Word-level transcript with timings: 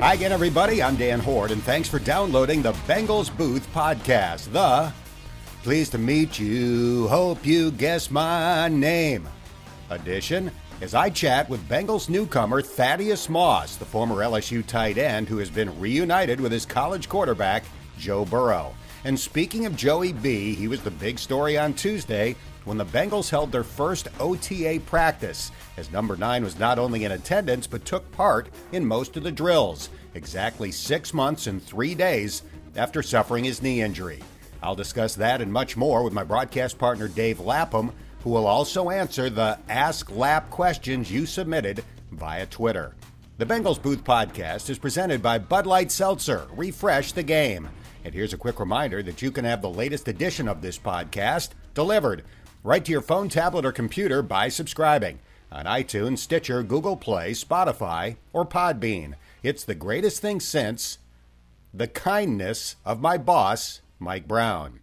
Hi 0.00 0.14
again, 0.14 0.32
everybody. 0.32 0.82
I'm 0.82 0.96
Dan 0.96 1.20
Hoard, 1.20 1.52
and 1.52 1.62
thanks 1.62 1.88
for 1.88 1.98
downloading 1.98 2.62
the 2.62 2.72
Bengals 2.72 3.34
Booth 3.36 3.72
podcast. 3.72 4.50
The 4.52 4.92
Pleased 5.62 5.92
to 5.92 5.98
meet 5.98 6.38
you, 6.38 7.06
hope 7.08 7.44
you 7.44 7.70
guess 7.72 8.10
my 8.10 8.68
name 8.68 9.28
edition 9.90 10.50
as 10.80 10.94
I 10.94 11.10
chat 11.10 11.48
with 11.48 11.68
Bengals 11.68 12.08
newcomer 12.08 12.60
Thaddeus 12.62 13.28
Moss, 13.28 13.76
the 13.76 13.84
former 13.84 14.16
LSU 14.16 14.66
tight 14.66 14.98
end 14.98 15.28
who 15.28 15.38
has 15.38 15.50
been 15.50 15.78
reunited 15.80 16.40
with 16.40 16.52
his 16.52 16.66
college 16.66 17.08
quarterback, 17.08 17.64
Joe 17.98 18.24
Burrow. 18.24 18.74
And 19.04 19.18
speaking 19.18 19.66
of 19.66 19.76
Joey 19.76 20.12
B, 20.12 20.54
he 20.54 20.68
was 20.68 20.82
the 20.82 20.90
big 20.90 21.18
story 21.18 21.56
on 21.58 21.74
Tuesday 21.74 22.36
when 22.66 22.76
the 22.76 22.84
Bengals 22.84 23.30
held 23.30 23.52
their 23.52 23.64
first 23.64 24.08
OTA 24.18 24.80
practice, 24.86 25.52
as 25.76 25.92
number 25.92 26.16
9 26.16 26.42
was 26.42 26.58
not 26.58 26.78
only 26.78 27.04
in 27.04 27.12
attendance 27.12 27.66
but 27.66 27.84
took 27.84 28.10
part 28.12 28.48
in 28.72 28.84
most 28.84 29.16
of 29.16 29.22
the 29.22 29.30
drills, 29.30 29.88
exactly 30.14 30.72
six 30.72 31.14
months 31.14 31.46
and 31.46 31.62
three 31.62 31.94
days 31.94 32.42
after 32.74 33.02
suffering 33.02 33.44
his 33.44 33.62
knee 33.62 33.80
injury. 33.80 34.20
I'll 34.62 34.74
discuss 34.74 35.14
that 35.14 35.40
and 35.40 35.52
much 35.52 35.76
more 35.76 36.02
with 36.02 36.12
my 36.12 36.24
broadcast 36.24 36.76
partner 36.76 37.06
Dave 37.06 37.38
Lapham, 37.38 37.92
who 38.24 38.30
will 38.30 38.46
also 38.46 38.90
answer 38.90 39.30
the 39.30 39.58
Ask 39.68 40.10
Lap 40.10 40.50
questions 40.50 41.10
you 41.10 41.24
submitted 41.24 41.84
via 42.10 42.46
Twitter. 42.46 42.96
The 43.38 43.46
Bengals 43.46 43.80
Booth 43.80 44.02
podcast 44.02 44.70
is 44.70 44.78
presented 44.78 45.22
by 45.22 45.38
Bud 45.38 45.66
Light 45.66 45.92
Seltzer. 45.92 46.48
Refresh 46.56 47.12
the 47.12 47.22
game. 47.22 47.68
And 48.04 48.12
here's 48.12 48.32
a 48.32 48.38
quick 48.38 48.58
reminder 48.58 49.04
that 49.04 49.22
you 49.22 49.30
can 49.30 49.44
have 49.44 49.62
the 49.62 49.70
latest 49.70 50.08
edition 50.08 50.48
of 50.48 50.62
this 50.62 50.78
podcast 50.78 51.50
delivered 51.74 52.24
right 52.66 52.84
to 52.84 52.90
your 52.90 53.00
phone, 53.00 53.28
tablet, 53.28 53.64
or 53.64 53.70
computer 53.70 54.22
by 54.22 54.48
subscribing 54.48 55.20
on 55.52 55.66
iTunes, 55.66 56.18
Stitcher, 56.18 56.64
Google 56.64 56.96
Play, 56.96 57.30
Spotify, 57.30 58.16
or 58.32 58.44
Podbean. 58.44 59.14
It's 59.44 59.62
the 59.62 59.76
greatest 59.76 60.20
thing 60.20 60.40
since 60.40 60.98
the 61.72 61.86
kindness 61.86 62.74
of 62.84 63.00
my 63.00 63.18
boss, 63.18 63.82
Mike 64.00 64.26
Brown. 64.26 64.80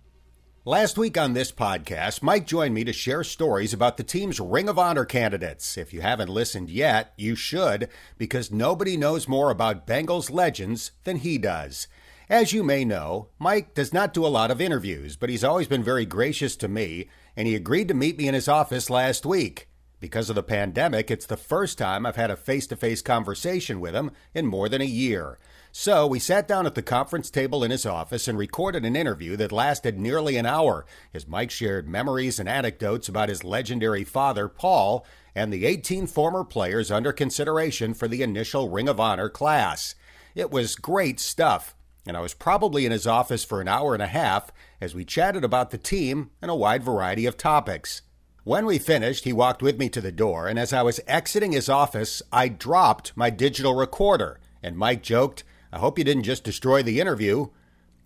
Last 0.64 0.98
week 0.98 1.17
on 1.17 1.34
this 1.34 1.52
podcast, 1.52 2.23
Mike 2.23 2.48
joined 2.48 2.73
me 2.73 2.86
to 2.86 2.94
share 2.94 3.22
stories 3.22 3.73
about 3.73 3.97
the 3.97 4.03
team's 4.03 4.40
Ring 4.40 4.70
of 4.70 4.80
Honor 4.80 5.03
candidates. 5.03 5.78
If 5.78 5.92
you 5.92 6.00
haven't 6.00 6.30
listened 6.30 6.70
yet, 6.70 7.12
you 7.18 7.36
should, 7.36 7.90
because 8.18 8.50
nobody 8.50 8.95
knows 8.95 9.28
more 9.28 9.52
about 9.52 9.86
Bengals 9.86 10.31
legends 10.31 10.92
than 11.03 11.18
he 11.18 11.38
does. 11.38 11.90
As 12.29 12.53
you 12.53 12.63
may 12.63 12.85
know, 12.85 13.27
Mike 13.38 13.73
does 13.73 13.91
not 13.91 14.13
do 14.13 14.25
a 14.25 14.27
lot 14.27 14.49
of 14.49 14.61
interviews, 14.61 15.17
but 15.17 15.29
he's 15.29 15.43
always 15.43 15.67
been 15.67 15.83
very 15.83 16.05
gracious 16.05 16.55
to 16.57 16.69
me, 16.69 17.09
and 17.35 17.47
he 17.47 17.55
agreed 17.55 17.89
to 17.89 17.93
meet 17.93 18.17
me 18.17 18.27
in 18.27 18.33
his 18.33 18.47
office 18.47 18.89
last 18.89 19.25
week. 19.25 19.67
Because 19.99 20.29
of 20.29 20.35
the 20.35 20.44
pandemic, 20.44 21.11
it's 21.11 21.25
the 21.25 21.38
first 21.38 21.77
time 21.77 22.05
I've 22.05 22.16
had 22.16 22.31
a 22.31 22.38
face 22.38 22.66
to 22.67 22.75
face 22.77 23.01
conversation 23.01 23.79
with 23.79 23.94
him 23.94 24.11
in 24.33 24.47
more 24.47 24.69
than 24.69 24.81
a 24.81 24.85
year. 24.85 25.38
So 25.71 26.07
we 26.07 26.19
sat 26.19 26.47
down 26.47 26.66
at 26.66 26.75
the 26.75 26.81
conference 26.81 27.29
table 27.29 27.63
in 27.63 27.71
his 27.71 27.85
office 27.85 28.27
and 28.27 28.38
recorded 28.38 28.85
an 28.85 28.95
interview 28.95 29.35
that 29.38 29.51
lasted 29.51 29.97
nearly 29.97 30.38
an 30.38 30.45
hour 30.45 30.85
as 31.13 31.27
Mike 31.27 31.51
shared 31.51 31.89
memories 31.89 32.39
and 32.39 32.47
anecdotes 32.47 33.09
about 33.09 33.29
his 33.29 33.44
legendary 33.44 34.03
father, 34.03 34.47
Paul, 34.47 35.05
and 35.35 35.51
the 35.51 35.66
18 35.66 36.07
former 36.07 36.44
players 36.44 36.91
under 36.91 37.11
consideration 37.11 37.94
for 37.94 38.07
the 38.07 38.23
initial 38.23 38.69
Ring 38.69 38.88
of 38.88 38.99
Honor 38.99 39.29
class. 39.29 39.95
It 40.35 40.51
was 40.51 40.75
great 40.75 41.19
stuff 41.19 41.75
and 42.06 42.18
I 42.18 42.22
was 42.22 42.34
probably 42.34 42.86
in 42.86 42.92
his 42.92 43.08
office 43.08 43.44
for 43.44 43.62
an 43.62 43.68
hour 43.68 43.94
and 43.94 44.04
a 44.04 44.08
half 44.08 44.52
as 44.82 44.94
we 44.94 45.06
chatted 45.06 45.44
about 45.44 45.72
the 45.72 45.78
team 45.78 46.32
and 46.42 46.52
a 46.52 46.56
wide 46.56 46.84
variety 46.84 47.26
of 47.26 47.38
topics. 47.38 48.02
When 48.44 48.66
we 48.66 48.78
finished, 48.78 49.23
he 49.23 49.32
walked 49.32 49.62
with 49.62 49.80
me 49.80 49.88
to 49.90 50.02
the 50.02 50.12
door, 50.12 50.48
and 50.48 50.59
as 50.59 50.74
I 50.74 50.81
was 50.81 51.00
exiting 51.08 51.54
his 51.54 51.70
office, 51.70 52.22
I 52.31 52.50
dropped 52.50 53.16
my 53.16 53.30
digital 53.30 53.74
recorder, 53.74 54.40
and 54.62 54.78
Mike 54.78 55.02
joked, 55.02 55.46
I 55.72 55.80
hope 55.80 55.98
you 55.98 56.04
didn't 56.04 56.24
just 56.24 56.44
destroy 56.44 56.84
the 56.84 57.00
interview. 57.00 57.48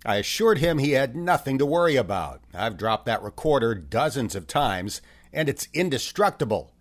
I 0.05 0.17
assured 0.17 0.59
him 0.59 0.77
he 0.77 0.91
had 0.91 1.15
nothing 1.15 1.57
to 1.57 1.65
worry 1.65 1.95
about. 1.95 2.41
I've 2.53 2.77
dropped 2.77 3.07
that 3.07 3.23
recorder 3.23 3.73
dozens 3.73 4.35
of 4.35 4.45
times, 4.45 5.01
and 5.33 5.49
it's 5.49 5.67
indestructible. 5.73 6.71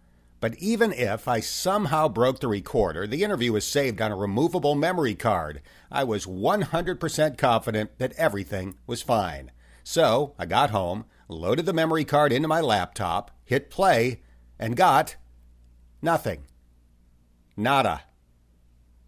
But 0.41 0.57
even 0.59 0.93
if 0.93 1.27
I 1.29 1.41
somehow 1.41 2.09
broke 2.09 2.41
the 2.41 2.49
recorder, 2.49 3.07
the 3.07 3.25
interview 3.25 3.53
was 3.53 3.67
saved 3.67 4.01
on 4.03 4.13
a 4.13 4.17
removable 4.17 4.75
memory 4.75 5.15
card. 5.15 5.63
I 5.91 6.05
was 6.05 6.27
100% 6.27 7.39
confident 7.39 7.99
that 7.99 8.13
everything 8.13 8.77
was 8.87 9.03
fine. 9.03 9.51
So 9.83 10.35
I 10.39 10.47
got 10.47 10.71
home, 10.71 11.07
loaded 11.29 11.65
the 11.65 11.73
memory 11.73 12.05
card 12.05 12.33
into 12.33 12.49
my 12.49 12.61
laptop, 12.61 13.31
hit 13.45 13.71
play, 13.71 14.21
and 14.59 14.77
got 14.77 15.17
nothing. 16.03 16.45
Nada. 17.57 18.03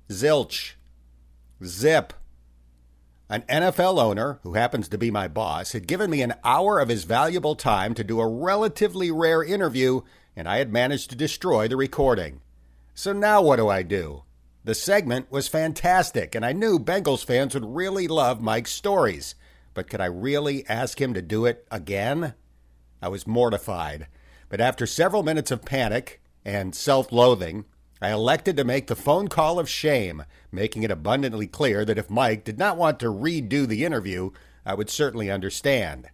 Zilch. 0.09 0.75
Zip. 1.62 2.15
An 3.28 3.43
NFL 3.43 4.00
owner, 4.00 4.41
who 4.43 4.55
happens 4.55 4.88
to 4.88 4.97
be 4.97 5.11
my 5.11 5.28
boss, 5.28 5.72
had 5.72 5.87
given 5.87 6.11
me 6.11 6.22
an 6.22 6.34
hour 6.43 6.81
of 6.81 6.88
his 6.88 7.05
valuable 7.05 7.55
time 7.55 7.93
to 7.93 8.03
do 8.03 8.21
a 8.21 8.27
relatively 8.27 9.11
rare 9.11 9.44
interview 9.44 10.00
and 10.38 10.49
I 10.49 10.59
had 10.59 10.72
managed 10.72 11.10
to 11.10 11.16
destroy 11.16 11.66
the 11.66 11.76
recording. 11.76 12.41
So 12.94 13.12
now 13.12 13.43
what 13.43 13.56
do 13.56 13.69
I 13.69 13.82
do? 13.82 14.22
The 14.62 14.75
segment 14.75 15.32
was 15.32 15.49
fantastic, 15.49 16.37
and 16.37 16.47
I 16.47 16.53
knew 16.53 16.78
Bengals 16.78 17.25
fans 17.25 17.54
would 17.54 17.75
really 17.75 18.06
love 18.06 18.41
Mike's 18.41 18.71
stories. 18.71 19.34
But 19.75 19.91
could 19.91 20.00
I 20.00 20.06
really 20.06 20.65
ask 20.69 21.00
him 21.00 21.12
to 21.15 21.22
do 21.22 21.44
it 21.44 21.66
again? 21.72 22.34
I 23.03 23.09
was 23.09 23.26
mortified. 23.26 24.06
But 24.49 24.60
after 24.60 24.87
several 24.87 25.25
minutes 25.25 25.50
of 25.50 25.65
panic 25.65 26.21
and 26.44 26.72
self 26.72 27.10
loathing, 27.10 27.65
I 28.00 28.12
elected 28.12 28.56
to 28.59 28.65
make 28.65 28.87
the 28.87 28.94
phone 28.94 29.26
call 29.26 29.59
of 29.59 29.69
shame, 29.69 30.22
making 30.53 30.84
it 30.84 30.93
abundantly 30.93 31.49
clear 31.49 31.84
that 31.84 31.99
if 31.99 32.09
Mike 32.09 32.44
did 32.44 32.59
not 32.59 32.76
want 32.76 33.00
to 33.00 33.06
redo 33.06 33.66
the 33.66 33.84
interview, 33.84 34.31
I 34.65 34.75
would 34.75 34.88
certainly 34.88 35.32
understand. 35.32 36.10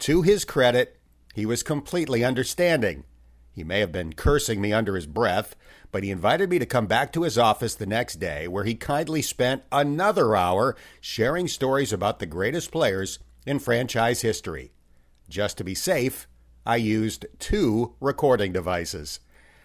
To 0.00 0.22
his 0.22 0.46
credit, 0.46 0.98
he 1.34 1.44
was 1.44 1.62
completely 1.62 2.24
understanding. 2.24 3.04
He 3.56 3.64
may 3.64 3.80
have 3.80 3.90
been 3.90 4.12
cursing 4.12 4.60
me 4.60 4.74
under 4.74 4.94
his 4.94 5.06
breath, 5.06 5.56
but 5.90 6.04
he 6.04 6.10
invited 6.10 6.50
me 6.50 6.58
to 6.58 6.66
come 6.66 6.86
back 6.86 7.10
to 7.14 7.22
his 7.22 7.38
office 7.38 7.74
the 7.74 7.86
next 7.86 8.16
day, 8.16 8.46
where 8.46 8.64
he 8.64 8.74
kindly 8.74 9.22
spent 9.22 9.62
another 9.72 10.36
hour 10.36 10.76
sharing 11.00 11.48
stories 11.48 11.90
about 11.90 12.18
the 12.18 12.26
greatest 12.26 12.70
players 12.70 13.18
in 13.46 13.58
franchise 13.58 14.20
history. 14.20 14.72
Just 15.30 15.56
to 15.56 15.64
be 15.64 15.74
safe, 15.74 16.28
I 16.66 16.76
used 16.76 17.24
two 17.38 17.94
recording 17.98 18.52
devices. 18.52 19.20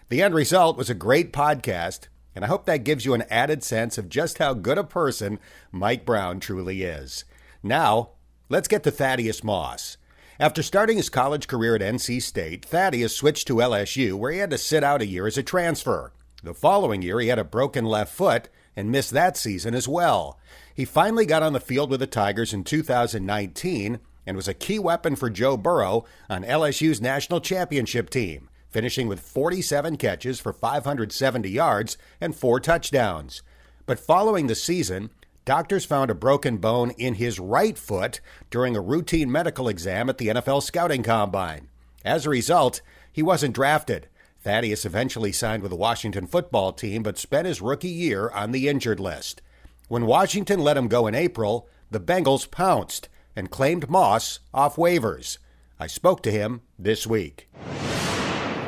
The 0.08 0.22
end 0.22 0.34
result 0.34 0.78
was 0.78 0.88
a 0.88 0.94
great 0.94 1.30
podcast, 1.30 2.08
and 2.34 2.46
I 2.46 2.48
hope 2.48 2.64
that 2.64 2.84
gives 2.84 3.04
you 3.04 3.12
an 3.12 3.24
added 3.28 3.62
sense 3.62 3.98
of 3.98 4.08
just 4.08 4.38
how 4.38 4.54
good 4.54 4.78
a 4.78 4.84
person 4.84 5.38
Mike 5.70 6.06
Brown 6.06 6.40
truly 6.40 6.82
is. 6.82 7.26
Now, 7.62 8.12
let's 8.48 8.68
get 8.68 8.84
to 8.84 8.90
Thaddeus 8.90 9.44
Moss. 9.44 9.98
After 10.40 10.62
starting 10.62 10.96
his 10.96 11.10
college 11.10 11.46
career 11.46 11.74
at 11.74 11.82
NC 11.82 12.22
State, 12.22 12.64
Thaddeus 12.64 13.14
switched 13.14 13.46
to 13.48 13.56
LSU, 13.56 14.14
where 14.14 14.32
he 14.32 14.38
had 14.38 14.50
to 14.50 14.58
sit 14.58 14.82
out 14.82 15.02
a 15.02 15.06
year 15.06 15.26
as 15.26 15.36
a 15.36 15.42
transfer. 15.42 16.12
The 16.42 16.54
following 16.54 17.02
year, 17.02 17.20
he 17.20 17.28
had 17.28 17.38
a 17.38 17.44
broken 17.44 17.84
left 17.84 18.14
foot 18.14 18.48
and 18.74 18.90
missed 18.90 19.10
that 19.10 19.36
season 19.36 19.74
as 19.74 19.86
well. 19.86 20.38
He 20.74 20.86
finally 20.86 21.26
got 21.26 21.42
on 21.42 21.52
the 21.52 21.60
field 21.60 21.90
with 21.90 22.00
the 22.00 22.06
Tigers 22.06 22.54
in 22.54 22.64
2019 22.64 24.00
and 24.26 24.36
was 24.36 24.48
a 24.48 24.54
key 24.54 24.78
weapon 24.78 25.16
for 25.16 25.28
Joe 25.28 25.56
Burrow 25.58 26.06
on 26.30 26.44
LSU's 26.44 27.00
national 27.00 27.40
championship 27.40 28.08
team, 28.08 28.48
finishing 28.70 29.08
with 29.08 29.20
47 29.20 29.98
catches 29.98 30.40
for 30.40 30.52
570 30.52 31.50
yards 31.50 31.98
and 32.20 32.34
four 32.34 32.58
touchdowns. 32.58 33.42
But 33.84 34.00
following 34.00 34.46
the 34.46 34.54
season, 34.54 35.10
Doctors 35.44 35.84
found 35.84 36.08
a 36.08 36.14
broken 36.14 36.58
bone 36.58 36.92
in 36.92 37.14
his 37.14 37.40
right 37.40 37.76
foot 37.76 38.20
during 38.48 38.76
a 38.76 38.80
routine 38.80 39.30
medical 39.30 39.68
exam 39.68 40.08
at 40.08 40.18
the 40.18 40.28
NFL 40.28 40.62
Scouting 40.62 41.02
Combine. 41.02 41.68
As 42.04 42.24
a 42.24 42.30
result, 42.30 42.80
he 43.12 43.24
wasn't 43.24 43.54
drafted. 43.54 44.08
Thaddeus 44.42 44.84
eventually 44.84 45.32
signed 45.32 45.62
with 45.64 45.70
the 45.70 45.76
Washington 45.76 46.28
football 46.28 46.72
team, 46.72 47.02
but 47.02 47.18
spent 47.18 47.48
his 47.48 47.60
rookie 47.60 47.88
year 47.88 48.30
on 48.30 48.52
the 48.52 48.68
injured 48.68 49.00
list. 49.00 49.42
When 49.88 50.06
Washington 50.06 50.60
let 50.60 50.76
him 50.76 50.86
go 50.86 51.08
in 51.08 51.14
April, 51.16 51.68
the 51.90 52.00
Bengals 52.00 52.48
pounced 52.48 53.08
and 53.34 53.50
claimed 53.50 53.90
Moss 53.90 54.38
off 54.54 54.76
waivers. 54.76 55.38
I 55.78 55.88
spoke 55.88 56.22
to 56.22 56.30
him 56.30 56.62
this 56.78 57.04
week. 57.04 57.48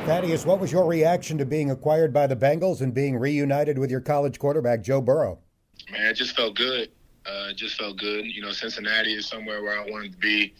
Thaddeus, 0.06 0.44
what 0.44 0.58
was 0.58 0.72
your 0.72 0.86
reaction 0.86 1.38
to 1.38 1.46
being 1.46 1.70
acquired 1.70 2.12
by 2.12 2.26
the 2.26 2.36
Bengals 2.36 2.80
and 2.80 2.92
being 2.92 3.16
reunited 3.16 3.78
with 3.78 3.92
your 3.92 4.00
college 4.00 4.40
quarterback, 4.40 4.82
Joe 4.82 5.00
Burrow? 5.00 5.38
Man, 5.90 6.06
it 6.06 6.14
just 6.14 6.36
felt 6.36 6.56
good. 6.56 6.90
Uh, 7.26 7.48
it 7.50 7.56
just 7.56 7.76
felt 7.76 7.98
good. 7.98 8.26
You 8.26 8.42
know, 8.42 8.52
Cincinnati 8.52 9.14
is 9.14 9.26
somewhere 9.26 9.62
where 9.62 9.78
I 9.78 9.88
wanted 9.90 10.12
to 10.12 10.18
be 10.18 10.54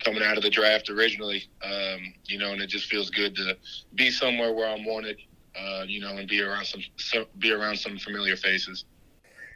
coming 0.00 0.22
out 0.22 0.36
of 0.36 0.42
the 0.42 0.50
draft 0.50 0.90
originally. 0.90 1.48
Um, 1.62 2.14
you 2.26 2.38
know, 2.38 2.52
and 2.52 2.60
it 2.60 2.68
just 2.68 2.86
feels 2.86 3.10
good 3.10 3.34
to 3.36 3.56
be 3.94 4.10
somewhere 4.10 4.52
where 4.52 4.68
I'm 4.68 4.84
wanted. 4.84 5.18
Uh, 5.58 5.82
you 5.88 6.00
know, 6.00 6.16
and 6.16 6.28
be 6.28 6.40
around 6.40 6.64
some, 6.66 6.82
be 7.38 7.50
around 7.50 7.76
some 7.76 7.98
familiar 7.98 8.36
faces. 8.36 8.84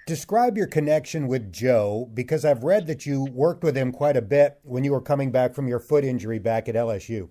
Describe 0.06 0.56
your 0.56 0.66
connection 0.66 1.28
with 1.28 1.52
Joe 1.52 2.10
because 2.12 2.44
I've 2.44 2.64
read 2.64 2.88
that 2.88 3.06
you 3.06 3.24
worked 3.32 3.62
with 3.62 3.76
him 3.76 3.92
quite 3.92 4.16
a 4.16 4.22
bit 4.22 4.58
when 4.64 4.82
you 4.82 4.90
were 4.90 5.00
coming 5.00 5.30
back 5.30 5.54
from 5.54 5.68
your 5.68 5.78
foot 5.78 6.04
injury 6.04 6.40
back 6.40 6.68
at 6.68 6.74
LSU. 6.74 7.28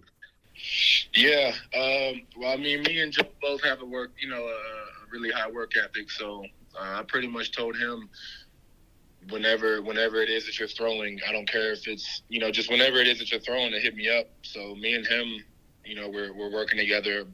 Yeah. 1.14 1.54
Um, 1.76 2.22
well, 2.38 2.54
I 2.54 2.58
mean, 2.58 2.84
me 2.84 3.02
and 3.02 3.12
Joe 3.12 3.24
both 3.42 3.62
have 3.64 3.82
a 3.82 3.86
work, 3.86 4.12
you 4.22 4.30
know, 4.30 4.46
a, 4.46 4.58
really 5.12 5.30
high 5.30 5.52
work 5.52 5.74
ethic. 5.76 6.10
So 6.10 6.46
I 6.80 7.04
pretty 7.08 7.28
much 7.28 7.52
told 7.52 7.78
him 7.78 8.10
whenever 9.30 9.82
whenever 9.82 10.22
it 10.22 10.30
is 10.30 10.46
that 10.46 10.58
you're 10.60 10.68
throwing, 10.68 11.20
I 11.28 11.32
don't 11.32 11.48
care 11.48 11.72
if 11.72 11.88
it's 11.88 12.24
you 12.30 12.40
know 12.40 12.52
just 12.52 12.70
whenever 12.70 12.98
it 12.98 13.08
is 13.08 13.20
that 13.20 13.32
you're 13.32 13.40
throwing 13.40 13.72
to 13.72 13.80
hit 13.80 13.96
me 13.96 14.10
up. 14.10 14.28
So 14.44 14.76
me 14.76 14.94
and 14.96 15.06
him, 15.06 15.44
you 15.86 15.96
know, 15.96 16.10
we're 16.10 16.34
we're 16.34 16.52
working 16.52 16.78
together 16.78 17.26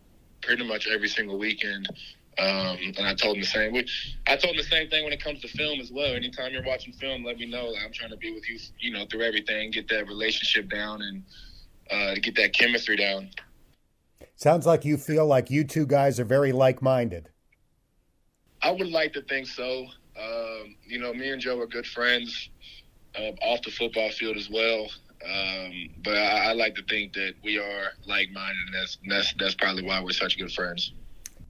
pretty 0.41 0.65
much 0.67 0.87
every 0.87 1.07
single 1.07 1.37
weekend. 1.37 1.87
Um, 2.39 2.77
and 2.97 2.99
I 2.99 3.15
told 3.15 3.35
him 3.35 3.41
the 3.41 3.47
same. 3.47 3.73
We, 3.73 3.87
I 4.27 4.35
told 4.35 4.53
him 4.53 4.57
the 4.57 4.69
same 4.69 4.89
thing 4.89 5.03
when 5.03 5.11
it 5.11 5.23
comes 5.23 5.41
to 5.41 5.47
film 5.47 5.79
as 5.79 5.91
well. 5.91 6.13
Anytime 6.13 6.53
you're 6.53 6.63
watching 6.63 6.93
film, 6.93 7.23
let 7.23 7.37
me 7.37 7.47
know. 7.47 7.73
I'm 7.83 7.91
trying 7.91 8.11
to 8.11 8.17
be 8.17 8.31
with 8.31 8.47
you, 8.47 8.59
you 8.79 8.91
know, 8.91 9.05
through 9.09 9.23
everything, 9.23 9.71
get 9.71 9.87
that 9.89 10.07
relationship 10.07 10.69
down, 10.69 11.01
and 11.01 11.23
uh, 11.89 12.19
get 12.21 12.35
that 12.35 12.53
chemistry 12.53 12.95
down. 12.95 13.31
Sounds 14.35 14.67
like 14.67 14.85
you 14.85 14.97
feel 14.97 15.25
like 15.25 15.49
you 15.49 15.63
two 15.63 15.87
guys 15.87 16.19
are 16.19 16.25
very 16.25 16.51
like-minded. 16.51 17.29
I 18.61 18.71
would 18.71 18.87
like 18.87 19.13
to 19.13 19.21
think 19.23 19.47
so. 19.47 19.87
Um, 20.19 20.75
you 20.85 20.99
know, 20.99 21.13
me 21.13 21.29
and 21.29 21.41
Joe 21.41 21.59
are 21.59 21.67
good 21.67 21.85
friends 21.85 22.49
uh, 23.15 23.31
off 23.41 23.61
the 23.61 23.71
football 23.71 24.09
field 24.09 24.37
as 24.37 24.49
well. 24.49 24.87
Um, 25.25 25.89
but 26.03 26.15
I, 26.15 26.49
I, 26.49 26.53
like 26.53 26.75
to 26.75 26.83
think 26.83 27.13
that 27.13 27.33
we 27.43 27.57
are 27.57 27.91
like-minded, 28.05 28.67
and 28.67 28.75
that's, 28.75 28.97
that's 29.09 29.33
that's 29.39 29.55
probably 29.55 29.83
why 29.83 29.99
we're 29.99 30.11
such 30.11 30.37
good 30.37 30.51
friends. 30.51 30.93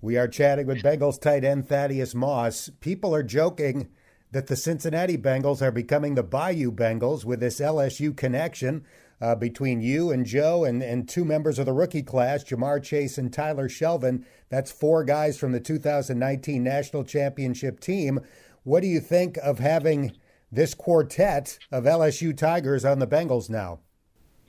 We 0.02 0.16
are 0.18 0.28
chatting 0.28 0.68
with 0.68 0.82
Bengals 0.84 1.20
tight 1.20 1.44
end 1.44 1.68
Thaddeus 1.68 2.16
Moss. 2.16 2.70
People 2.80 3.14
are 3.14 3.24
joking 3.24 3.90
that 4.32 4.48
the 4.48 4.56
Cincinnati 4.56 5.18
Bengals 5.18 5.62
are 5.62 5.72
becoming 5.72 6.16
the 6.16 6.24
Bayou 6.24 6.72
Bengals 6.72 7.26
with 7.26 7.42
this 7.42 7.60
LSU 7.60 8.16
connection 8.16 8.86
uh, 9.20 9.36
between 9.36 9.82
you 9.82 10.12
and 10.12 10.26
Joe 10.26 10.64
and, 10.64 10.82
and 10.84 11.10
two 11.10 11.26
members 11.26 11.60
of 11.60 11.66
the 11.66 11.74
rookie 11.74 12.04
class, 12.04 12.44
Ja'Marr 12.44 12.84
Chase 12.84 13.18
and 13.18 13.34
Tyler 13.34 13.68
Shelvin. 13.68 14.24
That's 14.50 14.72
four 14.72 15.04
guys 15.04 15.38
from 15.38 15.52
the 15.52 15.60
2019 15.60 16.64
National 16.64 17.04
Championship 17.04 17.80
team. 17.80 18.20
What 18.64 18.82
do 18.82 18.88
you 18.88 19.00
think 19.00 19.38
of 19.38 19.60
having 19.60 20.14
this 20.52 20.74
quartet 20.74 21.60
of 21.72 21.84
LSU 21.84 22.36
Tigers 22.36 22.86
on 22.86 23.00
the 23.00 23.08
Bengals 23.08 23.50
now? 23.50 23.80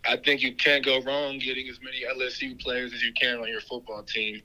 I 0.06 0.16
think 0.16 0.42
you 0.42 0.54
can't 0.54 0.84
go 0.84 1.00
wrong 1.02 1.38
getting 1.38 1.68
as 1.68 1.80
many 1.82 2.02
LSU 2.04 2.58
players 2.60 2.92
as 2.92 3.02
you 3.02 3.12
can 3.12 3.38
on 3.40 3.48
your 3.48 3.60
football 3.60 4.02
team. 4.02 4.40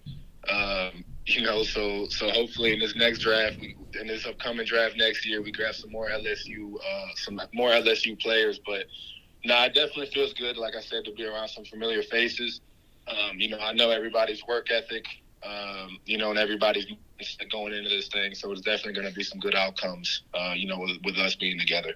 Um, 0.50 1.06
you 1.26 1.42
know, 1.42 1.64
so 1.64 2.08
so 2.10 2.30
hopefully 2.32 2.74
in 2.74 2.80
this 2.80 2.96
next 2.96 3.20
draft, 3.20 3.58
we, 3.62 3.78
in 4.00 4.08
this 4.08 4.26
upcoming 4.26 4.66
draft 4.66 4.98
next 4.98 5.26
year, 5.26 5.42
we 5.42 5.52
grab 5.52 5.74
some 5.74 5.92
more 5.92 6.10
LSU, 6.10 6.76
uh, 6.76 7.08
some 7.16 7.40
more 7.54 7.70
LSU 7.70 8.20
players. 8.20 8.60
But 8.66 8.88
no, 9.46 9.56
nah, 9.56 9.66
it 9.66 9.74
definitely 9.74 10.08
feels 10.08 10.34
good. 10.34 10.58
Like 10.58 10.76
I 10.76 10.82
said, 10.82 11.06
to 11.06 11.12
be 11.14 11.26
around 11.26 11.48
some 11.48 11.64
familiar 11.64 12.04
faces. 12.04 12.60
Um, 13.08 13.40
you 13.40 13.50
know, 13.50 13.60
I 13.60 13.74
know 13.74 13.90
everybody's 13.90 14.46
work 14.48 14.70
ethic 14.72 15.06
um, 15.46 15.98
you 16.06 16.18
know, 16.18 16.30
and 16.30 16.40
everybody's 16.40 16.88
going 17.52 17.74
into 17.74 17.90
this 17.90 18.08
thing. 18.08 18.34
So 18.36 18.52
it's 18.52 18.62
definitely 18.62 18.94
going 18.94 19.08
to 19.08 19.14
be 19.14 19.24
some 19.24 19.40
good 19.40 19.56
outcomes, 19.56 20.24
uh, 20.34 20.54
you 20.56 20.68
know, 20.68 20.80
with, 20.80 20.98
with 21.04 21.18
us 21.18 21.36
being 21.36 21.60
together. 21.60 21.94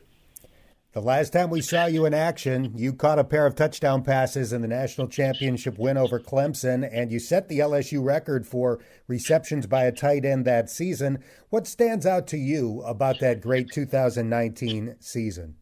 The 0.94 1.01
last 1.01 1.31
time 1.31 1.51
we 1.51 1.61
saw 1.61 1.85
you 1.85 2.05
in 2.05 2.13
action, 2.15 2.71
you 2.75 2.91
caught 2.91 3.19
a 3.19 3.23
pair 3.23 3.45
of 3.45 3.53
touchdown 3.53 4.03
passes 4.03 4.51
in 4.51 4.63
the 4.63 4.67
national 4.67 5.07
championship 5.07 5.77
win 5.77 5.95
over 5.95 6.19
Clemson, 6.19 6.89
and 6.91 7.11
you 7.11 7.19
set 7.19 7.49
the 7.49 7.59
LSU 7.59 8.03
record 8.03 8.47
for 8.47 8.79
receptions 9.07 9.67
by 9.67 9.83
a 9.83 9.91
tight 9.91 10.25
end 10.25 10.45
that 10.45 10.71
season. 10.71 11.23
What 11.49 11.67
stands 11.67 12.07
out 12.07 12.25
to 12.27 12.38
you 12.38 12.81
about 12.81 13.19
that 13.19 13.41
great 13.41 13.69
2019 13.71 14.95
season? 14.99 15.57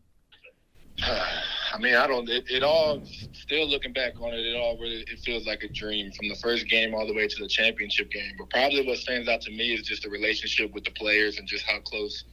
I 1.75 1.77
mean, 1.77 1.95
I 1.95 2.07
don't. 2.07 2.29
It, 2.29 2.45
it, 2.49 2.63
all 2.63 3.01
still 3.33 3.67
looking 3.67 3.91
back 3.91 4.13
on 4.21 4.33
it, 4.33 4.45
it 4.45 4.55
all 4.55 4.77
really 4.77 5.01
it 5.11 5.19
feels 5.19 5.45
like 5.45 5.61
a 5.63 5.67
dream 5.67 6.09
from 6.13 6.29
the 6.29 6.35
first 6.35 6.69
game 6.69 6.95
all 6.95 7.05
the 7.05 7.13
way 7.13 7.27
to 7.27 7.35
the 7.41 7.49
championship 7.49 8.09
game. 8.11 8.31
But 8.37 8.49
probably 8.49 8.87
what 8.87 8.97
stands 8.97 9.27
out 9.27 9.41
to 9.41 9.51
me 9.51 9.73
is 9.73 9.81
just 9.81 10.03
the 10.03 10.09
relationship 10.09 10.73
with 10.73 10.85
the 10.85 10.91
players 10.91 11.37
and 11.37 11.45
just 11.45 11.65
how 11.65 11.79
close, 11.81 12.23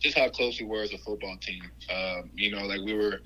just 0.00 0.18
how 0.18 0.28
close 0.28 0.60
we 0.60 0.66
were 0.66 0.82
as 0.82 0.92
a 0.92 0.98
football 0.98 1.38
team. 1.38 1.62
Um, 1.90 2.30
you 2.34 2.54
know, 2.54 2.66
like 2.66 2.82
we 2.82 2.92
were 2.92 3.20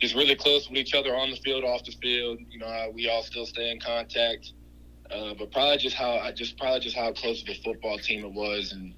just 0.00 0.16
really 0.16 0.34
close 0.34 0.68
with 0.68 0.76
each 0.76 0.92
other 0.92 1.14
on 1.14 1.30
the 1.30 1.36
field, 1.36 1.62
off 1.62 1.84
the 1.84 1.94
field. 2.02 2.40
You 2.50 2.58
know, 2.58 2.90
we 2.92 3.08
all 3.08 3.22
still 3.22 3.46
stay 3.46 3.70
in 3.70 3.78
contact. 3.78 4.52
Uh, 5.08 5.34
but 5.38 5.52
probably 5.52 5.76
just 5.76 5.94
how 5.94 6.28
just 6.32 6.58
probably 6.58 6.80
just 6.80 6.96
how 6.96 7.12
close 7.12 7.42
of 7.42 7.48
a 7.48 7.54
football 7.62 7.96
team 7.96 8.24
it 8.24 8.32
was, 8.32 8.72
and 8.72 8.92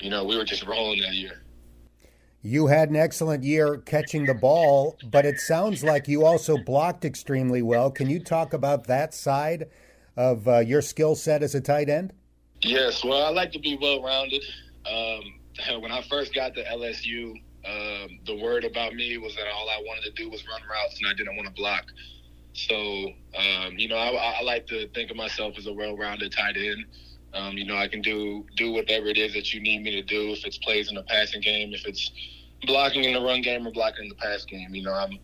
you 0.00 0.10
know, 0.10 0.22
we 0.24 0.36
were 0.36 0.44
just 0.44 0.64
rolling 0.64 1.00
that 1.00 1.14
year. 1.14 1.42
You 2.42 2.68
had 2.68 2.88
an 2.88 2.96
excellent 2.96 3.42
year 3.42 3.78
catching 3.78 4.24
the 4.24 4.34
ball, 4.34 4.96
but 5.10 5.26
it 5.26 5.40
sounds 5.40 5.82
like 5.82 6.06
you 6.06 6.24
also 6.24 6.56
blocked 6.56 7.04
extremely 7.04 7.62
well. 7.62 7.90
Can 7.90 8.08
you 8.08 8.20
talk 8.20 8.52
about 8.52 8.86
that 8.86 9.12
side 9.12 9.68
of 10.16 10.46
uh, 10.46 10.58
your 10.60 10.80
skill 10.80 11.16
set 11.16 11.42
as 11.42 11.54
a 11.56 11.60
tight 11.60 11.88
end? 11.88 12.12
Yes, 12.62 13.04
well, 13.04 13.24
I 13.24 13.30
like 13.30 13.52
to 13.52 13.58
be 13.58 13.76
well 13.80 14.02
rounded. 14.02 14.44
Um, 14.86 15.80
when 15.80 15.90
I 15.90 16.02
first 16.02 16.32
got 16.32 16.54
to 16.54 16.64
LSU, 16.64 17.34
um, 17.66 18.20
the 18.24 18.36
word 18.40 18.64
about 18.64 18.94
me 18.94 19.18
was 19.18 19.34
that 19.34 19.46
all 19.52 19.68
I 19.68 19.82
wanted 19.84 20.04
to 20.04 20.12
do 20.12 20.30
was 20.30 20.46
run 20.46 20.60
routes 20.70 20.98
and 21.00 21.08
I 21.08 21.14
didn't 21.14 21.36
want 21.36 21.48
to 21.48 21.54
block. 21.54 21.86
So, 22.52 23.10
um, 23.36 23.76
you 23.76 23.88
know, 23.88 23.96
I, 23.96 24.38
I, 24.38 24.42
like 24.42 24.66
to 24.68 24.88
think 24.88 25.10
of 25.10 25.16
myself 25.16 25.56
as 25.58 25.66
a 25.66 25.72
well-rounded 25.72 26.32
tight 26.32 26.56
end. 26.56 26.86
Um, 27.34 27.56
you 27.58 27.66
know, 27.66 27.76
I 27.76 27.88
can 27.88 28.02
do 28.02 28.46
do 28.56 28.72
whatever 28.72 29.06
it 29.06 29.18
is 29.18 29.34
that 29.34 29.52
you 29.52 29.60
need 29.60 29.82
me 29.82 29.90
to 29.92 30.02
do. 30.02 30.32
If 30.32 30.44
it's 30.44 30.58
plays 30.58 30.88
in 30.88 30.94
the 30.94 31.02
passing 31.02 31.40
game, 31.40 31.72
if 31.74 31.86
it's 31.86 32.10
blocking 32.66 33.04
in 33.04 33.14
the 33.14 33.20
run 33.20 33.42
game 33.42 33.66
or 33.66 33.70
blocking 33.70 34.04
in 34.04 34.08
the 34.08 34.14
pass 34.16 34.44
game. 34.44 34.74
You 34.74 34.82
know, 34.82 34.94
I'm 34.94 35.18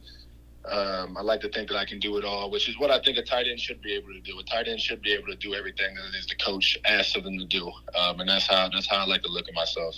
um, 0.66 1.16
I 1.18 1.20
like 1.20 1.42
to 1.42 1.50
think 1.50 1.68
that 1.68 1.76
I 1.76 1.84
can 1.84 1.98
do 1.98 2.16
it 2.16 2.24
all, 2.24 2.50
which 2.50 2.70
is 2.70 2.78
what 2.78 2.90
I 2.90 2.98
think 3.02 3.18
a 3.18 3.22
tight 3.22 3.46
end 3.46 3.60
should 3.60 3.82
be 3.82 3.94
able 3.94 4.08
to 4.14 4.20
do. 4.20 4.38
A 4.38 4.44
tight 4.44 4.66
end 4.66 4.80
should 4.80 5.02
be 5.02 5.12
able 5.12 5.26
to 5.26 5.36
do 5.36 5.54
everything 5.54 5.94
that 5.94 6.04
it 6.06 6.18
is 6.18 6.26
the 6.26 6.36
coach 6.36 6.78
asks 6.86 7.16
of 7.16 7.24
them 7.24 7.38
to 7.38 7.44
do, 7.44 7.70
um, 7.98 8.20
and 8.20 8.28
that's 8.28 8.46
how 8.46 8.68
that's 8.70 8.88
how 8.88 8.98
I 8.98 9.06
like 9.06 9.22
to 9.22 9.30
look 9.30 9.48
at 9.48 9.54
myself. 9.54 9.96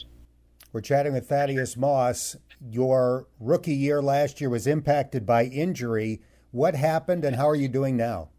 We're 0.73 0.81
chatting 0.81 1.13
with 1.13 1.29
Thaddeus 1.29 1.77
Moss. 1.77 2.37
Your 2.61 3.29
rookie 3.39 3.75
year 3.75 4.03
last 4.03 4.41
year 4.41 4.51
was 4.51 4.67
impacted 4.67 5.25
by 5.25 5.45
injury. 5.45 6.21
What 6.51 6.75
happened, 6.75 7.25
and 7.25 7.37
how 7.37 7.49
are 7.49 7.55
you 7.55 7.69
doing 7.69 7.97
now? 7.97 8.31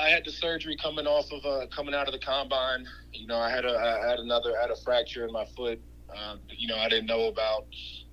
I 0.00 0.08
had 0.08 0.24
the 0.24 0.32
surgery 0.32 0.76
coming 0.76 1.06
off 1.06 1.30
of 1.32 1.44
uh, 1.44 1.66
coming 1.74 1.94
out 1.94 2.06
of 2.06 2.12
the 2.12 2.18
combine. 2.18 2.86
You 3.12 3.26
know, 3.26 3.38
I 3.38 3.50
had 3.50 3.64
a 3.64 3.76
I 3.76 4.08
had 4.08 4.18
another 4.18 4.56
I 4.58 4.62
had 4.62 4.70
a 4.70 4.76
fracture 4.76 5.26
in 5.26 5.32
my 5.32 5.44
foot. 5.56 5.80
Uh, 6.14 6.36
you 6.48 6.68
know, 6.68 6.76
I 6.76 6.88
didn't 6.88 7.06
know 7.06 7.24
about 7.28 7.66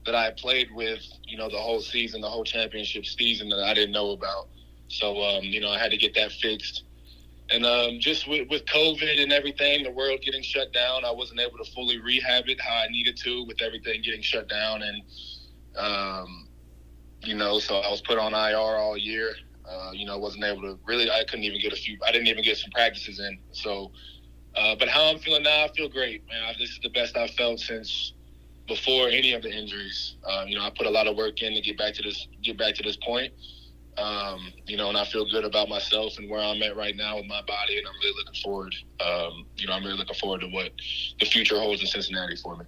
that 0.05 0.15
I 0.15 0.31
played 0.31 0.69
with. 0.73 1.01
You 1.25 1.37
know, 1.37 1.49
the 1.49 1.57
whole 1.57 1.81
season, 1.81 2.21
the 2.21 2.29
whole 2.29 2.43
championship 2.43 3.05
season 3.05 3.49
that 3.49 3.63
I 3.63 3.73
didn't 3.73 3.91
know 3.91 4.11
about. 4.11 4.49
So 4.87 5.21
um, 5.21 5.43
you 5.43 5.59
know, 5.61 5.69
I 5.69 5.79
had 5.79 5.91
to 5.91 5.97
get 5.97 6.13
that 6.15 6.31
fixed. 6.31 6.83
And 7.51 7.65
um, 7.65 7.99
just 7.99 8.27
with, 8.27 8.47
with 8.49 8.65
COVID 8.65 9.21
and 9.21 9.33
everything, 9.33 9.83
the 9.83 9.91
world 9.91 10.21
getting 10.21 10.43
shut 10.43 10.71
down, 10.71 11.03
I 11.03 11.11
wasn't 11.11 11.39
able 11.39 11.57
to 11.57 11.71
fully 11.71 11.99
rehab 11.99 12.47
it 12.47 12.61
how 12.61 12.75
I 12.75 12.87
needed 12.89 13.17
to 13.23 13.43
with 13.45 13.61
everything 13.61 14.01
getting 14.03 14.21
shut 14.21 14.47
down. 14.47 14.83
And, 14.83 15.01
um, 15.75 16.47
you 17.23 17.33
know, 17.33 17.57
so 17.57 17.77
I 17.77 17.89
was 17.89 18.01
put 18.01 18.19
on 18.19 18.33
IR 18.33 18.77
all 18.77 18.97
year. 18.97 19.33
Uh, 19.69 19.91
you 19.93 20.05
know, 20.05 20.13
I 20.13 20.17
wasn't 20.17 20.43
able 20.43 20.61
to 20.63 20.79
really. 20.85 21.09
I 21.11 21.23
couldn't 21.25 21.45
even 21.45 21.61
get 21.61 21.73
a 21.73 21.75
few. 21.75 21.97
I 22.05 22.11
didn't 22.11 22.27
even 22.27 22.43
get 22.43 22.57
some 22.57 22.71
practices 22.71 23.19
in. 23.19 23.37
So, 23.51 23.91
uh, 24.55 24.75
but 24.75 24.87
how 24.87 25.09
I'm 25.09 25.19
feeling 25.19 25.43
now, 25.43 25.65
I 25.65 25.69
feel 25.75 25.89
great, 25.89 26.27
man. 26.27 26.55
This 26.57 26.71
is 26.71 26.79
the 26.81 26.89
best 26.89 27.15
I've 27.15 27.31
felt 27.31 27.59
since 27.59 28.13
before 28.67 29.09
any 29.09 29.33
of 29.33 29.43
the 29.43 29.51
injuries. 29.51 30.15
Um, 30.25 30.47
you 30.47 30.57
know, 30.57 30.63
I 30.63 30.71
put 30.71 30.87
a 30.87 30.89
lot 30.89 31.07
of 31.07 31.15
work 31.15 31.41
in 31.41 31.53
to 31.53 31.61
get 31.61 31.77
back 31.77 31.93
to 31.95 32.01
this 32.01 32.27
get 32.41 32.57
back 32.57 32.75
to 32.75 32.83
this 32.83 32.97
point. 32.97 33.33
Um, 33.97 34.53
you 34.65 34.77
know, 34.77 34.89
and 34.89 34.97
I 34.97 35.05
feel 35.05 35.29
good 35.29 35.43
about 35.43 35.67
myself 35.67 36.17
and 36.17 36.29
where 36.29 36.39
I'm 36.39 36.63
at 36.63 36.75
right 36.75 36.95
now 36.95 37.17
with 37.17 37.25
my 37.25 37.41
body, 37.41 37.77
and 37.77 37.85
I'm 37.85 37.93
really 38.01 38.15
looking 38.17 38.41
forward. 38.41 38.73
Um, 39.05 39.45
you 39.57 39.67
know, 39.67 39.73
I'm 39.73 39.83
really 39.83 39.97
looking 39.97 40.15
forward 40.15 40.41
to 40.41 40.47
what 40.47 40.71
the 41.19 41.25
future 41.25 41.59
holds 41.59 41.81
in 41.81 41.87
Cincinnati 41.87 42.37
for 42.37 42.55
me. 42.55 42.65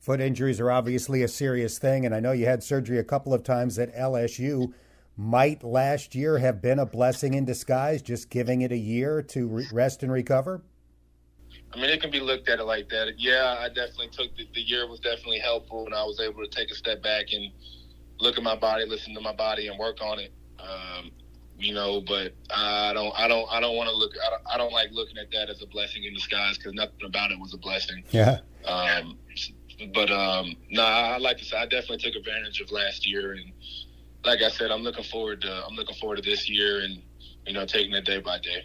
Foot 0.00 0.20
injuries 0.20 0.60
are 0.60 0.70
obviously 0.70 1.22
a 1.22 1.28
serious 1.28 1.78
thing, 1.78 2.06
and 2.06 2.14
I 2.14 2.20
know 2.20 2.32
you 2.32 2.46
had 2.46 2.62
surgery 2.62 2.98
a 2.98 3.04
couple 3.04 3.34
of 3.34 3.42
times 3.42 3.78
at 3.78 3.94
LSU 3.94 4.72
might 5.16 5.62
last 5.62 6.14
year 6.14 6.38
have 6.38 6.62
been 6.62 6.78
a 6.78 6.86
blessing 6.86 7.34
in 7.34 7.44
disguise, 7.44 8.02
just 8.02 8.30
giving 8.30 8.62
it 8.62 8.72
a 8.72 8.76
year 8.76 9.22
to 9.22 9.46
re- 9.46 9.68
rest 9.72 10.02
and 10.02 10.10
recover? 10.10 10.62
I 11.72 11.76
mean, 11.76 11.90
it 11.90 12.00
can 12.00 12.10
be 12.10 12.20
looked 12.20 12.48
at 12.48 12.58
it 12.58 12.64
like 12.64 12.88
that. 12.88 13.18
Yeah, 13.18 13.56
I 13.58 13.68
definitely 13.68 14.08
took 14.08 14.36
the, 14.36 14.48
the 14.54 14.60
year 14.60 14.88
was 14.88 15.00
definitely 15.00 15.38
helpful, 15.38 15.86
and 15.86 15.94
I 15.94 16.02
was 16.04 16.20
able 16.20 16.42
to 16.42 16.48
take 16.48 16.70
a 16.70 16.74
step 16.74 17.02
back 17.02 17.26
and 17.32 17.52
look 18.18 18.36
at 18.36 18.42
my 18.42 18.56
body, 18.56 18.84
listen 18.86 19.14
to 19.14 19.20
my 19.20 19.34
body, 19.34 19.68
and 19.68 19.78
work 19.78 19.98
on 20.02 20.18
it. 20.18 20.32
Um, 20.58 21.10
you 21.58 21.74
know, 21.74 22.00
but 22.00 22.32
I 22.50 22.92
don't, 22.92 23.12
I 23.16 23.28
don't, 23.28 23.46
I 23.50 23.60
don't 23.60 23.76
want 23.76 23.90
to 23.90 23.94
look. 23.94 24.12
I 24.26 24.30
don't, 24.30 24.42
I 24.54 24.56
don't 24.56 24.72
like 24.72 24.88
looking 24.92 25.18
at 25.18 25.30
that 25.32 25.50
as 25.50 25.62
a 25.62 25.66
blessing 25.66 26.04
in 26.04 26.14
disguise 26.14 26.56
because 26.56 26.72
nothing 26.72 27.04
about 27.04 27.30
it 27.30 27.38
was 27.38 27.54
a 27.54 27.58
blessing. 27.58 28.02
Yeah. 28.10 28.38
Um, 28.64 29.18
but 29.94 30.10
um, 30.10 30.56
nah, 30.70 30.82
I 30.82 31.18
like 31.18 31.38
to 31.38 31.44
say 31.44 31.56
I 31.56 31.66
definitely 31.66 31.98
took 31.98 32.14
advantage 32.14 32.60
of 32.60 32.72
last 32.72 33.06
year 33.06 33.32
and 33.32 33.52
like 34.24 34.42
I 34.42 34.50
said, 34.50 34.70
I'm 34.70 34.82
looking 34.82 35.04
forward 35.04 35.40
to 35.42 35.66
I'm 35.66 35.74
looking 35.74 35.96
forward 35.96 36.16
to 36.16 36.22
this 36.22 36.48
year 36.48 36.80
and 36.80 37.02
you 37.46 37.52
know 37.52 37.64
taking 37.64 37.94
it 37.94 38.04
day 38.04 38.18
by 38.18 38.38
day. 38.38 38.64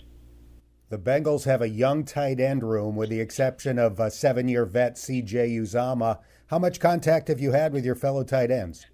The 0.90 0.98
Bengals 0.98 1.46
have 1.46 1.62
a 1.62 1.70
young 1.70 2.06
tight 2.06 2.40
end 2.40 2.64
room, 2.64 2.96
with 2.96 3.10
the 3.10 3.20
exception 3.20 3.80
of 3.80 4.00
a 4.00 4.12
seven-year 4.12 4.66
vet 4.66 5.00
C.J. 5.00 5.50
Uzomah. 5.50 6.20
How 6.48 6.60
much 6.60 6.80
contact 6.80 7.28
have 7.28 7.40
you 7.40 7.52
had 7.52 7.74
with 7.74 7.84
your 7.84 7.96
fellow 7.96 8.24
tight 8.24 8.52
ends? 8.52 8.86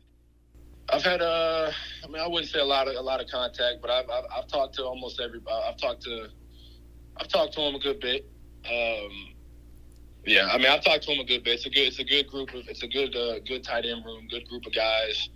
I've 0.89 1.03
had 1.03 1.21
uh, 1.21 1.71
I 2.03 2.07
mean, 2.07 2.21
I 2.21 2.27
wouldn't 2.27 2.51
say 2.51 2.59
a 2.59 2.65
lot 2.65 2.87
of 2.87 2.95
a 2.95 3.01
lot 3.01 3.21
of 3.21 3.27
contact, 3.27 3.81
but 3.81 3.89
I've 3.89 4.09
I've, 4.09 4.25
I've 4.37 4.47
talked 4.47 4.75
to 4.75 4.85
almost 4.85 5.19
everybody. 5.19 5.63
I've 5.67 5.77
talked 5.77 6.03
to, 6.03 6.27
I've 7.17 7.27
talked 7.27 7.53
to 7.53 7.61
him 7.61 7.75
a 7.75 7.79
good 7.79 7.99
bit. 7.99 8.29
Um, 8.65 9.33
yeah, 10.25 10.49
I 10.51 10.57
mean, 10.57 10.67
I've 10.67 10.83
talked 10.83 11.03
to 11.03 11.11
him 11.11 11.19
a 11.19 11.25
good 11.25 11.43
bit. 11.43 11.55
It's 11.55 11.65
a 11.65 11.69
good, 11.69 11.87
it's 11.87 11.99
a 11.99 12.03
good 12.03 12.27
group 12.27 12.53
of, 12.53 12.67
it's 12.67 12.83
a 12.83 12.87
good, 12.87 13.15
uh, 13.15 13.39
good 13.39 13.63
tight 13.63 13.85
end 13.85 14.05
room, 14.05 14.27
good 14.29 14.47
group 14.47 14.65
of 14.65 14.73
guys. 14.73 15.29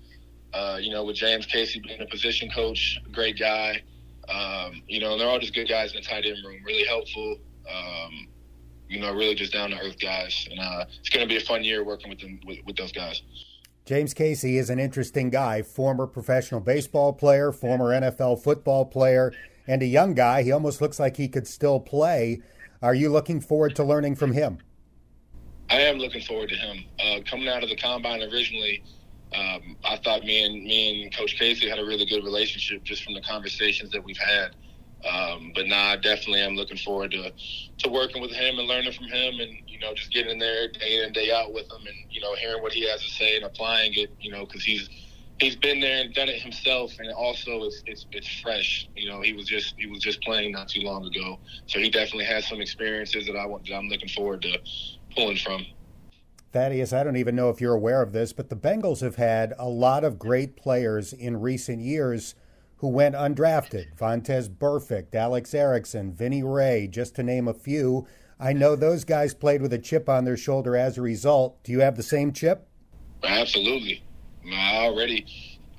Uh, 0.55 0.77
you 0.77 0.89
know, 0.89 1.03
with 1.03 1.17
James 1.17 1.45
Casey 1.45 1.81
being 1.81 2.01
a 2.01 2.05
position 2.05 2.50
coach, 2.50 2.97
great 3.12 3.38
guy. 3.38 3.83
Um, 4.29 4.81
you 4.88 5.01
know, 5.01 5.12
and 5.12 5.21
they're 5.21 5.27
all 5.27 5.39
just 5.39 5.53
good 5.53 5.67
guys 5.67 5.91
in 5.91 5.97
the 5.97 6.01
tight 6.01 6.25
end 6.25 6.38
room, 6.45 6.62
really 6.65 6.85
helpful. 6.85 7.38
Um, 7.69 8.27
you 8.88 9.00
know, 9.01 9.13
really 9.13 9.35
just 9.35 9.51
down 9.51 9.71
to 9.71 9.77
earth 9.79 10.00
guys, 10.00 10.47
and 10.50 10.59
uh, 10.59 10.85
it's 11.00 11.09
going 11.09 11.27
to 11.27 11.31
be 11.31 11.38
a 11.38 11.45
fun 11.45 11.63
year 11.63 11.83
working 11.83 12.09
with 12.09 12.19
them 12.19 12.39
with, 12.45 12.59
with 12.65 12.77
those 12.77 12.91
guys. 12.91 13.21
James 13.85 14.13
Casey 14.13 14.57
is 14.57 14.69
an 14.69 14.79
interesting 14.79 15.29
guy, 15.29 15.62
former 15.62 16.07
professional 16.07 16.62
baseball 16.62 17.12
player, 17.12 17.51
former 17.51 17.89
NFL 17.89 18.41
football 18.41 18.85
player, 18.85 19.33
and 19.67 19.83
a 19.83 19.85
young 19.85 20.13
guy. 20.13 20.43
He 20.43 20.51
almost 20.51 20.81
looks 20.81 21.00
like 21.00 21.17
he 21.17 21.27
could 21.27 21.47
still 21.47 21.79
play. 21.79 22.41
Are 22.81 22.95
you 22.95 23.09
looking 23.09 23.41
forward 23.41 23.75
to 23.75 23.83
learning 23.83 24.15
from 24.15 24.31
him? 24.31 24.59
I 25.69 25.81
am 25.81 25.97
looking 25.97 26.21
forward 26.21 26.50
to 26.50 26.55
him. 26.55 26.85
Uh, 27.00 27.19
coming 27.29 27.47
out 27.47 27.63
of 27.63 27.69
the 27.69 27.75
combine 27.75 28.21
originally, 28.24 28.83
um, 29.37 29.77
I 29.83 29.97
thought 29.97 30.23
me 30.23 30.43
and 30.43 30.63
me 30.63 31.03
and 31.03 31.15
Coach 31.15 31.35
Casey 31.37 31.69
had 31.69 31.79
a 31.79 31.85
really 31.85 32.05
good 32.05 32.23
relationship 32.23 32.83
just 32.83 33.03
from 33.03 33.13
the 33.13 33.21
conversations 33.21 33.91
that 33.91 34.03
we've 34.03 34.17
had. 34.17 34.51
Um, 35.05 35.51
but 35.53 35.67
now 35.67 35.89
I 35.91 35.97
definitely 35.97 36.41
am 36.41 36.55
looking 36.55 36.77
forward 36.77 37.11
to 37.11 37.31
to 37.79 37.89
working 37.89 38.21
with 38.21 38.31
him 38.31 38.57
and 38.57 38.67
learning 38.67 38.93
from 38.93 39.07
him, 39.07 39.39
and 39.39 39.51
you 39.67 39.79
know 39.79 39.93
just 39.93 40.11
getting 40.11 40.31
in 40.31 40.39
there 40.39 40.67
day 40.71 40.97
in 40.97 41.05
and 41.05 41.13
day 41.13 41.31
out 41.31 41.53
with 41.53 41.65
him, 41.65 41.85
and 41.85 41.95
you 42.09 42.21
know 42.21 42.33
hearing 42.35 42.63
what 42.63 42.73
he 42.73 42.89
has 42.89 43.03
to 43.03 43.09
say 43.11 43.35
and 43.35 43.45
applying 43.45 43.93
it. 43.95 44.15
You 44.19 44.31
know 44.31 44.45
because 44.45 44.63
he's 44.63 44.89
he's 45.39 45.55
been 45.55 45.79
there 45.79 46.01
and 46.03 46.13
done 46.13 46.29
it 46.29 46.41
himself, 46.41 46.93
and 46.99 47.11
also 47.13 47.63
it's, 47.65 47.83
it's 47.85 48.07
it's 48.11 48.29
fresh. 48.41 48.89
You 48.95 49.09
know 49.09 49.21
he 49.21 49.33
was 49.33 49.45
just 49.45 49.75
he 49.77 49.87
was 49.87 50.01
just 50.01 50.21
playing 50.21 50.53
not 50.53 50.69
too 50.69 50.81
long 50.81 51.05
ago, 51.05 51.39
so 51.67 51.79
he 51.79 51.89
definitely 51.89 52.25
has 52.25 52.47
some 52.47 52.61
experiences 52.61 53.27
that 53.27 53.35
I 53.35 53.45
want 53.45 53.67
that 53.67 53.75
I'm 53.75 53.89
looking 53.89 54.09
forward 54.09 54.41
to 54.43 54.57
pulling 55.15 55.37
from. 55.37 55.65
Thaddeus, 56.55 56.93
I 56.93 57.03
don't 57.03 57.17
even 57.17 57.35
know 57.35 57.50
if 57.50 57.59
you're 57.59 57.74
aware 57.74 58.01
of 58.01 58.13
this, 58.13 58.31
but 58.31 58.47
the 58.47 58.55
Bengals 58.55 59.01
have 59.01 59.17
had 59.17 59.53
a 59.59 59.67
lot 59.67 60.05
of 60.05 60.17
great 60.17 60.55
players 60.55 61.12
in 61.12 61.41
recent 61.41 61.81
years 61.81 62.33
who 62.77 62.88
went 62.88 63.13
undrafted. 63.13 63.93
Vontaze 63.97 64.47
Burfict, 64.47 65.13
Alex 65.13 65.53
Erickson, 65.53 66.13
Vinny 66.13 66.43
Rey, 66.43 66.88
just 66.88 67.13
to 67.15 67.24
name 67.24 67.50
a 67.50 67.53
few. 67.53 68.07
I 68.39 68.53
know 68.53 68.77
those 68.77 69.03
guys 69.03 69.33
played 69.33 69.62
with 69.62 69.74
a 69.74 69.77
chip 69.77 70.07
on 70.07 70.24
their 70.24 70.38
shoulder 70.38 70.77
as 70.77 70.97
a 70.97 71.01
result. 71.01 71.62
Do 71.65 71.74
you 71.74 71.81
have 71.81 71.97
the 71.97 72.03
same 72.03 72.31
chip? 72.31 72.69
Absolutely. 73.21 74.01
I 74.50 74.77
already 74.77 75.25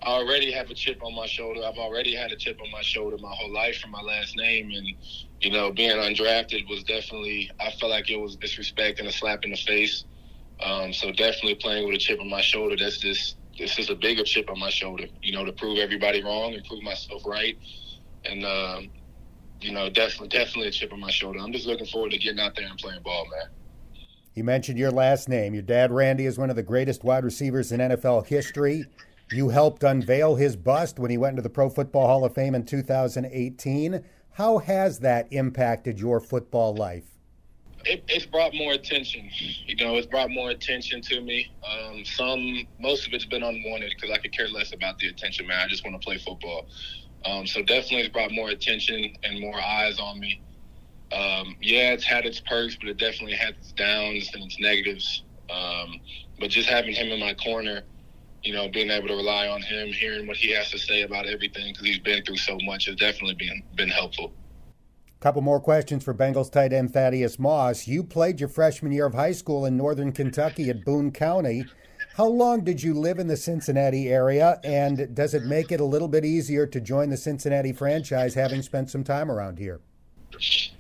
I 0.02 0.08
already 0.08 0.52
have 0.52 0.68
a 0.68 0.74
chip 0.74 1.02
on 1.02 1.14
my 1.14 1.26
shoulder. 1.26 1.62
I've 1.64 1.78
already 1.78 2.14
had 2.14 2.32
a 2.32 2.36
chip 2.36 2.60
on 2.60 2.70
my 2.70 2.82
shoulder 2.82 3.16
my 3.16 3.34
whole 3.34 3.50
life 3.50 3.78
from 3.78 3.92
my 3.92 4.02
last 4.02 4.36
name 4.36 4.70
and 4.72 4.88
you 5.40 5.50
know, 5.50 5.72
being 5.72 5.96
undrafted 5.96 6.68
was 6.68 6.84
definitely 6.84 7.50
I 7.58 7.70
felt 7.70 7.92
like 7.92 8.10
it 8.10 8.20
was 8.20 8.36
disrespect 8.36 8.98
and 8.98 9.08
a 9.08 9.12
slap 9.12 9.42
in 9.46 9.52
the 9.52 9.56
face. 9.56 10.04
Um, 10.62 10.92
so 10.92 11.12
definitely 11.12 11.56
playing 11.56 11.86
with 11.86 11.96
a 11.96 11.98
chip 11.98 12.20
on 12.20 12.30
my 12.30 12.40
shoulder, 12.40 12.76
that's 12.76 12.98
just 12.98 13.36
this 13.58 13.78
is 13.78 13.90
a 13.90 13.94
bigger 13.94 14.24
chip 14.24 14.50
on 14.50 14.58
my 14.58 14.70
shoulder, 14.70 15.06
you 15.22 15.32
know, 15.32 15.44
to 15.44 15.52
prove 15.52 15.78
everybody 15.78 16.22
wrong 16.22 16.54
and 16.54 16.64
prove 16.64 16.82
myself 16.82 17.22
right. 17.26 17.58
And 18.24 18.44
um, 18.44 18.90
you 19.60 19.72
know, 19.72 19.88
definitely 19.88 20.28
definitely 20.28 20.68
a 20.68 20.70
chip 20.70 20.92
on 20.92 21.00
my 21.00 21.10
shoulder. 21.10 21.38
I'm 21.40 21.52
just 21.52 21.66
looking 21.66 21.86
forward 21.86 22.12
to 22.12 22.18
getting 22.18 22.40
out 22.40 22.54
there 22.54 22.66
and 22.66 22.78
playing 22.78 23.02
ball, 23.02 23.26
man. 23.30 23.50
You 24.34 24.44
mentioned 24.44 24.78
your 24.78 24.90
last 24.90 25.28
name. 25.30 25.54
Your 25.54 25.62
dad, 25.62 25.90
Randy, 25.90 26.26
is 26.26 26.38
one 26.38 26.50
of 26.50 26.56
the 26.56 26.62
greatest 26.62 27.04
wide 27.04 27.24
receivers 27.24 27.72
in 27.72 27.80
NFL 27.80 28.26
history. 28.26 28.84
You 29.32 29.48
helped 29.48 29.82
unveil 29.82 30.36
his 30.36 30.56
bust 30.56 30.98
when 30.98 31.10
he 31.10 31.16
went 31.16 31.32
into 31.32 31.42
the 31.42 31.50
Pro 31.50 31.70
Football 31.70 32.06
Hall 32.06 32.24
of 32.24 32.34
Fame 32.34 32.54
in 32.54 32.64
2018. 32.64 34.04
How 34.32 34.58
has 34.58 34.98
that 35.00 35.26
impacted 35.30 35.98
your 35.98 36.20
football 36.20 36.74
life? 36.74 37.15
It, 37.86 38.04
it's 38.08 38.26
brought 38.26 38.54
more 38.54 38.72
attention. 38.72 39.30
You 39.66 39.76
know, 39.76 39.96
it's 39.96 40.06
brought 40.06 40.30
more 40.30 40.50
attention 40.50 41.00
to 41.02 41.20
me. 41.20 41.46
Um, 41.70 42.04
some, 42.04 42.66
most 42.80 43.06
of 43.06 43.14
it's 43.14 43.26
been 43.26 43.42
unwanted 43.42 43.92
because 43.94 44.14
I 44.14 44.20
could 44.20 44.32
care 44.36 44.48
less 44.48 44.74
about 44.74 44.98
the 44.98 45.08
attention, 45.08 45.46
man. 45.46 45.60
I 45.60 45.68
just 45.68 45.84
want 45.84 46.00
to 46.00 46.04
play 46.04 46.18
football. 46.18 46.66
Um, 47.24 47.46
so 47.46 47.62
definitely, 47.62 48.00
it's 48.00 48.12
brought 48.12 48.32
more 48.32 48.50
attention 48.50 49.12
and 49.24 49.40
more 49.40 49.60
eyes 49.60 49.98
on 49.98 50.20
me. 50.20 50.42
Um, 51.12 51.56
yeah, 51.60 51.92
it's 51.92 52.04
had 52.04 52.26
its 52.26 52.40
perks, 52.40 52.76
but 52.80 52.88
it 52.90 52.98
definitely 52.98 53.36
had 53.36 53.54
its 53.54 53.72
downs 53.72 54.30
and 54.34 54.44
its 54.44 54.58
negatives. 54.60 55.24
Um, 55.50 56.00
but 56.40 56.50
just 56.50 56.68
having 56.68 56.94
him 56.94 57.08
in 57.08 57.20
my 57.20 57.34
corner 57.34 57.84
you 58.46 58.52
know, 58.52 58.68
being 58.68 58.90
able 58.90 59.08
to 59.08 59.14
rely 59.16 59.48
on 59.48 59.60
him, 59.60 59.88
hearing 59.88 60.26
what 60.26 60.36
he 60.36 60.52
has 60.52 60.70
to 60.70 60.78
say 60.78 61.02
about 61.02 61.26
everything 61.26 61.72
because 61.72 61.84
he's 61.84 61.98
been 61.98 62.22
through 62.24 62.36
so 62.36 62.56
much 62.62 62.86
has 62.86 62.94
definitely 62.96 63.34
been 63.34 63.62
been 63.74 63.88
helpful. 63.88 64.32
Couple 65.20 65.40
more 65.40 65.60
questions 65.60 66.04
for 66.04 66.12
Bengals 66.12 66.52
tight 66.52 66.74
end 66.74 66.92
Thaddeus 66.92 67.38
Moss. 67.38 67.88
You 67.88 68.04
played 68.04 68.38
your 68.38 68.50
freshman 68.50 68.92
year 68.92 69.06
of 69.06 69.14
high 69.14 69.32
school 69.32 69.64
in 69.64 69.76
northern 69.76 70.12
Kentucky 70.12 70.68
at 70.68 70.84
Boone 70.84 71.10
County. 71.10 71.64
How 72.16 72.26
long 72.26 72.64
did 72.64 72.82
you 72.82 72.92
live 72.92 73.18
in 73.18 73.26
the 73.26 73.36
Cincinnati 73.36 74.08
area, 74.08 74.60
and 74.62 75.14
does 75.14 75.32
it 75.32 75.44
make 75.44 75.72
it 75.72 75.80
a 75.80 75.84
little 75.84 76.08
bit 76.08 76.24
easier 76.24 76.66
to 76.66 76.80
join 76.80 77.08
the 77.08 77.16
Cincinnati 77.16 77.72
franchise 77.72 78.34
having 78.34 78.60
spent 78.60 78.90
some 78.90 79.04
time 79.04 79.30
around 79.30 79.58
here? 79.58 79.80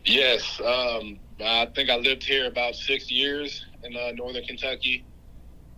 Yes, 0.04 0.60
um, 0.60 1.18
I 1.42 1.66
think 1.74 1.88
I 1.88 1.96
lived 1.96 2.22
here 2.22 2.46
about 2.46 2.74
six 2.74 3.10
years 3.10 3.64
in 3.84 3.96
uh, 3.96 4.12
northern 4.12 4.44
Kentucky. 4.44 5.04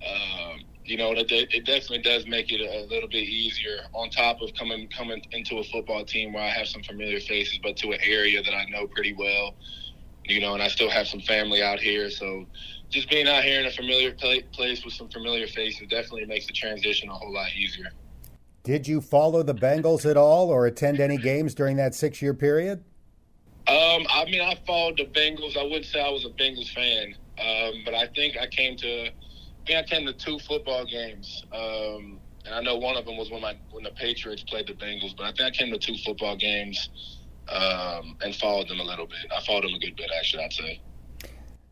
Um, 0.05 0.61
you 0.89 0.97
know, 0.97 1.13
it, 1.13 1.31
it 1.31 1.65
definitely 1.65 1.99
does 1.99 2.27
make 2.27 2.51
it 2.51 2.61
a 2.61 2.87
little 2.87 3.09
bit 3.09 3.29
easier. 3.29 3.81
On 3.93 4.09
top 4.11 4.41
of 4.41 4.55
coming 4.55 4.89
coming 4.89 5.23
into 5.33 5.59
a 5.59 5.65
football 5.65 6.05
team 6.05 6.33
where 6.33 6.43
I 6.43 6.49
have 6.49 6.67
some 6.67 6.83
familiar 6.83 7.21
faces, 7.21 7.59
but 7.63 7.77
to 7.79 7.93
an 7.93 7.99
area 8.03 8.43
that 8.43 8.55
I 8.55 8.65
know 8.71 8.87
pretty 8.87 9.13
well, 9.13 9.55
you 10.25 10.41
know, 10.41 10.55
and 10.55 10.63
I 10.63 10.69
still 10.69 10.91
have 10.91 11.07
some 11.07 11.21
family 11.21 11.63
out 11.63 11.79
here. 11.79 12.11
So, 12.11 12.47
just 12.91 13.11
being 13.11 13.29
out 13.29 13.45
here 13.45 13.61
in 13.61 13.67
a 13.67 13.71
familiar 13.71 14.13
place 14.13 14.85
with 14.85 14.95
some 14.95 15.09
familiar 15.09 15.47
faces 15.47 15.87
definitely 15.89 16.25
makes 16.27 16.47
the 16.47 16.53
transition 16.53 17.09
a 17.11 17.13
whole 17.13 17.33
lot 17.33 17.49
easier. 17.57 17.91
Did 18.63 18.87
you 18.87 19.01
follow 19.01 19.43
the 19.43 19.55
Bengals 19.55 20.09
at 20.09 20.17
all, 20.17 20.51
or 20.51 20.67
attend 20.67 21.01
any 21.01 21.17
games 21.17 21.55
during 21.55 21.77
that 21.77 21.95
six-year 21.95 22.35
period? 22.35 22.85
Um, 23.67 24.07
I 24.11 24.25
mean, 24.27 24.41
I 24.41 24.59
followed 24.67 24.97
the 24.97 25.05
Bengals. 25.05 25.57
I 25.57 25.63
wouldn't 25.63 25.85
say 25.87 26.01
I 26.01 26.09
was 26.09 26.25
a 26.25 26.31
Bengals 26.31 26.73
fan, 26.73 27.15
um, 27.39 27.83
but 27.85 27.95
I 27.95 28.07
think 28.09 28.37
I 28.39 28.47
came 28.47 28.77
to 28.79 29.11
I 29.77 29.83
came 29.83 30.07
to 30.07 30.13
two 30.13 30.39
football 30.39 30.87
games. 30.87 31.45
Um, 31.53 32.21
and 32.45 32.55
I 32.55 32.63
know 32.63 32.77
one 32.77 32.97
of 32.97 33.05
them 33.05 33.17
was 33.17 33.31
when 33.31 33.43
my 33.43 33.57
when 33.71 33.85
the 33.85 33.91
Patriots 33.91 34.43
played 34.43 34.67
the 34.67 34.73
Bengals, 34.73 35.17
but 35.17 35.25
I 35.25 35.33
think 35.33 35.41
I 35.43 35.51
came 35.51 35.73
to 35.73 35.79
two 35.79 35.97
football 35.99 36.37
games 36.37 36.89
um, 37.51 38.17
and 38.23 38.35
followed 38.35 38.69
them 38.69 38.81
a 38.81 38.85
little 38.85 39.07
bit. 39.07 39.19
I 39.37 39.41
followed 39.45 39.65
them 39.65 39.75
a 39.75 39.79
good 39.79 39.97
bit, 39.97 40.11
actually. 40.19 40.45
I'd 40.45 40.53
say. 40.53 40.81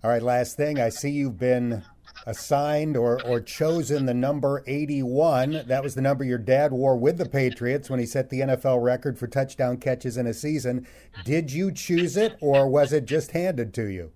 All 0.05 0.11
right, 0.11 0.23
last 0.23 0.57
thing. 0.57 0.79
I 0.79 0.91
see 0.91 1.11
you've 1.11 1.39
been 1.39 1.83
assigned 2.27 2.97
or, 2.97 3.23
or 3.25 3.41
chosen 3.41 4.07
the 4.07 4.15
number 4.15 4.63
81. 4.67 5.65
That 5.67 5.83
was 5.83 5.95
the 5.95 6.01
number 6.01 6.25
your 6.25 6.39
dad 6.39 6.73
wore 6.73 6.97
with 6.97 7.19
the 7.19 7.29
Patriots 7.29 7.89
when 7.89 8.01
he 8.01 8.07
set 8.07 8.31
the 8.31 8.41
NFL 8.41 8.83
record 8.83 9.19
for 9.19 9.27
touchdown 9.27 9.79
catches 9.79 10.17
in 10.17 10.27
a 10.27 10.35
season. 10.35 10.87
Did 11.25 11.53
you 11.53 11.73
choose 11.73 12.17
it 12.17 12.37
or 12.41 12.69
was 12.69 12.93
it 12.93 13.07
just 13.07 13.31
handed 13.31 13.73
to 13.75 13.87
you? 13.87 14.13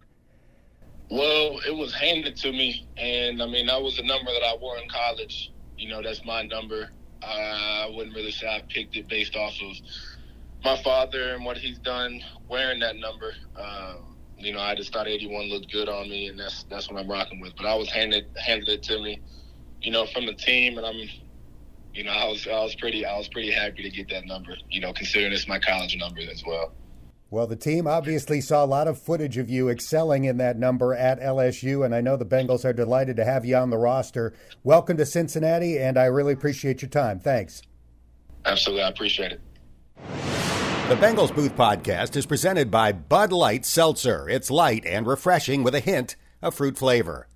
Well, 1.10 1.58
it 1.66 1.76
was 1.76 1.92
handed 1.92 2.36
to 2.36 2.52
me, 2.52 2.86
and 2.96 3.42
I 3.42 3.46
mean 3.46 3.66
that 3.66 3.82
was 3.82 3.96
the 3.96 4.04
number 4.04 4.32
that 4.32 4.44
I 4.44 4.56
wore 4.60 4.78
in 4.78 4.88
college. 4.88 5.52
You 5.76 5.88
know, 5.88 6.02
that's 6.02 6.24
my 6.24 6.42
number. 6.42 6.90
I 7.22 7.90
wouldn't 7.92 8.14
really 8.14 8.30
say 8.30 8.46
I 8.46 8.62
picked 8.68 8.96
it 8.96 9.08
based 9.08 9.34
off 9.34 9.54
of 9.60 9.76
my 10.64 10.80
father 10.82 11.34
and 11.34 11.44
what 11.44 11.56
he's 11.56 11.78
done 11.78 12.20
wearing 12.48 12.78
that 12.80 12.96
number. 12.96 13.34
Um, 13.56 14.16
you 14.38 14.52
know, 14.52 14.60
I 14.60 14.74
just 14.74 14.92
thought 14.92 15.08
81 15.08 15.50
looked 15.50 15.70
good 15.72 15.88
on 15.88 16.08
me, 16.08 16.28
and 16.28 16.38
that's 16.38 16.64
that's 16.70 16.88
what 16.88 17.00
I'm 17.00 17.10
rocking 17.10 17.40
with. 17.40 17.56
But 17.56 17.66
I 17.66 17.74
was 17.74 17.90
handed 17.90 18.26
handed 18.36 18.68
it 18.68 18.82
to 18.84 19.02
me, 19.02 19.20
you 19.82 19.90
know, 19.90 20.06
from 20.06 20.26
the 20.26 20.34
team, 20.34 20.78
and 20.78 20.86
I'm, 20.86 20.96
you 21.92 22.04
know, 22.04 22.12
I 22.12 22.28
was 22.28 22.46
I 22.46 22.62
was 22.62 22.76
pretty 22.76 23.04
I 23.04 23.18
was 23.18 23.28
pretty 23.28 23.50
happy 23.50 23.82
to 23.82 23.90
get 23.90 24.08
that 24.10 24.26
number. 24.26 24.56
You 24.70 24.80
know, 24.80 24.92
considering 24.92 25.32
it's 25.32 25.48
my 25.48 25.58
college 25.58 25.96
number 25.96 26.20
as 26.20 26.44
well. 26.46 26.72
Well, 27.32 27.46
the 27.46 27.54
team 27.54 27.86
obviously 27.86 28.40
saw 28.40 28.64
a 28.64 28.66
lot 28.66 28.88
of 28.88 28.98
footage 28.98 29.38
of 29.38 29.48
you 29.48 29.68
excelling 29.68 30.24
in 30.24 30.38
that 30.38 30.58
number 30.58 30.94
at 30.94 31.20
LSU, 31.20 31.84
and 31.84 31.94
I 31.94 32.00
know 32.00 32.16
the 32.16 32.26
Bengals 32.26 32.64
are 32.64 32.72
delighted 32.72 33.14
to 33.18 33.24
have 33.24 33.44
you 33.44 33.54
on 33.54 33.70
the 33.70 33.78
roster. 33.78 34.34
Welcome 34.64 34.96
to 34.96 35.06
Cincinnati, 35.06 35.78
and 35.78 35.96
I 35.96 36.06
really 36.06 36.32
appreciate 36.32 36.82
your 36.82 36.88
time. 36.88 37.20
Thanks. 37.20 37.62
Absolutely. 38.44 38.82
I 38.82 38.88
appreciate 38.88 39.30
it. 39.30 39.40
The 40.88 40.96
Bengals 40.96 41.32
Booth 41.32 41.54
podcast 41.54 42.16
is 42.16 42.26
presented 42.26 42.68
by 42.68 42.90
Bud 42.90 43.30
Light 43.30 43.64
Seltzer. 43.64 44.28
It's 44.28 44.50
light 44.50 44.84
and 44.84 45.06
refreshing 45.06 45.62
with 45.62 45.76
a 45.76 45.80
hint 45.80 46.16
of 46.42 46.56
fruit 46.56 46.76
flavor. 46.76 47.28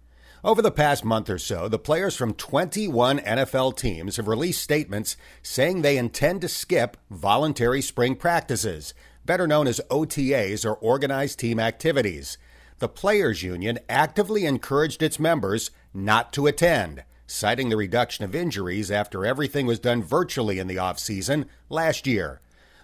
Over 0.43 0.61
the 0.61 0.73
past 0.73 1.05
month 1.05 1.31
or 1.31 1.39
so, 1.39 1.69
the 1.69 1.79
players 1.79 2.17
from 2.17 2.35
21 2.35 3.21
NFL 3.21 3.79
teams 3.79 4.17
have 4.17 4.27
released 4.27 4.61
statements 4.61 5.17
saying 5.41 5.83
they 5.83 5.97
intend 5.97 6.41
to 6.41 6.49
skip 6.49 6.97
voluntary 7.11 7.81
spring 7.81 8.17
practices 8.17 8.93
better 9.25 9.47
known 9.47 9.67
as 9.67 9.81
OTAs 9.91 10.65
or 10.65 10.75
organized 10.75 11.39
team 11.39 11.59
activities. 11.59 12.39
The 12.79 12.89
Players 12.89 13.43
Union 13.43 13.79
actively 13.89 14.47
encouraged 14.47 15.03
its 15.03 15.21
members 15.21 15.71
not 15.93 16.33
to 16.33 16.47
attend, 16.47 17.05
citing 17.27 17.69
the 17.69 17.77
reduction 17.77 18.25
of 18.25 18.35
injuries 18.35 18.91
after 18.91 19.25
everything 19.25 19.67
was 19.67 19.79
done 19.79 20.03
virtually 20.03 20.59
in 20.59 20.67
the 20.67 20.77
offseason 20.77 21.47
last 21.71 22.07
year. 22.07 22.41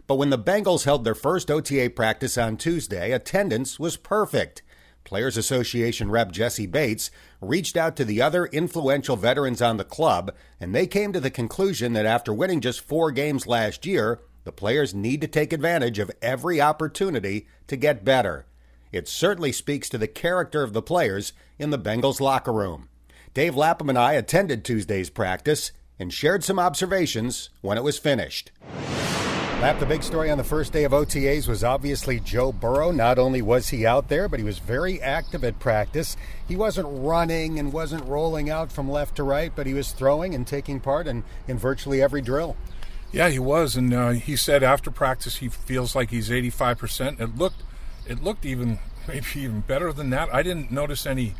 But 0.06 0.16
when 0.16 0.30
the 0.30 0.38
Bengals 0.38 0.84
held 0.84 1.04
their 1.04 1.14
first 1.14 1.50
OTA 1.50 1.90
practice 1.90 2.38
on 2.38 2.56
Tuesday, 2.56 3.12
attendance 3.12 3.78
was 3.78 3.96
perfect. 3.96 4.62
Players 5.04 5.36
Association 5.36 6.10
rep 6.10 6.30
Jessie 6.30 6.66
Bates 6.66 7.10
reached 7.40 7.76
out 7.76 7.96
to 7.96 8.04
the 8.04 8.22
other 8.22 8.46
influential 8.46 9.16
veterans 9.16 9.62
on 9.62 9.76
the 9.76 9.84
club, 9.84 10.32
and 10.60 10.74
they 10.74 10.86
came 10.86 11.12
to 11.12 11.20
the 11.20 11.30
conclusion 11.30 11.92
that 11.94 12.06
after 12.06 12.32
winning 12.32 12.60
just 12.60 12.80
four 12.80 13.10
games 13.10 13.46
last 13.46 13.86
year, 13.86 14.20
the 14.50 14.54
players 14.56 14.92
need 14.92 15.20
to 15.20 15.28
take 15.28 15.52
advantage 15.52 16.00
of 16.00 16.10
every 16.20 16.60
opportunity 16.60 17.46
to 17.68 17.76
get 17.76 18.04
better. 18.04 18.46
It 18.90 19.06
certainly 19.06 19.52
speaks 19.52 19.88
to 19.88 19.96
the 19.96 20.08
character 20.08 20.64
of 20.64 20.72
the 20.72 20.82
players 20.82 21.32
in 21.60 21.70
the 21.70 21.78
Bengals 21.78 22.20
locker 22.20 22.52
room. 22.52 22.88
Dave 23.32 23.54
Lapham 23.54 23.88
and 23.88 23.96
I 23.96 24.14
attended 24.14 24.64
Tuesday's 24.64 25.08
practice 25.08 25.70
and 26.00 26.12
shared 26.12 26.42
some 26.42 26.58
observations 26.58 27.50
when 27.60 27.78
it 27.78 27.84
was 27.84 27.96
finished. 27.96 28.50
Lap, 29.60 29.78
the 29.78 29.86
big 29.86 30.02
story 30.02 30.32
on 30.32 30.38
the 30.38 30.42
first 30.42 30.72
day 30.72 30.82
of 30.82 30.90
OTAs 30.90 31.46
was 31.46 31.62
obviously 31.62 32.18
Joe 32.18 32.50
Burrow. 32.50 32.90
Not 32.90 33.20
only 33.20 33.42
was 33.42 33.68
he 33.68 33.86
out 33.86 34.08
there, 34.08 34.28
but 34.28 34.40
he 34.40 34.44
was 34.44 34.58
very 34.58 35.00
active 35.00 35.44
at 35.44 35.60
practice. 35.60 36.16
He 36.48 36.56
wasn't 36.56 36.88
running 36.90 37.60
and 37.60 37.72
wasn't 37.72 38.04
rolling 38.04 38.50
out 38.50 38.72
from 38.72 38.90
left 38.90 39.14
to 39.14 39.22
right, 39.22 39.52
but 39.54 39.68
he 39.68 39.74
was 39.74 39.92
throwing 39.92 40.34
and 40.34 40.44
taking 40.44 40.80
part 40.80 41.06
in, 41.06 41.22
in 41.46 41.56
virtually 41.56 42.02
every 42.02 42.20
drill. 42.20 42.56
Yeah, 43.12 43.28
he 43.28 43.40
was, 43.40 43.74
and 43.74 43.92
uh, 43.92 44.10
he 44.10 44.36
said 44.36 44.62
after 44.62 44.90
practice 44.90 45.38
he 45.38 45.48
feels 45.48 45.96
like 45.96 46.10
he's 46.10 46.30
85%. 46.30 47.20
It 47.20 47.36
looked, 47.36 47.62
it 48.06 48.22
looked 48.22 48.46
even 48.46 48.78
maybe 49.08 49.26
even 49.36 49.60
better 49.60 49.92
than 49.92 50.10
that. 50.10 50.32
I 50.32 50.42
didn't 50.42 50.70
notice 50.70 51.06
any 51.06 51.34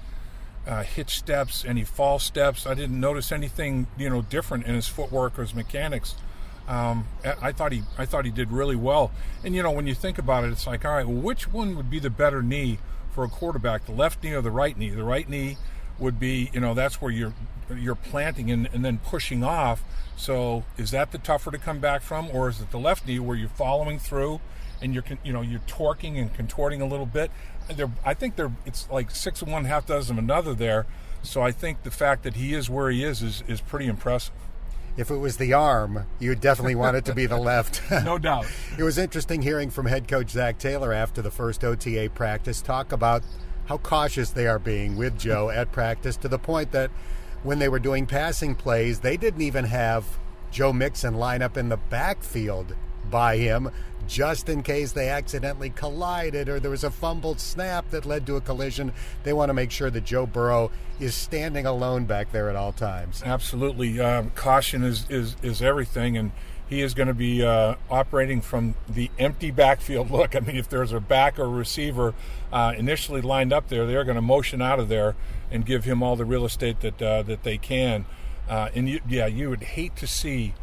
uh, 0.67 0.83
hitch 0.83 1.19
steps, 1.19 1.65
any 1.65 1.85
fall 1.85 2.19
steps. 2.19 2.67
I 2.67 2.75
didn't 2.75 2.99
notice 2.99 3.33
anything 3.33 3.87
you 3.97 4.11
know 4.11 4.23
different 4.23 4.67
in 4.67 4.75
his 4.75 4.89
footwork 4.89 5.39
or 5.39 5.43
his 5.43 5.55
mechanics. 5.55 6.17
Um, 6.69 7.07
I 7.43 7.53
thought 7.53 7.73
he 7.73 7.83
I 7.99 8.05
thought 8.05 8.25
he 8.25 8.31
did 8.31 8.53
really 8.53 8.77
well. 8.77 9.11
And 9.45 9.55
you 9.55 9.63
know 9.63 9.71
when 9.71 9.87
you 9.87 9.95
think 9.95 10.19
about 10.19 10.45
it, 10.45 10.51
it's 10.51 10.67
like 10.67 10.85
all 10.85 10.93
right, 10.93 11.07
well, 11.07 11.23
which 11.23 11.53
one 11.53 11.77
would 11.77 11.91
be 11.91 11.99
the 11.99 12.11
better 12.11 12.43
knee 12.43 12.79
for 13.13 13.25
a 13.25 13.29
quarterback, 13.29 13.87
the 13.87 13.93
left 13.93 14.23
knee 14.23 14.33
or 14.33 14.43
the 14.43 14.51
right 14.51 14.77
knee? 14.77 14.91
The 14.91 15.05
right 15.05 15.29
knee 15.29 15.57
would 15.99 16.19
be 16.19 16.51
you 16.53 16.61
know 16.61 16.75
that's 16.75 17.01
where 17.01 17.11
you're 17.11 17.35
you're 17.79 17.95
planting 17.95 18.51
and, 18.51 18.69
and 18.73 18.85
then 18.85 18.99
pushing 18.99 19.45
off. 19.45 19.83
So 20.17 20.65
is 20.77 20.91
that 20.91 21.13
the 21.13 21.19
tougher 21.19 21.51
to 21.51 21.59
come 21.59 21.79
back 21.79 22.03
from, 22.03 22.29
or 22.31 22.49
is 22.49 22.61
it 22.61 22.71
the 22.71 22.79
left 22.79 23.07
knee 23.07 23.19
where 23.19 23.37
you're 23.37 23.49
following 23.49 23.99
through 23.99 24.41
and 24.83 24.95
you're 24.95 25.05
you 25.25 25.33
know 25.33 25.43
you're 25.43 25.61
torquing 25.61 26.19
and 26.19 26.33
contorting 26.35 26.81
a 26.81 26.87
little 26.87 27.07
bit? 27.07 27.31
They're, 27.69 27.91
I 28.05 28.15
think 28.15 28.37
they're 28.37 28.53
it's 28.67 28.89
like 28.91 29.11
six 29.11 29.43
of 29.43 29.49
one, 29.49 29.65
half 29.65 29.87
dozen 29.87 30.19
of 30.19 30.25
another 30.25 30.55
there. 30.55 30.87
So 31.23 31.43
I 31.43 31.53
think 31.53 31.83
the 31.83 31.91
fact 31.91 32.23
that 32.23 32.37
he 32.37 32.55
is 32.55 32.71
where 32.71 32.91
he 32.91 33.05
is 33.05 33.23
is, 33.23 33.45
is 33.47 33.61
pretty 33.61 33.87
impressive 33.87 34.35
if 34.97 35.11
it 35.11 35.17
was 35.17 35.37
the 35.37 35.53
arm, 35.53 36.05
you'd 36.19 36.41
definitely 36.41 36.75
want 36.75 36.97
it 36.97 37.05
to 37.07 37.15
be 37.15 37.27
the 37.27 37.39
left. 37.39 37.81
no 38.05 38.19
doubt. 38.19 38.47
It 38.79 38.83
was 38.83 38.99
interesting 38.99 39.43
hearing 39.43 39.71
from 39.71 39.87
head 39.87 40.09
coach 40.09 40.31
Zac 40.31 40.59
Taylor 40.59 40.93
after 40.93 41.23
the 41.23 41.31
first 41.31 41.65
OTA 41.65 42.11
practice 42.15 42.61
talk 42.61 42.93
about 42.93 43.23
how 43.67 43.79
cautious 43.79 44.31
they 44.31 44.47
are 44.47 44.59
being 44.59 44.97
with 44.97 45.19
Joe 45.19 45.49
at 45.49 45.73
practice 45.73 46.17
to 46.19 46.29
the 46.29 46.39
point 46.39 46.73
that 46.73 46.91
when 47.43 47.59
they 47.59 47.69
were 47.69 47.79
doing 47.79 48.07
passing 48.07 48.55
plays, 48.55 49.01
they 49.01 49.17
didn't 49.17 49.43
even 49.43 49.65
have 49.65 50.05
Joe 50.51 50.73
Mixon 50.73 51.15
line 51.15 51.43
up 51.43 51.57
in 51.57 51.69
the 51.69 51.77
backfield 51.77 52.75
by 53.11 53.37
him 53.37 53.71
just 54.07 54.49
in 54.49 54.63
case 54.63 54.93
they 54.93 55.09
accidentally 55.09 55.71
collided 55.71 56.49
or 56.49 56.59
there 56.59 56.71
was 56.71 56.83
a 56.83 56.91
fumbled 56.91 57.39
snap 57.39 57.89
that 57.91 58.05
led 58.05 58.27
to 58.27 58.37
a 58.37 58.41
collision. 58.41 58.93
They 59.23 59.33
want 59.33 59.51
to 59.51 59.55
make 59.55 59.71
sure 59.71 59.89
that 59.89 60.05
Joe 60.05 60.27
Burrow 60.27 60.71
is 60.99 61.15
standing 61.15 61.65
alone 61.65 62.07
back 62.07 62.33
there 62.33 62.51
at 62.51 62.57
all 62.57 62.73
times. 62.73 63.23
Absolutely. 63.25 64.01
Um, 64.01 64.31
caution 64.31 64.83
is, 64.83 65.09
is, 65.09 65.37
is 65.43 65.63
everything, 65.63 66.17
and 66.17 66.33
he 66.69 66.83
is 66.83 66.93
going 66.93 67.07
to 67.07 67.15
be 67.15 67.45
uh, 67.45 67.77
operating 67.89 68.41
from 68.41 68.75
the 68.89 69.11
empty 69.19 69.53
backfield 69.53 70.11
look. 70.13 70.35
I 70.35 70.41
mean, 70.41 70.57
if 70.57 70.69
there's 70.69 70.93
a 70.93 71.01
back 71.01 71.39
or 71.39 71.49
receiver 71.49 72.15
uh, 72.53 72.75
initially 72.77 73.21
lined 73.21 73.53
up 73.53 73.69
there, 73.69 73.87
they're 73.87 74.05
going 74.05 74.17
to 74.17 74.23
motion 74.23 74.61
out 74.61 74.81
of 74.81 74.89
there 74.89 75.15
and 75.51 75.67
give 75.67 75.85
him 75.85 76.03
all 76.03 76.17
the 76.17 76.25
real 76.25 76.45
estate 76.45 76.81
that, 76.81 77.03
uh, 77.03 77.23
that 77.23 77.43
they 77.43 77.59
can. 77.59 78.07
Uh, 78.49 78.69
and 78.75 78.89
you, 78.89 79.01
yeah, 79.09 79.27
you 79.27 79.49
would 79.51 79.63
hate 79.63 79.97
to 79.97 80.07
see 80.07 80.55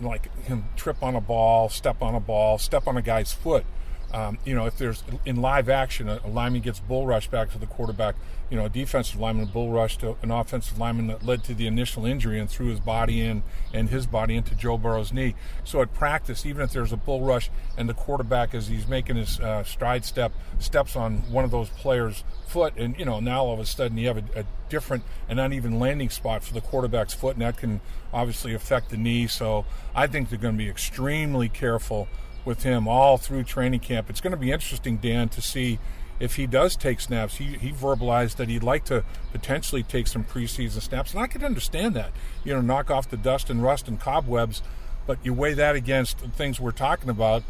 like 0.00 0.34
him 0.44 0.64
trip 0.76 1.02
on 1.02 1.14
a 1.14 1.20
ball, 1.20 1.68
step 1.68 2.02
on 2.02 2.14
a 2.14 2.20
ball, 2.20 2.58
step 2.58 2.86
on 2.86 2.96
a 2.96 3.02
guy's 3.02 3.32
foot. 3.32 3.64
Um, 4.12 4.38
you 4.44 4.54
know, 4.54 4.66
if 4.66 4.76
there's 4.76 5.02
in 5.24 5.36
live 5.36 5.68
action, 5.70 6.08
a, 6.08 6.20
a, 6.24 6.28
lineman 6.28 6.60
gets 6.60 6.80
bull 6.80 7.06
rushed 7.06 7.30
back 7.30 7.50
to 7.52 7.58
the 7.58 7.66
quarterback, 7.66 8.14
you 8.50 8.58
know, 8.58 8.66
a 8.66 8.68
defensive 8.68 9.18
lineman 9.18 9.46
bull 9.46 9.70
rushed 9.70 10.00
to 10.00 10.16
an 10.20 10.30
offensive 10.30 10.78
lineman 10.78 11.06
that 11.06 11.24
led 11.24 11.42
to 11.44 11.54
the 11.54 11.66
initial 11.66 12.04
injury 12.04 12.38
and 12.38 12.50
threw 12.50 12.66
his 12.66 12.80
body 12.80 13.22
in 13.22 13.42
and 13.72 13.88
his 13.88 14.06
body 14.06 14.36
into 14.36 14.54
Joe 14.54 14.76
Burrow's 14.76 15.12
knee. 15.14 15.34
So 15.64 15.80
at 15.80 15.94
practice, 15.94 16.44
even 16.44 16.62
if 16.62 16.72
there's 16.72 16.92
a 16.92 16.98
bull 16.98 17.22
rush 17.22 17.50
and 17.78 17.88
the 17.88 17.94
quarterback, 17.94 18.54
as 18.54 18.68
he's 18.68 18.86
making 18.86 19.16
his 19.16 19.40
uh, 19.40 19.64
stride 19.64 20.04
step, 20.04 20.32
steps 20.58 20.94
on 20.94 21.30
one 21.32 21.44
of 21.44 21.50
those 21.50 21.70
players' 21.70 22.22
foot, 22.46 22.74
and, 22.76 22.98
you 22.98 23.06
know, 23.06 23.18
now 23.18 23.44
all 23.44 23.54
of 23.54 23.60
a 23.60 23.64
sudden 23.64 23.96
you 23.96 24.08
have 24.08 24.18
a, 24.18 24.40
a 24.40 24.44
different 24.68 25.04
and 25.26 25.40
uneven 25.40 25.78
landing 25.78 26.10
spot 26.10 26.44
for 26.44 26.52
the 26.52 26.60
quarterback's 26.60 27.14
foot, 27.14 27.34
and 27.34 27.42
that 27.42 27.56
can 27.56 27.80
obviously 28.12 28.52
affect 28.52 28.90
the 28.90 28.98
knee. 28.98 29.26
So 29.26 29.64
I 29.94 30.06
think 30.06 30.28
they're 30.28 30.38
going 30.38 30.54
to 30.54 30.62
be 30.62 30.68
extremely 30.68 31.48
careful 31.48 32.08
with 32.44 32.62
him 32.62 32.88
all 32.88 33.18
through 33.18 33.44
training 33.44 33.80
camp. 33.80 34.10
It's 34.10 34.20
going 34.20 34.32
to 34.32 34.36
be 34.36 34.50
interesting, 34.50 34.96
Dan, 34.96 35.28
to 35.30 35.42
see 35.42 35.78
if 36.20 36.36
he 36.36 36.46
does 36.46 36.76
take 36.76 37.00
snaps. 37.00 37.36
He, 37.36 37.44
he 37.56 37.70
verbalized 37.72 38.36
that 38.36 38.48
he'd 38.48 38.62
like 38.62 38.84
to 38.86 39.04
potentially 39.32 39.82
take 39.82 40.06
some 40.06 40.24
preseason 40.24 40.80
snaps, 40.80 41.12
and 41.12 41.22
I 41.22 41.26
could 41.26 41.42
understand 41.42 41.94
that. 41.96 42.12
You 42.44 42.54
know, 42.54 42.60
knock 42.60 42.90
off 42.90 43.10
the 43.10 43.16
dust 43.16 43.50
and 43.50 43.62
rust 43.62 43.88
and 43.88 43.98
cobwebs, 43.98 44.62
but 45.06 45.18
you 45.24 45.34
weigh 45.34 45.54
that 45.54 45.74
against 45.74 46.18
the 46.18 46.28
things 46.28 46.60
we're 46.60 46.70
talking 46.70 47.10
about. 47.10 47.42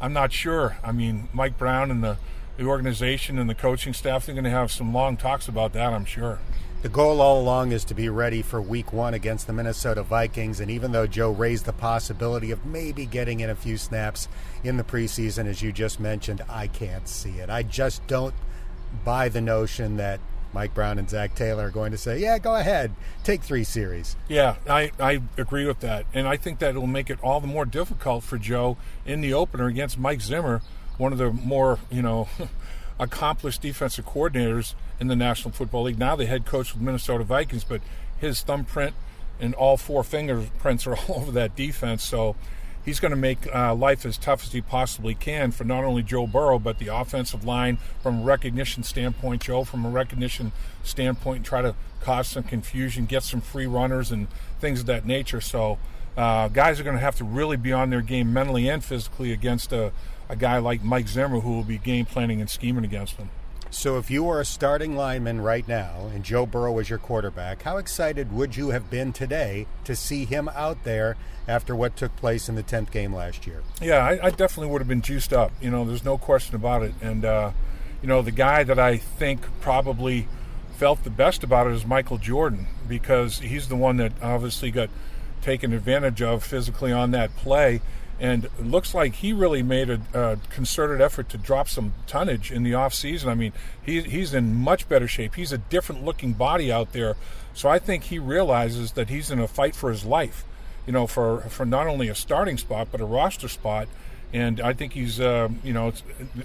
I'm 0.00 0.12
not 0.12 0.32
sure. 0.32 0.78
I 0.82 0.92
mean, 0.92 1.28
Mike 1.32 1.56
Brown 1.56 1.90
and 1.90 2.02
the, 2.02 2.18
the 2.56 2.64
organization 2.64 3.38
and 3.38 3.48
the 3.48 3.54
coaching 3.54 3.94
staff, 3.94 4.26
they're 4.26 4.34
going 4.34 4.44
to 4.44 4.50
have 4.50 4.72
some 4.72 4.92
long 4.92 5.16
talks 5.16 5.46
about 5.46 5.72
that, 5.74 5.92
I'm 5.92 6.04
sure. 6.04 6.40
The 6.82 6.88
goal 6.90 7.20
all 7.20 7.40
along 7.40 7.72
is 7.72 7.84
to 7.86 7.94
be 7.94 8.08
ready 8.08 8.42
for 8.42 8.60
week 8.60 8.92
one 8.92 9.14
against 9.14 9.46
the 9.46 9.52
Minnesota 9.52 10.02
Vikings. 10.02 10.60
And 10.60 10.70
even 10.70 10.92
though 10.92 11.06
Joe 11.06 11.30
raised 11.30 11.64
the 11.64 11.72
possibility 11.72 12.50
of 12.50 12.64
maybe 12.66 13.06
getting 13.06 13.40
in 13.40 13.50
a 13.50 13.56
few 13.56 13.76
snaps 13.76 14.28
in 14.62 14.76
the 14.76 14.84
preseason, 14.84 15.46
as 15.46 15.62
you 15.62 15.72
just 15.72 15.98
mentioned, 15.98 16.42
I 16.48 16.68
can't 16.68 17.08
see 17.08 17.38
it. 17.38 17.50
I 17.50 17.62
just 17.62 18.06
don't 18.06 18.34
buy 19.04 19.28
the 19.28 19.40
notion 19.40 19.96
that 19.96 20.20
Mike 20.52 20.74
Brown 20.74 20.98
and 20.98 21.10
Zac 21.10 21.34
Taylor 21.34 21.66
are 21.66 21.70
going 21.70 21.90
to 21.92 21.98
say, 21.98 22.18
yeah, 22.18 22.38
go 22.38 22.54
ahead, 22.54 22.92
take 23.24 23.42
three 23.42 23.64
series. 23.64 24.16
Yeah, 24.28 24.56
I, 24.68 24.92
I 24.98 25.22
agree 25.36 25.66
with 25.66 25.80
that. 25.80 26.06
And 26.14 26.28
I 26.28 26.36
think 26.36 26.60
that 26.60 26.70
it'll 26.70 26.86
make 26.86 27.10
it 27.10 27.18
all 27.22 27.40
the 27.40 27.46
more 27.46 27.64
difficult 27.64 28.22
for 28.22 28.38
Joe 28.38 28.76
in 29.04 29.20
the 29.20 29.34
opener 29.34 29.66
against 29.66 29.98
Mike 29.98 30.20
Zimmer, 30.20 30.62
one 30.98 31.12
of 31.12 31.18
the 31.18 31.30
more, 31.30 31.78
you 31.90 32.00
know, 32.00 32.28
accomplished 32.98 33.62
defensive 33.62 34.06
coordinators 34.06 34.74
in 34.98 35.08
the 35.08 35.16
National 35.16 35.52
Football 35.52 35.84
League. 35.84 35.98
Now 35.98 36.16
the 36.16 36.26
head 36.26 36.46
coach 36.46 36.74
of 36.74 36.80
Minnesota 36.80 37.24
Vikings, 37.24 37.64
but 37.64 37.80
his 38.18 38.40
thumbprint 38.40 38.94
and 39.38 39.54
all 39.54 39.76
four 39.76 40.02
fingerprints 40.02 40.86
are 40.86 40.96
all 41.08 41.16
over 41.16 41.32
that 41.32 41.54
defense. 41.56 42.02
So 42.02 42.36
he's 42.84 43.00
going 43.00 43.10
to 43.10 43.16
make 43.16 43.52
uh, 43.54 43.74
life 43.74 44.06
as 44.06 44.16
tough 44.16 44.44
as 44.44 44.52
he 44.52 44.60
possibly 44.60 45.14
can 45.14 45.50
for 45.50 45.64
not 45.64 45.84
only 45.84 46.02
Joe 46.02 46.26
Burrow, 46.26 46.58
but 46.58 46.78
the 46.78 46.88
offensive 46.88 47.44
line 47.44 47.78
from 48.02 48.20
a 48.20 48.24
recognition 48.24 48.82
standpoint. 48.82 49.42
Joe, 49.42 49.64
from 49.64 49.84
a 49.84 49.90
recognition 49.90 50.52
standpoint, 50.82 51.44
try 51.44 51.60
to 51.62 51.74
cause 52.00 52.28
some 52.28 52.44
confusion, 52.44 53.04
get 53.04 53.22
some 53.22 53.40
free 53.40 53.66
runners 53.66 54.10
and 54.10 54.28
things 54.60 54.80
of 54.80 54.86
that 54.86 55.04
nature. 55.04 55.40
So 55.40 55.78
uh, 56.16 56.48
guys 56.48 56.80
are 56.80 56.84
going 56.84 56.96
to 56.96 57.02
have 57.02 57.16
to 57.16 57.24
really 57.24 57.56
be 57.56 57.72
on 57.72 57.90
their 57.90 58.00
game 58.00 58.32
mentally 58.32 58.68
and 58.68 58.82
physically 58.82 59.32
against 59.32 59.72
a 59.72 59.92
a 60.28 60.36
guy 60.36 60.58
like 60.58 60.82
Mike 60.82 61.08
Zimmer 61.08 61.40
who 61.40 61.52
will 61.52 61.64
be 61.64 61.78
game 61.78 62.06
planning 62.06 62.40
and 62.40 62.50
scheming 62.50 62.84
against 62.84 63.16
them. 63.16 63.30
So, 63.70 63.98
if 63.98 64.10
you 64.10 64.24
were 64.24 64.40
a 64.40 64.44
starting 64.44 64.96
lineman 64.96 65.40
right 65.40 65.66
now 65.66 66.08
and 66.14 66.24
Joe 66.24 66.46
Burrow 66.46 66.72
was 66.72 66.88
your 66.88 67.00
quarterback, 67.00 67.62
how 67.62 67.76
excited 67.76 68.32
would 68.32 68.56
you 68.56 68.70
have 68.70 68.90
been 68.90 69.12
today 69.12 69.66
to 69.84 69.96
see 69.96 70.24
him 70.24 70.48
out 70.54 70.84
there 70.84 71.16
after 71.48 71.74
what 71.74 71.96
took 71.96 72.14
place 72.16 72.48
in 72.48 72.54
the 72.54 72.62
10th 72.62 72.90
game 72.90 73.12
last 73.12 73.46
year? 73.46 73.62
Yeah, 73.82 73.98
I, 73.98 74.26
I 74.26 74.30
definitely 74.30 74.68
would 74.68 74.80
have 74.80 74.88
been 74.88 75.02
juiced 75.02 75.32
up. 75.32 75.52
You 75.60 75.70
know, 75.70 75.84
there's 75.84 76.04
no 76.04 76.16
question 76.16 76.54
about 76.54 76.82
it. 76.82 76.94
And, 77.02 77.24
uh, 77.24 77.50
you 78.02 78.08
know, 78.08 78.22
the 78.22 78.30
guy 78.30 78.62
that 78.62 78.78
I 78.78 78.96
think 78.98 79.42
probably 79.60 80.28
felt 80.76 81.02
the 81.04 81.10
best 81.10 81.42
about 81.42 81.66
it 81.66 81.72
is 81.72 81.84
Michael 81.84 82.18
Jordan 82.18 82.66
because 82.88 83.40
he's 83.40 83.68
the 83.68 83.76
one 83.76 83.96
that 83.96 84.12
obviously 84.22 84.70
got 84.70 84.90
taken 85.42 85.72
advantage 85.72 86.22
of 86.22 86.44
physically 86.44 86.92
on 86.92 87.10
that 87.12 87.34
play 87.36 87.80
and 88.18 88.44
it 88.44 88.66
looks 88.66 88.94
like 88.94 89.14
he 89.16 89.32
really 89.32 89.62
made 89.62 89.90
a, 89.90 90.00
a, 90.14 90.38
concerted 90.48 91.00
effort 91.00 91.28
to 91.28 91.38
drop 91.38 91.68
some 91.68 91.92
tonnage 92.06 92.50
in 92.50 92.62
the 92.62 92.74
off 92.74 92.94
season. 92.94 93.28
I 93.28 93.34
mean, 93.34 93.52
he, 93.84 94.00
he's 94.02 94.32
in 94.32 94.54
much 94.54 94.88
better 94.88 95.06
shape. 95.06 95.34
He's 95.34 95.52
a 95.52 95.58
different 95.58 96.04
looking 96.04 96.32
body 96.32 96.72
out 96.72 96.92
there, 96.92 97.16
so 97.52 97.68
I 97.68 97.78
think 97.78 98.04
he 98.04 98.18
realizes 98.18 98.92
that 98.92 99.10
he's 99.10 99.30
in 99.30 99.38
a 99.38 99.48
fight 99.48 99.74
for 99.74 99.90
his 99.90 100.04
life. 100.04 100.44
You 100.86 100.92
know, 100.92 101.06
for 101.06 101.40
for 101.42 101.66
not 101.66 101.86
only 101.88 102.08
a 102.08 102.14
starting 102.14 102.58
spot 102.58 102.88
but 102.92 103.00
a 103.00 103.04
roster 103.04 103.48
spot, 103.48 103.88
and 104.32 104.60
I 104.60 104.72
think 104.72 104.92
he's 104.92 105.20
uh, 105.20 105.48
you 105.62 105.72
know 105.72 105.92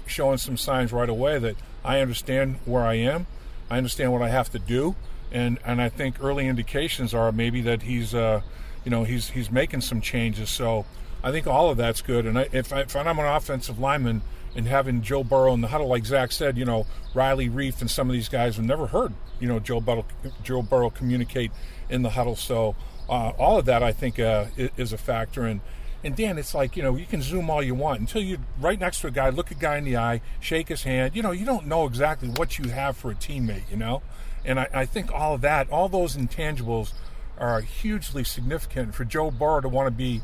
showing 0.06 0.38
some 0.38 0.56
signs 0.56 0.92
right 0.92 1.08
away 1.08 1.38
that 1.38 1.56
I 1.84 2.00
understand 2.00 2.56
where 2.64 2.82
I 2.82 2.94
am, 2.94 3.26
I 3.70 3.78
understand 3.78 4.12
what 4.12 4.20
I 4.20 4.28
have 4.28 4.50
to 4.50 4.58
do, 4.58 4.96
and 5.30 5.58
and 5.64 5.80
I 5.80 5.88
think 5.88 6.22
early 6.22 6.48
indications 6.48 7.14
are 7.14 7.32
maybe 7.32 7.60
that 7.62 7.82
he's 7.82 8.14
uh, 8.14 8.42
you 8.84 8.90
know 8.90 9.04
he's 9.04 9.30
he's 9.30 9.50
making 9.50 9.80
some 9.80 10.00
changes. 10.00 10.50
So 10.50 10.84
I 11.22 11.30
think 11.30 11.46
all 11.46 11.70
of 11.70 11.76
that's 11.76 12.02
good. 12.02 12.26
And 12.26 12.38
I, 12.38 12.48
if, 12.52 12.72
I, 12.72 12.80
if 12.80 12.96
I'm 12.96 13.18
an 13.18 13.26
offensive 13.26 13.78
lineman 13.78 14.22
and 14.56 14.66
having 14.66 15.02
Joe 15.02 15.24
Burrow 15.24 15.54
in 15.54 15.60
the 15.60 15.68
huddle, 15.68 15.88
like 15.88 16.04
Zac 16.04 16.32
said, 16.32 16.58
you 16.58 16.64
know 16.64 16.86
Riley 17.14 17.48
Reiff 17.48 17.80
and 17.80 17.90
some 17.90 18.08
of 18.08 18.12
these 18.12 18.28
guys 18.28 18.56
have 18.56 18.64
never 18.64 18.86
heard 18.86 19.12
you 19.42 19.48
know 19.48 19.58
Joe 19.58 19.80
Burrow 19.80 20.06
Joe 20.42 20.62
Burrow 20.62 20.88
communicate 20.88 21.50
in 21.90 22.02
the 22.02 22.10
huddle. 22.10 22.36
So 22.36 22.76
uh, 23.08 23.32
all 23.38 23.58
of 23.58 23.66
that 23.66 23.82
I 23.82 23.92
think 23.92 24.18
uh, 24.18 24.46
is 24.56 24.92
a 24.92 24.98
factor. 24.98 25.44
And 25.44 25.60
and 26.04 26.16
Dan, 26.16 26.38
it's 26.38 26.54
like 26.54 26.76
you 26.76 26.82
know 26.82 26.96
you 26.96 27.06
can 27.06 27.20
zoom 27.20 27.50
all 27.50 27.62
you 27.62 27.74
want 27.74 28.00
until 28.00 28.22
you're 28.22 28.38
right 28.60 28.78
next 28.78 29.00
to 29.00 29.08
a 29.08 29.10
guy, 29.10 29.28
look 29.30 29.50
a 29.50 29.54
guy 29.54 29.76
in 29.76 29.84
the 29.84 29.96
eye, 29.96 30.20
shake 30.40 30.68
his 30.68 30.84
hand. 30.84 31.16
You 31.16 31.22
know 31.22 31.32
you 31.32 31.44
don't 31.44 31.66
know 31.66 31.86
exactly 31.86 32.28
what 32.28 32.58
you 32.58 32.70
have 32.70 32.96
for 32.96 33.10
a 33.10 33.14
teammate. 33.14 33.68
You 33.70 33.76
know, 33.76 34.02
and 34.44 34.60
I, 34.60 34.68
I 34.72 34.86
think 34.86 35.12
all 35.12 35.34
of 35.34 35.40
that, 35.42 35.68
all 35.70 35.88
those 35.88 36.16
intangibles, 36.16 36.92
are 37.36 37.60
hugely 37.60 38.22
significant 38.22 38.94
for 38.94 39.04
Joe 39.04 39.32
Burrow 39.32 39.60
to 39.60 39.68
want 39.68 39.88
to 39.88 39.90
be 39.90 40.22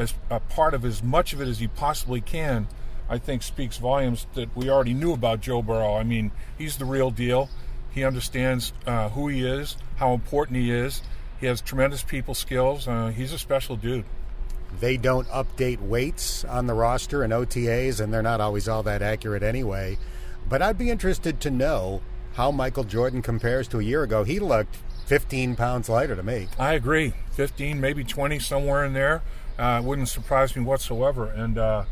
as 0.00 0.14
a 0.30 0.40
part 0.40 0.72
of 0.72 0.82
as 0.84 1.02
much 1.02 1.34
of 1.34 1.42
it 1.42 1.46
as 1.46 1.58
he 1.58 1.68
possibly 1.68 2.22
can. 2.22 2.66
I 3.08 3.18
think 3.18 3.42
speaks 3.42 3.76
volumes 3.76 4.26
that 4.34 4.56
we 4.56 4.70
already 4.70 4.94
knew 4.94 5.12
about 5.12 5.40
Joe 5.40 5.60
Burrow. 5.62 5.96
I 5.96 6.04
mean, 6.04 6.30
he's 6.56 6.78
the 6.78 6.86
real 6.86 7.10
deal. 7.10 7.50
He 7.90 8.02
understands 8.04 8.72
uh, 8.86 9.10
who 9.10 9.28
he 9.28 9.44
is, 9.44 9.76
how 9.96 10.14
important 10.14 10.56
he 10.56 10.70
is. 10.70 11.02
He 11.38 11.46
has 11.46 11.60
tremendous 11.60 12.02
people 12.02 12.34
skills. 12.34 12.88
Uh, 12.88 13.08
he's 13.08 13.32
a 13.32 13.38
special 13.38 13.76
dude. 13.76 14.04
They 14.78 14.96
don't 14.96 15.26
update 15.28 15.80
weights 15.80 16.44
on 16.44 16.66
the 16.66 16.74
roster 16.74 17.22
and 17.22 17.32
OTAs, 17.32 18.00
and 18.00 18.14
they're 18.14 18.22
not 18.22 18.40
always 18.40 18.68
all 18.68 18.84
that 18.84 19.02
accurate 19.02 19.42
anyway. 19.42 19.98
But 20.48 20.62
I'd 20.62 20.78
be 20.78 20.88
interested 20.88 21.40
to 21.40 21.50
know 21.50 22.00
how 22.34 22.50
Michael 22.52 22.84
Jordan 22.84 23.20
compares 23.20 23.68
to 23.68 23.80
a 23.80 23.82
year 23.82 24.02
ago. 24.04 24.24
He 24.24 24.38
looked 24.38 24.78
15 25.06 25.56
pounds 25.56 25.88
lighter 25.88 26.14
to 26.14 26.22
me. 26.22 26.46
I 26.58 26.74
agree. 26.74 27.12
15, 27.32 27.80
maybe 27.80 28.04
20, 28.04 28.38
somewhere 28.38 28.84
in 28.84 28.92
there. 28.92 29.22
Uh, 29.60 29.82
wouldn't 29.82 30.08
surprise 30.08 30.56
me 30.56 30.62
whatsoever. 30.62 31.26
And 31.26 31.58
uh, 31.58 31.84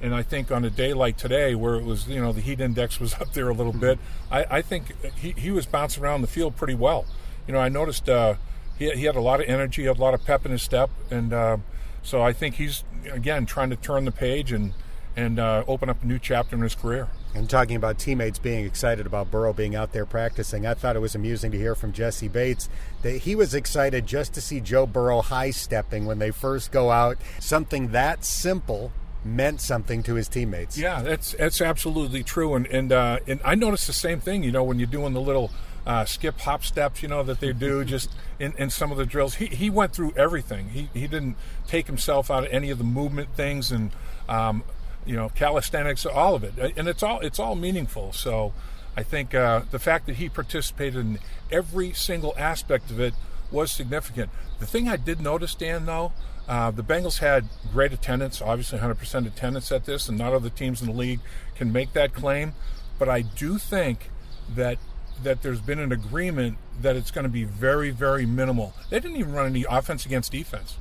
and 0.00 0.14
I 0.14 0.22
think 0.22 0.52
on 0.52 0.64
a 0.64 0.70
day 0.70 0.92
like 0.92 1.16
today, 1.16 1.54
where 1.54 1.74
it 1.74 1.84
was, 1.84 2.06
you 2.06 2.20
know, 2.20 2.32
the 2.32 2.40
heat 2.40 2.60
index 2.60 3.00
was 3.00 3.14
up 3.20 3.32
there 3.32 3.48
a 3.48 3.54
little 3.54 3.72
bit, 3.72 3.98
I, 4.30 4.46
I 4.50 4.62
think 4.62 4.94
he, 5.16 5.32
he 5.32 5.50
was 5.50 5.66
bouncing 5.66 6.04
around 6.04 6.20
the 6.20 6.28
field 6.28 6.56
pretty 6.56 6.74
well. 6.74 7.04
You 7.46 7.54
know, 7.54 7.58
I 7.58 7.68
noticed 7.68 8.08
uh, 8.08 8.34
he, 8.78 8.90
he 8.90 9.04
had 9.04 9.16
a 9.16 9.20
lot 9.20 9.40
of 9.40 9.48
energy, 9.48 9.84
had 9.84 9.98
a 9.98 10.00
lot 10.00 10.14
of 10.14 10.24
pep 10.24 10.46
in 10.46 10.52
his 10.52 10.62
step, 10.62 10.90
and 11.10 11.32
uh, 11.32 11.56
so 12.02 12.22
I 12.22 12.32
think 12.32 12.56
he's 12.56 12.84
again 13.10 13.44
trying 13.44 13.70
to 13.70 13.76
turn 13.76 14.04
the 14.04 14.12
page 14.12 14.52
and 14.52 14.72
and 15.16 15.40
uh, 15.40 15.64
open 15.66 15.88
up 15.88 16.02
a 16.04 16.06
new 16.06 16.20
chapter 16.20 16.54
in 16.54 16.62
his 16.62 16.74
career. 16.74 17.08
And 17.36 17.50
talking 17.50 17.76
about 17.76 17.98
teammates 17.98 18.38
being 18.38 18.64
excited 18.64 19.04
about 19.04 19.30
Burrow 19.30 19.52
being 19.52 19.74
out 19.74 19.92
there 19.92 20.06
practicing, 20.06 20.66
I 20.66 20.72
thought 20.72 20.96
it 20.96 21.00
was 21.00 21.14
amusing 21.14 21.52
to 21.52 21.58
hear 21.58 21.74
from 21.74 21.92
Jessie 21.92 22.28
Bates 22.28 22.70
that 23.02 23.18
he 23.18 23.34
was 23.34 23.54
excited 23.54 24.06
just 24.06 24.32
to 24.34 24.40
see 24.40 24.58
Joe 24.58 24.86
Burrow 24.86 25.20
high 25.20 25.50
stepping 25.50 26.06
when 26.06 26.18
they 26.18 26.30
first 26.30 26.72
go 26.72 26.90
out. 26.90 27.18
Something 27.38 27.88
that 27.88 28.24
simple 28.24 28.90
meant 29.22 29.60
something 29.60 30.02
to 30.04 30.14
his 30.14 30.28
teammates. 30.28 30.78
Yeah, 30.78 31.02
that's 31.02 31.32
that's 31.32 31.60
absolutely 31.60 32.22
true. 32.22 32.54
And 32.54 32.66
and 32.68 32.90
uh, 32.90 33.18
and 33.26 33.40
I 33.44 33.54
noticed 33.54 33.86
the 33.86 33.92
same 33.92 34.20
thing. 34.20 34.42
You 34.42 34.52
know, 34.52 34.64
when 34.64 34.78
you're 34.78 34.86
doing 34.86 35.12
the 35.12 35.20
little 35.20 35.50
uh, 35.86 36.04
skip 36.04 36.40
hop 36.40 36.64
steps, 36.64 37.02
you 37.02 37.08
know, 37.08 37.22
that 37.22 37.40
they 37.40 37.52
do 37.52 37.84
just 37.96 38.10
in, 38.38 38.52
in 38.58 38.70
some 38.70 38.90
of 38.90 38.98
the 38.98 39.06
drills. 39.06 39.34
He, 39.34 39.46
he 39.46 39.70
went 39.70 39.92
through 39.92 40.12
everything. 40.16 40.70
He, 40.70 40.88
he 40.92 41.06
didn't 41.06 41.36
take 41.66 41.86
himself 41.86 42.30
out 42.30 42.44
of 42.44 42.50
any 42.50 42.70
of 42.70 42.78
the 42.78 42.84
movement 42.84 43.34
things 43.36 43.70
and, 43.70 43.92
um, 44.28 44.64
you 45.06 45.16
know, 45.16 45.28
calisthenics, 45.30 46.04
all 46.04 46.34
of 46.34 46.44
it. 46.44 46.74
And 46.76 46.88
it's 46.88 47.02
all, 47.02 47.20
it's 47.20 47.38
all 47.38 47.54
meaningful. 47.54 48.12
So 48.12 48.52
I 48.96 49.02
think 49.02 49.34
uh, 49.34 49.62
the 49.70 49.78
fact 49.78 50.06
that 50.06 50.16
he 50.16 50.28
participated 50.28 50.96
in 50.96 51.18
every 51.50 51.92
single 51.92 52.34
aspect 52.36 52.90
of 52.90 53.00
it 53.00 53.14
was 53.50 53.70
significant. 53.70 54.30
The 54.58 54.66
thing 54.66 54.88
I 54.88 54.96
did 54.96 55.20
notice, 55.20 55.54
Dan, 55.54 55.86
though, 55.86 56.12
uh, 56.48 56.70
the 56.70 56.82
Bengals 56.82 57.18
had 57.18 57.48
great 57.72 57.92
attendance, 57.92 58.40
obviously 58.40 58.78
100% 58.78 59.26
attendance 59.26 59.72
at 59.72 59.84
this, 59.84 60.08
and 60.08 60.16
not 60.16 60.32
other 60.32 60.50
teams 60.50 60.80
in 60.80 60.88
the 60.88 60.94
league 60.94 61.20
can 61.54 61.72
make 61.72 61.92
that 61.92 62.14
claim. 62.14 62.54
But 62.98 63.08
I 63.08 63.22
do 63.22 63.58
think 63.58 64.10
that 64.54 64.78
that 65.22 65.40
there's 65.42 65.62
been 65.62 65.78
an 65.78 65.92
agreement 65.92 66.58
that 66.82 66.94
it's 66.94 67.10
going 67.10 67.22
to 67.22 67.30
be 67.30 67.44
very, 67.44 67.90
very 67.90 68.26
minimal. 68.26 68.74
They 68.90 69.00
didn't 69.00 69.16
even 69.16 69.32
run 69.32 69.46
any 69.46 69.64
offense 69.68 70.04
against 70.04 70.32
defense. 70.32 70.76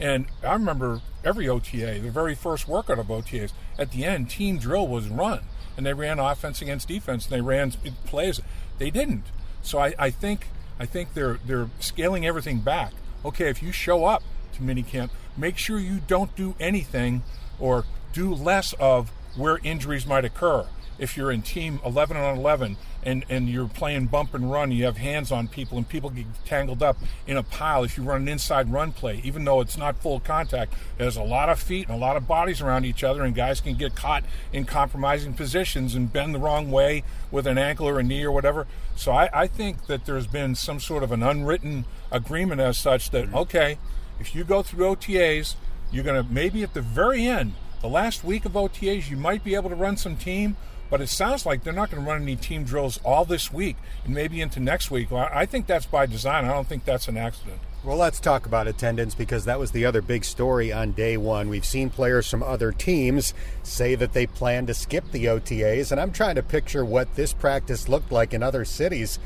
And 0.00 0.26
I 0.42 0.52
remember 0.52 1.00
every 1.24 1.48
OTA, 1.48 2.00
the 2.00 2.10
very 2.10 2.34
first 2.34 2.68
workout 2.68 2.98
of 2.98 3.06
OTAs, 3.06 3.52
at 3.78 3.90
the 3.90 4.04
end, 4.04 4.30
team 4.30 4.58
drill 4.58 4.86
was 4.86 5.08
run. 5.08 5.40
And 5.76 5.84
they 5.86 5.92
ran 5.92 6.18
offense 6.18 6.60
against 6.60 6.88
defense 6.88 7.26
and 7.26 7.32
they 7.32 7.40
ran 7.40 7.72
plays. 8.04 8.40
They 8.78 8.90
didn't. 8.90 9.24
So 9.62 9.78
I, 9.78 9.94
I 9.98 10.10
think 10.10 10.48
I 10.80 10.86
think 10.86 11.14
they're 11.14 11.38
they're 11.44 11.70
scaling 11.80 12.26
everything 12.26 12.60
back. 12.60 12.92
Okay, 13.24 13.48
if 13.48 13.62
you 13.62 13.72
show 13.72 14.04
up 14.04 14.22
to 14.54 14.62
minicamp, 14.62 15.10
make 15.36 15.58
sure 15.58 15.78
you 15.78 16.00
don't 16.06 16.34
do 16.36 16.54
anything 16.58 17.22
or 17.60 17.84
do 18.12 18.34
less 18.34 18.72
of 18.74 19.10
where 19.36 19.58
injuries 19.62 20.06
might 20.06 20.24
occur 20.24 20.66
if 20.98 21.16
you're 21.16 21.30
in 21.30 21.42
team 21.42 21.80
11 21.84 22.16
on 22.16 22.36
11 22.36 22.76
and, 23.04 23.24
and 23.28 23.48
you're 23.48 23.68
playing 23.68 24.06
bump 24.06 24.34
and 24.34 24.50
run, 24.50 24.72
you 24.72 24.84
have 24.84 24.96
hands 24.96 25.30
on 25.30 25.48
people 25.48 25.78
and 25.78 25.88
people 25.88 26.10
get 26.10 26.26
tangled 26.44 26.82
up 26.82 26.96
in 27.26 27.36
a 27.36 27.42
pile. 27.42 27.84
If 27.84 27.96
you 27.96 28.02
run 28.02 28.22
an 28.22 28.28
inside 28.28 28.70
run 28.72 28.92
play, 28.92 29.20
even 29.24 29.44
though 29.44 29.60
it's 29.60 29.76
not 29.76 29.96
full 29.98 30.20
contact, 30.20 30.74
there's 30.96 31.16
a 31.16 31.22
lot 31.22 31.48
of 31.48 31.60
feet 31.60 31.88
and 31.88 31.96
a 31.96 31.98
lot 31.98 32.16
of 32.16 32.26
bodies 32.26 32.60
around 32.60 32.84
each 32.84 33.04
other, 33.04 33.22
and 33.22 33.34
guys 33.34 33.60
can 33.60 33.74
get 33.74 33.94
caught 33.94 34.24
in 34.52 34.64
compromising 34.64 35.34
positions 35.34 35.94
and 35.94 36.12
bend 36.12 36.34
the 36.34 36.38
wrong 36.38 36.70
way 36.70 37.04
with 37.30 37.46
an 37.46 37.58
ankle 37.58 37.88
or 37.88 37.98
a 37.98 38.02
knee 38.02 38.24
or 38.24 38.32
whatever. 38.32 38.66
So 38.96 39.12
I, 39.12 39.30
I 39.32 39.46
think 39.46 39.86
that 39.86 40.04
there's 40.04 40.26
been 40.26 40.54
some 40.54 40.80
sort 40.80 41.02
of 41.02 41.12
an 41.12 41.22
unwritten 41.22 41.84
agreement 42.10 42.60
as 42.60 42.78
such 42.78 43.10
that, 43.10 43.26
mm-hmm. 43.26 43.36
okay, 43.36 43.78
if 44.18 44.34
you 44.34 44.42
go 44.42 44.62
through 44.62 44.96
OTAs, 44.96 45.54
you're 45.92 46.04
going 46.04 46.22
to 46.22 46.30
maybe 46.30 46.62
at 46.62 46.74
the 46.74 46.82
very 46.82 47.26
end, 47.26 47.54
the 47.80 47.88
last 47.88 48.24
week 48.24 48.44
of 48.44 48.52
OTAs, 48.52 49.08
you 49.08 49.16
might 49.16 49.44
be 49.44 49.54
able 49.54 49.70
to 49.70 49.76
run 49.76 49.96
some 49.96 50.16
team 50.16 50.56
but 50.90 51.00
it 51.00 51.08
sounds 51.08 51.44
like 51.44 51.64
they're 51.64 51.72
not 51.72 51.90
going 51.90 52.02
to 52.02 52.08
run 52.08 52.22
any 52.22 52.36
team 52.36 52.64
drills 52.64 52.98
all 53.04 53.24
this 53.24 53.52
week 53.52 53.76
and 54.04 54.14
maybe 54.14 54.40
into 54.40 54.60
next 54.60 54.90
week. 54.90 55.10
Well, 55.10 55.28
I 55.32 55.46
think 55.46 55.66
that's 55.66 55.86
by 55.86 56.06
design. 56.06 56.44
I 56.44 56.52
don't 56.52 56.68
think 56.68 56.84
that's 56.84 57.08
an 57.08 57.16
accident. 57.16 57.60
Well, 57.84 57.96
let's 57.96 58.18
talk 58.18 58.44
about 58.44 58.66
attendance 58.66 59.14
because 59.14 59.44
that 59.44 59.60
was 59.60 59.70
the 59.70 59.86
other 59.86 60.02
big 60.02 60.24
story 60.24 60.72
on 60.72 60.92
day 60.92 61.16
one. 61.16 61.48
We've 61.48 61.64
seen 61.64 61.90
players 61.90 62.28
from 62.28 62.42
other 62.42 62.72
teams 62.72 63.34
say 63.62 63.94
that 63.94 64.12
they 64.14 64.26
plan 64.26 64.66
to 64.66 64.74
skip 64.74 65.10
the 65.12 65.26
OTAs, 65.26 65.92
and 65.92 66.00
I'm 66.00 66.10
trying 66.10 66.34
to 66.34 66.42
picture 66.42 66.84
what 66.84 67.14
this 67.14 67.32
practice 67.32 67.88
looked 67.88 68.10
like 68.10 68.34
in 68.34 68.42
other 68.42 68.64
cities. 68.64 69.20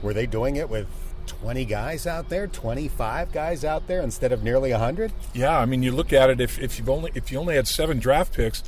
Were 0.00 0.14
they 0.14 0.26
doing 0.26 0.54
it 0.54 0.70
with 0.70 0.86
20 1.26 1.64
guys 1.64 2.06
out 2.06 2.28
there, 2.28 2.46
25 2.46 3.32
guys 3.32 3.64
out 3.64 3.88
there 3.88 4.00
instead 4.00 4.30
of 4.30 4.44
nearly 4.44 4.70
100? 4.70 5.12
Yeah, 5.34 5.58
I 5.58 5.66
mean, 5.66 5.82
you 5.82 5.90
look 5.90 6.12
at 6.12 6.30
it 6.30 6.40
if, 6.40 6.58
if 6.60 6.78
you've 6.78 6.88
only 6.88 7.10
if 7.16 7.32
you 7.32 7.38
only 7.38 7.56
had 7.56 7.66
seven 7.66 7.98
draft 7.98 8.32
picks, 8.32 8.62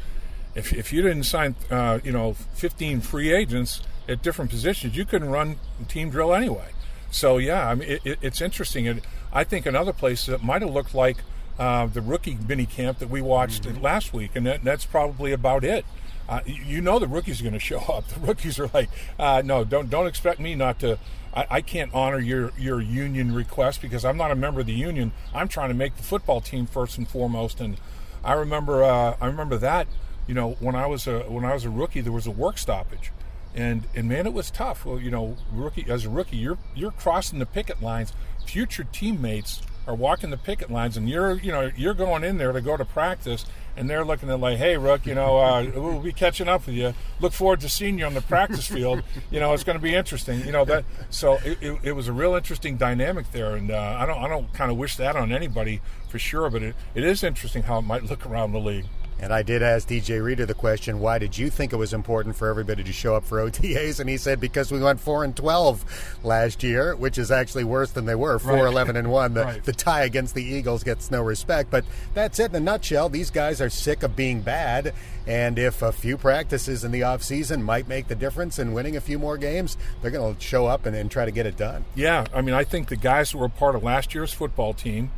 if, 0.54 0.72
if 0.72 0.92
you 0.92 1.02
didn't 1.02 1.24
sign, 1.24 1.54
uh, 1.70 2.00
you 2.02 2.12
know, 2.12 2.34
15 2.54 3.00
free 3.00 3.32
agents 3.32 3.82
at 4.08 4.22
different 4.22 4.50
positions, 4.50 4.96
you 4.96 5.04
couldn't 5.04 5.30
run 5.30 5.56
team 5.88 6.10
drill 6.10 6.34
anyway. 6.34 6.70
So 7.10 7.38
yeah, 7.38 7.68
I 7.68 7.74
mean, 7.74 7.88
it, 7.88 8.00
it, 8.04 8.18
it's 8.22 8.40
interesting. 8.40 8.86
And 8.88 9.02
I 9.32 9.44
think 9.44 9.66
another 9.66 9.92
place 9.92 10.26
that 10.26 10.42
might 10.42 10.62
have 10.62 10.70
looked 10.70 10.94
like 10.94 11.18
uh, 11.58 11.86
the 11.86 12.00
rookie 12.00 12.38
mini 12.48 12.66
camp 12.66 12.98
that 12.98 13.10
we 13.10 13.20
watched 13.20 13.64
mm-hmm. 13.64 13.82
last 13.82 14.12
week, 14.12 14.32
and 14.34 14.46
that, 14.46 14.64
that's 14.64 14.84
probably 14.84 15.32
about 15.32 15.64
it. 15.64 15.84
Uh, 16.28 16.40
you 16.46 16.80
know 16.80 17.00
the 17.00 17.08
rookies 17.08 17.40
are 17.40 17.44
going 17.44 17.52
to 17.54 17.58
show 17.58 17.80
up. 17.80 18.06
The 18.08 18.20
rookies 18.20 18.58
are 18.58 18.70
like, 18.72 18.88
uh, 19.18 19.42
no, 19.44 19.64
don't 19.64 19.90
don't 19.90 20.06
expect 20.06 20.40
me 20.40 20.54
not 20.54 20.78
to. 20.80 20.98
I, 21.34 21.46
I, 21.50 21.60
can't 21.60 21.92
honor 21.94 22.18
your 22.18 22.52
your 22.58 22.80
union 22.80 23.34
request 23.34 23.82
because 23.82 24.04
I'm 24.04 24.16
not 24.16 24.30
a 24.30 24.34
member 24.34 24.60
of 24.60 24.66
the 24.66 24.72
union. 24.72 25.12
I'm 25.32 25.48
trying 25.48 25.68
to 25.68 25.74
make 25.74 25.96
the 25.96 26.02
football 26.02 26.40
team 26.40 26.66
first 26.66 26.98
and 26.98 27.08
foremost. 27.08 27.60
And 27.60 27.76
I 28.24 28.32
remember 28.32 28.82
uh, 28.82 29.16
I 29.20 29.26
remember 29.26 29.56
that 29.58 29.86
you 30.26 30.34
know, 30.34 30.52
when 30.60 30.74
I 30.74 30.86
was 30.86 31.06
a 31.06 31.20
when 31.20 31.44
I 31.44 31.54
was 31.54 31.64
a 31.64 31.70
rookie, 31.70 32.00
there 32.00 32.12
was 32.12 32.26
a 32.26 32.30
work 32.30 32.58
stoppage, 32.58 33.12
and 33.54 33.84
and 33.94 34.08
man, 34.08 34.26
it 34.26 34.32
was 34.32 34.50
tough. 34.50 34.84
Well, 34.84 35.00
you 35.00 35.10
know, 35.10 35.36
rookie 35.52 35.86
as 35.88 36.04
a 36.04 36.10
rookie, 36.10 36.36
you're 36.36 36.58
you're 36.74 36.92
crossing 36.92 37.38
the 37.38 37.46
picket 37.46 37.82
lines. 37.82 38.12
Future 38.46 38.84
teammates 38.84 39.62
are 39.86 39.94
walking 39.94 40.30
the 40.30 40.36
picket 40.36 40.70
lines, 40.70 40.96
and 40.96 41.08
you're 41.08 41.34
you 41.34 41.52
know 41.52 41.70
you're 41.76 41.94
going 41.94 42.24
in 42.24 42.38
there 42.38 42.52
to 42.52 42.60
go 42.60 42.76
to 42.76 42.84
practice, 42.84 43.44
and 43.76 43.88
they're 43.88 44.04
looking 44.04 44.30
at 44.30 44.38
like, 44.40 44.58
hey, 44.58 44.76
Rook, 44.76 45.06
you 45.06 45.14
know, 45.14 45.38
uh, 45.38 45.70
we'll 45.74 46.00
be 46.00 46.12
catching 46.12 46.48
up 46.48 46.66
with 46.66 46.74
you. 46.74 46.94
Look 47.20 47.32
forward 47.32 47.60
to 47.60 47.68
seeing 47.68 47.98
you 47.98 48.04
on 48.04 48.14
the 48.14 48.20
practice 48.20 48.66
field. 48.66 49.02
You 49.30 49.40
know, 49.40 49.52
it's 49.52 49.64
going 49.64 49.78
to 49.78 49.82
be 49.82 49.94
interesting. 49.94 50.44
You 50.44 50.52
know 50.52 50.64
that. 50.66 50.84
So 51.10 51.34
it, 51.44 51.58
it, 51.60 51.78
it 51.82 51.92
was 51.92 52.08
a 52.08 52.12
real 52.12 52.34
interesting 52.34 52.76
dynamic 52.76 53.32
there, 53.32 53.56
and 53.56 53.70
uh, 53.70 53.96
I 53.98 54.06
don't 54.06 54.18
I 54.18 54.28
don't 54.28 54.52
kind 54.52 54.70
of 54.70 54.76
wish 54.76 54.96
that 54.96 55.16
on 55.16 55.32
anybody 55.32 55.80
for 56.08 56.18
sure, 56.18 56.50
but 56.50 56.62
it, 56.62 56.74
it 56.94 57.04
is 57.04 57.22
interesting 57.24 57.64
how 57.64 57.78
it 57.78 57.82
might 57.82 58.04
look 58.04 58.26
around 58.26 58.52
the 58.52 58.60
league. 58.60 58.86
And 59.22 59.34
I 59.34 59.42
did 59.42 59.62
ask 59.62 59.86
DJ 59.86 60.22
Reader 60.22 60.46
the 60.46 60.54
question, 60.54 60.98
why 60.98 61.18
did 61.18 61.36
you 61.36 61.50
think 61.50 61.72
it 61.72 61.76
was 61.76 61.92
important 61.92 62.36
for 62.36 62.48
everybody 62.48 62.82
to 62.82 62.92
show 62.92 63.14
up 63.14 63.24
for 63.24 63.38
OTAs? 63.50 64.00
And 64.00 64.08
he 64.08 64.16
said, 64.16 64.40
because 64.40 64.72
we 64.72 64.80
went 64.80 64.98
4 64.98 65.24
and 65.24 65.36
12 65.36 66.18
last 66.24 66.62
year, 66.62 66.96
which 66.96 67.18
is 67.18 67.30
actually 67.30 67.64
worse 67.64 67.90
than 67.90 68.06
they 68.06 68.14
were 68.14 68.38
4 68.38 68.54
right. 68.54 68.64
11 68.64 68.96
and 68.96 69.10
1. 69.10 69.34
The, 69.34 69.44
right. 69.44 69.64
the 69.64 69.72
tie 69.72 70.04
against 70.04 70.34
the 70.34 70.42
Eagles 70.42 70.82
gets 70.82 71.10
no 71.10 71.22
respect. 71.22 71.70
But 71.70 71.84
that's 72.14 72.38
it 72.38 72.50
in 72.50 72.56
a 72.56 72.60
nutshell. 72.60 73.10
These 73.10 73.30
guys 73.30 73.60
are 73.60 73.70
sick 73.70 74.02
of 74.02 74.16
being 74.16 74.40
bad. 74.40 74.94
And 75.26 75.58
if 75.58 75.82
a 75.82 75.92
few 75.92 76.16
practices 76.16 76.82
in 76.82 76.90
the 76.90 77.02
offseason 77.02 77.62
might 77.62 77.86
make 77.86 78.08
the 78.08 78.14
difference 78.14 78.58
in 78.58 78.72
winning 78.72 78.96
a 78.96 79.00
few 79.00 79.18
more 79.18 79.36
games, 79.36 79.76
they're 80.00 80.10
going 80.10 80.34
to 80.34 80.40
show 80.40 80.66
up 80.66 80.86
and, 80.86 80.96
and 80.96 81.10
try 81.10 81.26
to 81.26 81.30
get 81.30 81.46
it 81.46 81.56
done. 81.56 81.84
Yeah. 81.94 82.26
I 82.34 82.40
mean, 82.40 82.54
I 82.54 82.64
think 82.64 82.88
the 82.88 82.96
guys 82.96 83.30
who 83.30 83.38
were 83.38 83.48
part 83.50 83.76
of 83.76 83.82
last 83.82 84.14
year's 84.14 84.32
football 84.32 84.72
team, 84.72 85.10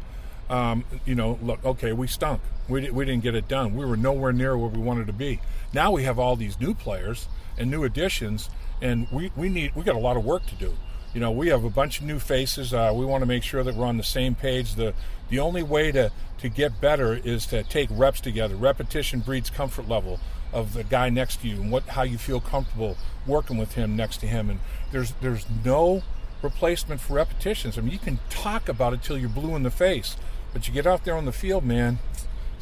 um, 0.53 0.85
you 1.05 1.15
know, 1.15 1.39
look, 1.43 1.65
okay, 1.65 1.93
we 1.93 2.07
stunk 2.07 2.41
we, 2.69 2.91
we 2.91 3.05
didn't 3.05 3.23
get 3.23 3.35
it 3.35 3.49
done. 3.49 3.75
We 3.75 3.85
were 3.85 3.97
nowhere 3.97 4.33
near 4.33 4.57
where 4.57 4.69
we 4.69 4.79
wanted 4.79 5.07
to 5.09 5.13
be. 5.13 5.41
Now 5.73 5.91
we 5.91 6.05
have 6.05 6.19
all 6.19 6.37
these 6.37 6.61
new 6.61 6.75
players 6.75 7.29
and 7.59 7.71
new 7.71 7.85
additions, 7.85 8.51
and 8.81 9.07
we, 9.11 9.31
we 9.37 9.49
need 9.49 9.75
we 9.75 9.83
got 9.83 9.97
a 9.97 10.01
lot 10.01 10.17
of 10.17 10.25
work 10.25 10.47
to 10.47 10.55
do. 10.55 10.75
You 11.15 11.21
know, 11.21 11.31
we 11.31 11.49
have 11.49 11.65
a 11.65 11.71
bunch 11.71 12.01
of 12.01 12.07
new 12.07 12.19
faces. 12.19 12.73
Uh, 12.73 12.93
we 12.95 13.05
want 13.05 13.23
to 13.23 13.27
make 13.27 13.43
sure 13.43 13.63
that 13.63 13.75
we're 13.75 13.87
on 13.87 13.99
the 13.99 14.03
same 14.03 14.35
page. 14.35 14.75
The 14.75 14.95
the 15.29 15.39
only 15.39 15.63
way 15.63 15.93
to 15.93 16.11
to 16.39 16.49
get 16.49 16.81
better 16.81 17.15
is 17.15 17.47
to 17.47 17.63
take 17.65 17.89
reps 17.91 18.21
together. 18.21 18.57
Repetition 18.57 19.21
breeds 19.21 19.51
comfort 19.51 19.89
level 19.89 20.21
of 20.53 20.75
the 20.75 20.85
guy 20.85 21.09
next 21.09 21.41
to 21.41 21.49
you 21.49 21.57
and 21.57 21.71
what 21.71 21.85
how 21.85 22.03
you 22.03 22.19
feel 22.19 22.41
comfortable 22.41 22.97
working 23.27 23.57
with 23.57 23.75
him 23.75 23.97
next 23.97 24.19
to 24.19 24.27
him. 24.27 24.49
And 24.51 24.61
there's 24.91 25.13
there's 25.21 25.47
no 25.65 26.03
replacement 26.43 27.01
for 27.01 27.15
repetitions. 27.15 27.79
I 27.79 27.83
mean, 27.83 27.93
you 27.93 27.99
can 27.99 28.19
talk 28.31 28.69
about 28.69 28.93
it 28.93 29.03
till 29.03 29.17
you're 29.19 29.29
blue 29.29 29.55
in 29.55 29.63
the 29.63 29.71
face, 29.71 30.17
but 30.53 30.69
you 30.69 30.75
get 30.75 30.87
out 30.87 31.05
there 31.05 31.17
on 31.17 31.25
the 31.25 31.33
field, 31.33 31.65
man 31.65 31.99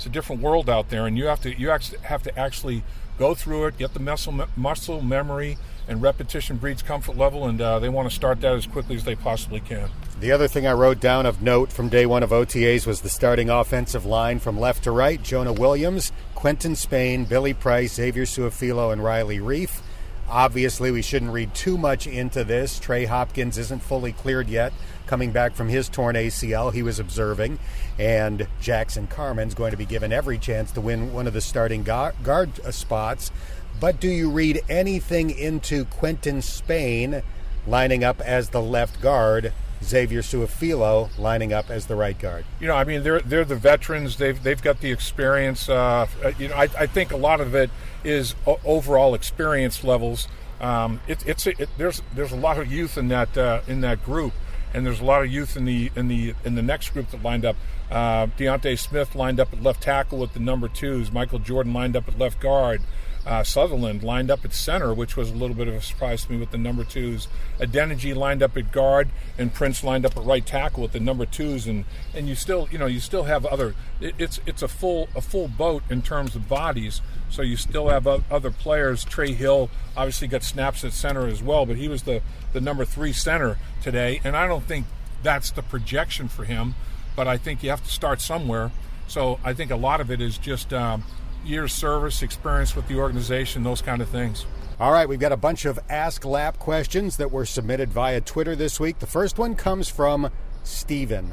it's 0.00 0.06
a 0.06 0.08
different 0.08 0.40
world 0.40 0.70
out 0.70 0.88
there, 0.88 1.06
and 1.06 1.18
you 1.18 1.26
have 1.26 1.42
to 1.42 1.54
you 1.54 1.70
actually 1.70 1.98
have 1.98 2.22
to 2.22 2.38
actually 2.38 2.82
go 3.18 3.34
through 3.34 3.66
it, 3.66 3.76
get 3.76 3.92
the 3.92 4.00
muscle 4.00 4.46
muscle 4.56 5.02
memory, 5.02 5.58
and 5.86 6.00
repetition 6.00 6.56
breeds 6.56 6.80
comfort 6.80 7.18
level, 7.18 7.46
and 7.46 7.60
uh, 7.60 7.78
they 7.78 7.90
want 7.90 8.08
to 8.08 8.14
start 8.14 8.40
that 8.40 8.54
as 8.54 8.64
quickly 8.64 8.96
as 8.96 9.04
they 9.04 9.14
possibly 9.14 9.60
can. 9.60 9.90
The 10.18 10.32
other 10.32 10.48
thing 10.48 10.66
I 10.66 10.72
wrote 10.72 11.00
down 11.00 11.26
of 11.26 11.42
note 11.42 11.70
from 11.70 11.90
day 11.90 12.06
one 12.06 12.22
of 12.22 12.30
OTAs 12.30 12.86
was 12.86 13.02
the 13.02 13.10
starting 13.10 13.50
offensive 13.50 14.06
line 14.06 14.38
from 14.38 14.58
left 14.58 14.84
to 14.84 14.90
right: 14.90 15.22
Jonah 15.22 15.52
Williams, 15.52 16.12
Quinton 16.34 16.76
Spain, 16.76 17.26
Billy 17.26 17.52
Price, 17.52 17.92
Xavier 17.92 18.24
Su'a-Filo, 18.24 18.92
and 18.92 19.04
Riley 19.04 19.38
Reiff. 19.38 19.82
Obviously, 20.30 20.90
we 20.90 21.02
shouldn't 21.02 21.32
read 21.32 21.54
too 21.54 21.76
much 21.76 22.06
into 22.06 22.44
this. 22.44 22.78
Trey 22.78 23.04
Hopkins 23.04 23.58
isn't 23.58 23.82
fully 23.82 24.12
cleared 24.12 24.48
yet, 24.48 24.72
coming 25.06 25.32
back 25.32 25.54
from 25.54 25.68
his 25.68 25.88
torn 25.88 26.14
ACL. 26.14 26.72
He 26.72 26.82
was 26.82 27.00
observing. 27.00 27.58
And 27.98 28.46
Jackson 28.60 29.08
Carman's 29.08 29.54
going 29.54 29.72
to 29.72 29.76
be 29.76 29.84
given 29.84 30.12
every 30.12 30.38
chance 30.38 30.70
to 30.72 30.80
win 30.80 31.12
one 31.12 31.26
of 31.26 31.32
the 31.32 31.40
starting 31.40 31.82
guard 31.82 32.50
spots. 32.72 33.32
But 33.80 33.98
do 33.98 34.08
you 34.08 34.30
read 34.30 34.62
anything 34.68 35.30
into 35.30 35.84
Quinton 35.86 36.42
Spain 36.42 37.22
lining 37.66 38.04
up 38.04 38.20
as 38.20 38.50
the 38.50 38.62
left 38.62 39.00
guard 39.00 39.52
Xavier 39.82 40.20
Su'a-Filo 40.20 41.08
lining 41.18 41.52
up 41.52 41.70
as 41.70 41.86
the 41.86 41.96
right 41.96 42.18
guard. 42.18 42.44
You 42.60 42.68
know, 42.68 42.74
I 42.74 42.84
mean, 42.84 43.02
they're 43.02 43.20
they're 43.20 43.44
the 43.44 43.56
veterans. 43.56 44.16
They've 44.16 44.40
they've 44.40 44.60
got 44.60 44.80
the 44.80 44.92
experience. 44.92 45.68
Uh, 45.68 46.06
you 46.38 46.48
know, 46.48 46.54
I, 46.54 46.68
I 46.78 46.86
think 46.86 47.12
a 47.12 47.16
lot 47.16 47.40
of 47.40 47.54
it 47.54 47.70
is 48.04 48.34
overall 48.46 49.14
experience 49.14 49.84
levels. 49.84 50.28
Um, 50.60 51.00
it, 51.08 51.26
it's 51.26 51.46
it, 51.46 51.68
there's 51.78 52.02
there's 52.14 52.32
a 52.32 52.36
lot 52.36 52.58
of 52.58 52.70
youth 52.70 52.98
in 52.98 53.08
that 53.08 53.36
uh, 53.36 53.62
in 53.66 53.80
that 53.80 54.04
group, 54.04 54.32
and 54.74 54.86
there's 54.86 55.00
a 55.00 55.04
lot 55.04 55.22
of 55.22 55.30
youth 55.30 55.56
in 55.56 55.64
the 55.64 55.90
in 55.96 56.08
the 56.08 56.34
in 56.44 56.54
the 56.54 56.62
next 56.62 56.90
group 56.90 57.10
that 57.10 57.22
lined 57.22 57.44
up. 57.44 57.56
Uh, 57.90 58.26
D'Ante 58.36 58.76
Smith 58.76 59.14
lined 59.14 59.40
up 59.40 59.52
at 59.52 59.62
left 59.62 59.82
tackle 59.82 60.18
with 60.18 60.32
the 60.34 60.40
number 60.40 60.68
twos. 60.68 61.10
Michael 61.10 61.38
Jordan 61.40 61.72
lined 61.72 61.96
up 61.96 62.06
at 62.08 62.18
left 62.18 62.40
guard 62.40 62.82
uh, 63.26 63.44
Sutherland 63.44 64.02
lined 64.02 64.30
up 64.30 64.44
at 64.44 64.54
center, 64.54 64.94
which 64.94 65.16
was 65.16 65.30
a 65.30 65.34
little 65.34 65.54
bit 65.54 65.68
of 65.68 65.74
a 65.74 65.82
surprise 65.82 66.24
to 66.24 66.32
me 66.32 66.38
with 66.38 66.50
the 66.50 66.58
number 66.58 66.84
twos. 66.84 67.28
Adeniji 67.58 68.14
lined 68.14 68.42
up 68.42 68.56
at 68.56 68.72
guard, 68.72 69.10
and 69.36 69.52
Prince 69.52 69.84
lined 69.84 70.06
up 70.06 70.16
at 70.16 70.24
right 70.24 70.44
tackle 70.44 70.82
with 70.82 70.92
the 70.92 71.00
number 71.00 71.26
twos. 71.26 71.66
And, 71.66 71.84
and 72.14 72.28
you 72.28 72.34
still, 72.34 72.68
you 72.70 72.78
know, 72.78 72.86
you 72.86 73.00
still 73.00 73.24
have 73.24 73.44
other. 73.44 73.74
It, 74.00 74.14
it's 74.18 74.40
it's 74.46 74.62
a 74.62 74.68
full 74.68 75.08
a 75.14 75.20
full 75.20 75.48
boat 75.48 75.82
in 75.90 76.00
terms 76.00 76.34
of 76.34 76.48
bodies. 76.48 77.02
So 77.28 77.42
you 77.42 77.56
still 77.56 77.88
have 77.88 78.06
other 78.06 78.50
players. 78.50 79.04
Trey 79.04 79.32
Hill 79.32 79.70
obviously 79.96 80.26
got 80.26 80.42
snaps 80.42 80.82
at 80.84 80.92
center 80.92 81.26
as 81.26 81.42
well, 81.42 81.66
but 81.66 81.76
he 81.76 81.88
was 81.88 82.04
the 82.04 82.22
the 82.52 82.60
number 82.60 82.84
three 82.84 83.12
center 83.12 83.58
today. 83.82 84.20
And 84.24 84.36
I 84.36 84.46
don't 84.46 84.64
think 84.64 84.86
that's 85.22 85.50
the 85.50 85.62
projection 85.62 86.28
for 86.28 86.44
him, 86.44 86.74
but 87.14 87.28
I 87.28 87.36
think 87.36 87.62
you 87.62 87.68
have 87.68 87.84
to 87.84 87.90
start 87.90 88.22
somewhere. 88.22 88.72
So 89.06 89.38
I 89.44 89.52
think 89.52 89.70
a 89.70 89.76
lot 89.76 90.00
of 90.00 90.10
it 90.10 90.22
is 90.22 90.38
just. 90.38 90.72
Um, 90.72 91.04
years 91.44 91.72
service, 91.72 92.22
experience 92.22 92.76
with 92.76 92.88
the 92.88 92.96
organization, 92.96 93.62
those 93.62 93.82
kind 93.82 94.00
of 94.02 94.08
things. 94.08 94.46
All 94.78 94.92
right, 94.92 95.08
we've 95.08 95.20
got 95.20 95.32
a 95.32 95.36
bunch 95.36 95.66
of 95.66 95.78
Ask 95.90 96.24
Lap 96.24 96.58
questions 96.58 97.18
that 97.18 97.30
were 97.30 97.44
submitted 97.44 97.90
via 97.90 98.20
Twitter 98.20 98.56
this 98.56 98.80
week. 98.80 98.98
The 98.98 99.06
first 99.06 99.38
one 99.38 99.54
comes 99.54 99.88
from 99.88 100.30
Steven. 100.64 101.32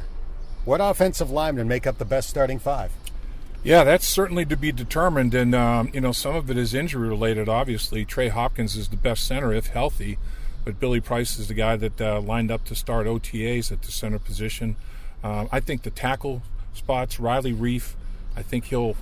What 0.66 0.82
offensive 0.82 1.32
linemen 1.32 1.68
make 1.68 1.88
up 1.88 1.98
the 1.98 2.06
best 2.06 2.30
starting 2.30 2.60
five? 2.60 2.92
Yeah, 3.64 3.84
that's 3.84 4.06
certainly 4.06 4.46
to 4.46 4.58
be 4.58 4.72
determined, 4.72 5.34
and 5.34 5.56
um, 5.56 5.90
you 5.94 6.02
know 6.02 6.12
some 6.12 6.36
of 6.36 6.52
it 6.52 6.58
is 6.58 6.74
injury 6.74 7.08
related. 7.08 7.50
Obviously, 7.50 8.06
Trey 8.06 8.28
Hopkins 8.28 8.76
is 8.76 8.90
the 8.90 8.98
best 8.98 9.26
center 9.26 9.54
if 9.54 9.68
healthy, 9.68 10.18
but 10.66 10.80
Billy 10.80 11.00
Price 11.00 11.40
is 11.40 11.48
the 11.48 11.54
guy 11.54 11.76
that 11.78 12.02
uh, 12.02 12.22
lined 12.22 12.52
up 12.52 12.66
to 12.66 12.76
start 12.76 13.08
OTAs 13.08 13.72
at 13.72 13.82
the 13.82 13.92
center 13.92 14.20
position. 14.20 14.76
Uh, 15.24 15.48
I 15.52 15.60
think 15.60 15.84
the 15.84 15.90
tackle 15.90 16.44
spots, 16.74 17.20
Riley 17.20 17.54
Reiff, 17.54 17.94
I 18.36 18.42
think 18.42 18.66
he'll 18.66 18.96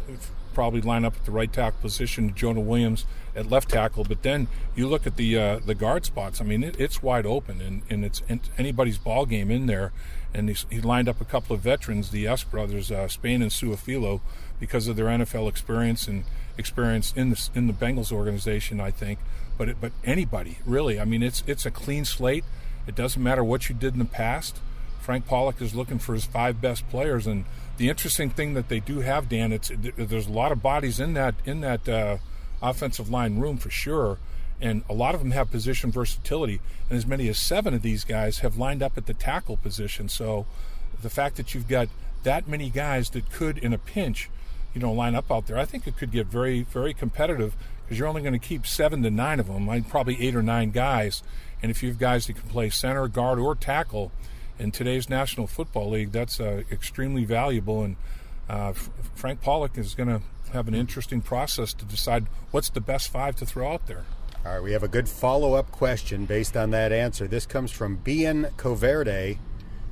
probably 0.56 0.82
line 0.82 1.06
up 1.06 1.16
at 1.16 1.26
the 1.26 1.32
right 1.32 1.52
tackle 1.52 1.80
position, 1.82 2.34
Jonah 2.34 2.62
Williams 2.62 3.06
at 3.36 3.50
left 3.50 3.70
tackle. 3.70 4.04
But 4.06 4.24
then 4.24 4.48
you 4.76 4.88
look 4.88 5.06
at 5.06 5.18
the 5.18 5.38
uh, 5.38 5.60
the 5.60 5.76
guard 5.76 6.06
spots. 6.06 6.42
I 6.42 6.46
mean, 6.46 6.64
it, 6.64 6.80
it's 6.80 7.04
wide 7.04 7.26
open, 7.26 7.62
and, 7.62 7.84
and 7.90 8.04
it's 8.04 8.24
anybody's 8.58 8.98
ball 8.98 9.26
game 9.26 9.52
in 9.52 9.68
there. 9.68 9.92
And 10.34 10.50
he 10.50 10.82
lined 10.82 11.08
up 11.08 11.22
a 11.22 11.26
couple 11.26 11.56
of 11.56 11.62
veterans, 11.62 12.12
the 12.12 12.28
S 12.28 12.44
brothers, 12.44 12.92
uh, 12.92 13.08
Spain 13.08 13.42
and 13.42 13.52
Su'a-Filo, 13.52 14.20
because 14.60 14.88
of 14.90 14.98
their 14.98 15.06
NFL 15.06 15.48
experience 15.48 16.08
and 16.08 16.26
experience 16.58 17.14
in 17.16 17.30
the 17.30 17.50
in 17.54 17.68
the 17.68 17.74
Bengals 17.74 18.12
organization. 18.12 18.80
I 18.80 18.92
think, 18.92 19.20
but 19.58 19.70
it, 19.70 19.78
but 19.80 19.92
anybody 20.04 20.58
really. 20.66 21.00
I 21.00 21.06
mean, 21.06 21.22
it's 21.22 21.44
it's 21.46 21.66
a 21.66 21.72
clean 21.72 22.06
slate. 22.06 22.46
It 22.88 22.96
doesn't 22.96 23.22
matter 23.22 23.44
what 23.44 23.70
you 23.70 23.76
did 23.76 23.94
in 23.94 24.00
the 24.00 24.06
past. 24.06 24.60
Frank 25.00 25.28
Pollack 25.28 25.62
is 25.62 25.76
looking 25.76 26.00
for 26.00 26.14
his 26.14 26.26
five 26.26 26.60
best 26.62 26.90
players, 26.90 27.28
and 27.28 27.46
the 27.78 27.90
interesting 27.90 28.30
thing 28.30 28.54
that 28.54 28.70
they 28.70 28.80
do 28.80 29.02
have, 29.02 29.30
Dan, 29.30 29.52
it's 29.52 29.72
there's 29.76 30.28
a 30.28 30.32
lot 30.32 30.52
of 30.52 30.62
bodies 30.62 31.00
in 31.00 31.14
that 31.14 31.36
in 31.46 31.62
that 31.62 31.88
uh, 31.88 32.18
offensive 32.62 33.10
line 33.10 33.40
room 33.40 33.58
for 33.58 33.70
sure, 33.70 34.18
and 34.62 34.84
a 34.90 34.94
lot 34.94 35.16
of 35.16 35.22
them 35.22 35.32
have 35.32 35.52
position 35.52 35.92
versatility, 35.92 36.62
and 36.90 36.98
as 36.98 37.06
many 37.06 37.28
as 37.28 37.38
seven 37.38 37.74
of 37.74 37.82
these 37.82 38.04
guys 38.04 38.40
have 38.40 38.58
lined 38.58 38.82
up 38.82 38.98
at 38.98 39.06
the 39.06 39.14
tackle 39.14 39.58
position. 39.58 40.10
So, 40.10 40.46
the 41.02 41.10
fact 41.10 41.36
that 41.36 41.54
you've 41.54 41.68
got 41.68 41.90
that 42.24 42.48
many 42.48 42.70
guys 42.70 43.10
that 43.12 43.32
could, 43.32 43.58
in 43.58 43.74
a 43.74 43.78
pinch, 43.78 44.30
you 44.74 44.82
know, 44.82 44.92
line 44.92 45.16
up 45.16 45.32
out 45.32 45.48
there, 45.48 45.58
I 45.58 45.66
think 45.66 45.86
it 45.86 45.98
could 45.98 46.12
get 46.12 46.28
very 46.28 46.62
very 46.64 46.94
competitive. 46.94 47.56
Because 47.84 48.00
you're 48.00 48.08
only 48.08 48.24
going 48.24 48.34
to 48.34 48.40
keep 48.40 48.66
seven 48.66 49.04
to 49.04 49.12
nine 49.12 49.40
of 49.40 49.46
them, 49.46 49.68
like 49.68 49.88
probably 49.88 50.20
eight 50.20 50.36
or 50.36 50.42
nine 50.42 50.72
guys, 50.72 51.22
and 51.62 51.70
if 51.70 51.84
you 51.84 51.90
have 51.90 52.00
guys 52.00 52.26
that 52.26 52.34
can 52.34 52.50
play 52.50 52.72
center, 52.72 53.08
guard, 53.08 53.38
or 53.38 53.54
tackle 53.54 54.12
in 54.60 54.72
today's 54.72 55.10
National 55.10 55.48
Football 55.48 55.92
League, 55.92 56.12
that's 56.12 56.40
uh, 56.40 56.64
extremely 56.72 57.26
valuable. 57.26 57.84
And 57.84 57.96
uh, 58.50 58.70
F- 58.70 58.90
Frank 59.16 59.42
Pollack 59.42 59.78
is 59.78 59.96
going 59.96 60.10
to 60.10 60.22
have 60.54 60.68
an 60.68 60.76
interesting 60.76 61.22
process 61.22 61.74
to 61.74 61.86
decide 61.86 62.28
what's 62.52 62.70
the 62.70 62.82
best 62.82 63.12
five 63.12 63.36
to 63.38 63.46
throw 63.46 63.74
out 63.74 63.88
there. 63.88 64.06
All 64.46 64.54
right, 64.54 64.64
we 64.64 64.74
have 64.74 64.84
a 64.84 64.88
good 64.88 65.10
follow 65.10 65.56
up 65.56 65.72
question 65.72 66.26
based 66.26 66.56
on 66.56 66.70
that 66.72 66.92
answer. 66.92 67.28
This 67.28 67.46
comes 67.46 67.72
from 67.72 67.98
Bian 67.98 68.56
Coverde. 68.58 69.40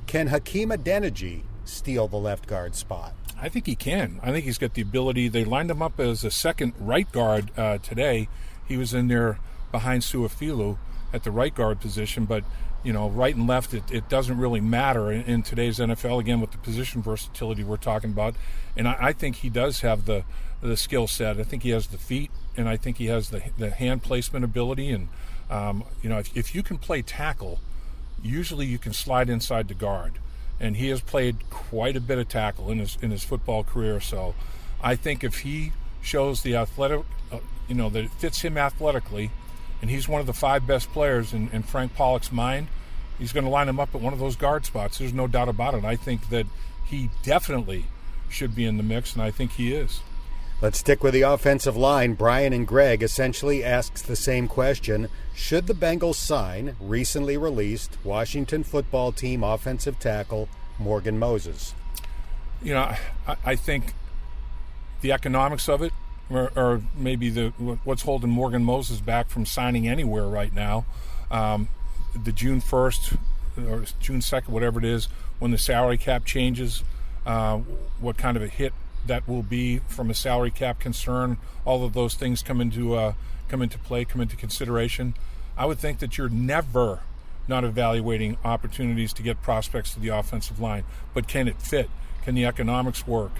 Can 0.06 0.28
Hakeem 0.28 0.70
Adeniji 0.70 1.42
steal 1.64 2.06
the 2.06 2.18
left 2.18 2.46
guard 2.46 2.76
spot? 2.76 3.14
I 3.40 3.48
think 3.48 3.66
he 3.66 3.74
can. 3.74 4.20
I 4.22 4.30
think 4.30 4.44
he's 4.44 4.58
got 4.58 4.74
the 4.74 4.82
ability. 4.82 5.28
They 5.28 5.44
lined 5.44 5.70
him 5.70 5.82
up 5.82 5.98
as 5.98 6.24
a 6.24 6.30
second 6.30 6.72
right 6.78 7.10
guard 7.10 7.50
uh, 7.58 7.78
today. 7.78 8.28
He 8.66 8.76
was 8.76 8.94
in 8.94 9.08
there 9.08 9.38
behind 9.72 10.02
Su'a-Filo 10.02 10.78
at 11.12 11.24
the 11.24 11.30
right 11.30 11.54
guard 11.54 11.80
position, 11.80 12.24
but 12.24 12.44
you 12.84 12.92
know, 12.92 13.08
right 13.08 13.34
and 13.34 13.48
left, 13.48 13.72
it, 13.72 13.90
it 13.90 14.08
doesn't 14.08 14.38
really 14.38 14.60
matter 14.60 15.10
in, 15.10 15.22
in, 15.22 15.42
today's 15.42 15.78
NFL. 15.78 16.20
Again, 16.20 16.40
with 16.40 16.52
the 16.52 16.58
position 16.58 17.02
versatility 17.02 17.64
we're 17.64 17.78
talking 17.78 18.10
about, 18.10 18.34
and 18.76 18.86
I, 18.86 18.96
I 19.00 19.12
think 19.12 19.36
he 19.36 19.48
does 19.48 19.80
have 19.80 20.04
the 20.04 20.24
the 20.60 20.76
skill 20.76 21.06
set. 21.06 21.38
I 21.38 21.44
think 21.44 21.62
he 21.62 21.70
has 21.70 21.88
the 21.88 21.98
feet, 21.98 22.30
and 22.56 22.68
I 22.68 22.76
think 22.76 22.98
he 22.98 23.06
has 23.06 23.30
the 23.30 23.42
the 23.58 23.70
hand 23.70 24.02
placement 24.02 24.44
ability. 24.44 24.90
And 24.90 25.08
um, 25.50 25.84
you 26.02 26.10
know, 26.10 26.18
if, 26.18 26.36
if 26.36 26.54
you 26.54 26.62
can 26.62 26.76
play 26.76 27.00
tackle, 27.00 27.58
usually 28.22 28.66
you 28.66 28.78
can 28.78 28.92
slide 28.92 29.30
inside 29.30 29.68
the 29.68 29.74
guard, 29.74 30.12
and 30.60 30.76
he 30.76 30.88
has 30.88 31.00
played 31.00 31.48
quite 31.50 31.96
a 31.96 32.00
bit 32.00 32.18
of 32.18 32.28
tackle 32.28 32.70
in 32.70 32.78
his 32.78 32.98
in 33.00 33.10
his 33.10 33.24
football 33.24 33.64
career. 33.64 33.98
So, 33.98 34.34
I 34.82 34.94
think 34.94 35.24
if 35.24 35.40
he 35.40 35.72
shows 36.02 36.42
the 36.42 36.54
athletic, 36.54 37.00
uh, 37.32 37.38
you 37.66 37.74
know, 37.74 37.88
that 37.88 38.04
it 38.04 38.10
fits 38.12 38.42
him 38.42 38.58
athletically 38.58 39.30
and 39.80 39.90
he's 39.90 40.08
one 40.08 40.20
of 40.20 40.26
the 40.26 40.32
five 40.32 40.66
best 40.66 40.92
players 40.92 41.32
in, 41.32 41.48
in 41.50 41.62
Frank 41.62 41.94
Pollack's 41.94 42.32
mind. 42.32 42.68
He's 43.18 43.32
going 43.32 43.44
to 43.44 43.50
line 43.50 43.68
him 43.68 43.78
up 43.78 43.94
at 43.94 44.00
one 44.00 44.12
of 44.12 44.18
those 44.18 44.36
guard 44.36 44.64
spots. 44.64 44.98
There's 44.98 45.12
no 45.12 45.26
doubt 45.26 45.48
about 45.48 45.74
it. 45.74 45.84
I 45.84 45.96
think 45.96 46.30
that 46.30 46.46
he 46.86 47.10
definitely 47.22 47.86
should 48.28 48.54
be 48.54 48.64
in 48.64 48.76
the 48.76 48.82
mix, 48.82 49.14
and 49.14 49.22
I 49.22 49.30
think 49.30 49.52
he 49.52 49.72
is. 49.72 50.00
Let's 50.60 50.78
stick 50.78 51.02
with 51.02 51.14
the 51.14 51.22
offensive 51.22 51.76
line. 51.76 52.14
Brian 52.14 52.52
and 52.52 52.66
Greg 52.66 53.02
essentially 53.02 53.62
asks 53.62 54.00
the 54.02 54.16
same 54.16 54.48
question. 54.48 55.08
Should 55.34 55.66
the 55.66 55.74
Bengals 55.74 56.14
sign 56.14 56.76
recently 56.80 57.36
released 57.36 57.98
Washington 58.04 58.64
football 58.64 59.12
team 59.12 59.42
offensive 59.42 59.98
tackle 59.98 60.48
Morgan 60.78 61.18
Moses? 61.18 61.74
You 62.62 62.74
know, 62.74 62.94
I, 63.26 63.36
I 63.44 63.56
think 63.56 63.94
the 65.02 65.12
economics 65.12 65.68
of 65.68 65.82
it, 65.82 65.92
or, 66.30 66.50
or, 66.56 66.82
maybe 66.96 67.28
the 67.28 67.50
what's 67.84 68.02
holding 68.02 68.30
Morgan 68.30 68.64
Moses 68.64 69.00
back 69.00 69.28
from 69.28 69.44
signing 69.44 69.86
anywhere 69.86 70.26
right 70.26 70.54
now, 70.54 70.86
um, 71.30 71.68
the 72.20 72.32
June 72.32 72.60
1st 72.60 73.18
or 73.68 73.84
June 74.00 74.20
2nd, 74.20 74.48
whatever 74.48 74.78
it 74.78 74.84
is, 74.84 75.06
when 75.38 75.50
the 75.50 75.58
salary 75.58 75.98
cap 75.98 76.24
changes, 76.24 76.82
uh, 77.26 77.58
what 78.00 78.16
kind 78.16 78.36
of 78.36 78.42
a 78.42 78.48
hit 78.48 78.72
that 79.06 79.28
will 79.28 79.42
be 79.42 79.78
from 79.88 80.10
a 80.10 80.14
salary 80.14 80.50
cap 80.50 80.78
concern. 80.78 81.36
All 81.64 81.84
of 81.84 81.92
those 81.92 82.14
things 82.14 82.42
come 82.42 82.60
into 82.60 82.94
uh, 82.94 83.14
come 83.48 83.62
into 83.62 83.78
play, 83.78 84.04
come 84.04 84.20
into 84.20 84.36
consideration. 84.36 85.14
I 85.56 85.66
would 85.66 85.78
think 85.78 85.98
that 86.00 86.18
you're 86.18 86.28
never 86.28 87.00
not 87.46 87.64
evaluating 87.64 88.38
opportunities 88.44 89.12
to 89.12 89.22
get 89.22 89.42
prospects 89.42 89.92
to 89.94 90.00
the 90.00 90.08
offensive 90.08 90.58
line, 90.58 90.84
but 91.12 91.28
can 91.28 91.46
it 91.46 91.60
fit? 91.60 91.90
Can 92.24 92.34
the 92.34 92.46
economics 92.46 93.06
work? 93.06 93.32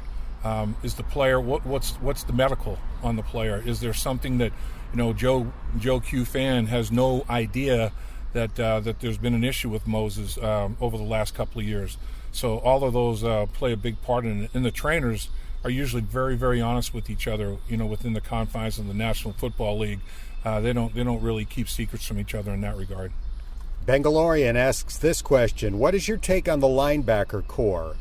Um, 0.45 0.77
is 0.83 0.95
the 0.95 1.03
player 1.03 1.41
what, 1.41 1.65
what's 1.65 1.93
what's 1.97 2.23
the 2.23 2.35
medical 2.35 2.79
on 3.03 3.17
the 3.17 3.23
player? 3.23 3.63
Is 3.65 3.81
there 3.81 3.95
something 3.95 4.39
that 4.39 4.53
you 4.93 4.99
know 4.99 5.13
Joe 5.15 5.53
Joe 5.79 6.01
Q 6.01 6.25
fan 6.25 6.67
has 6.67 6.93
no 6.93 7.25
idea 7.31 7.93
that 8.35 8.61
uh, 8.61 8.81
that 8.81 9.01
there's 9.01 9.19
been 9.19 9.35
an 9.35 9.45
issue 9.45 9.71
with 9.71 9.87
Moses 9.87 10.37
um, 10.39 10.77
over 10.81 10.99
the 10.99 11.05
last 11.05 11.35
couple 11.35 11.61
of 11.61 11.67
years? 11.67 11.97
So 12.31 12.59
all 12.59 12.85
of 12.85 12.93
those 12.93 13.25
uh, 13.25 13.47
play 13.47 13.73
a 13.73 13.77
big 13.77 14.03
part 14.03 14.27
in 14.27 14.45
it. 14.45 14.51
And 14.53 14.65
the 14.65 14.71
trainers 14.71 15.31
are 15.63 15.71
usually 15.71 16.03
very, 16.03 16.37
very 16.37 16.61
honest 16.61 16.93
with 16.93 17.09
each 17.09 17.27
other. 17.27 17.57
You 17.69 17.77
know, 17.79 17.87
within 17.87 18.13
the 18.13 18.21
confines 18.21 18.79
of 18.79 18.87
the 18.87 18.95
National 18.95 19.33
Football 19.33 19.79
League, 19.79 20.01
uh, 20.45 20.61
they 20.61 20.75
don't 20.75 20.95
they 20.95 21.05
don't 21.05 21.23
really 21.23 21.47
keep 21.47 21.71
secrets 21.71 22.07
from 22.07 22.19
each 22.19 22.35
other 22.35 22.53
in 22.53 22.61
that 22.61 22.77
regard. 22.77 23.13
Bengalorian 23.87 24.57
asks 24.57 24.99
this 24.99 25.23
question: 25.23 25.79
What 25.79 25.95
is 25.95 26.07
your 26.07 26.19
take 26.19 26.49
on 26.51 26.61
the 26.61 26.67
linebacker 26.67 27.47
corps? 27.47 27.97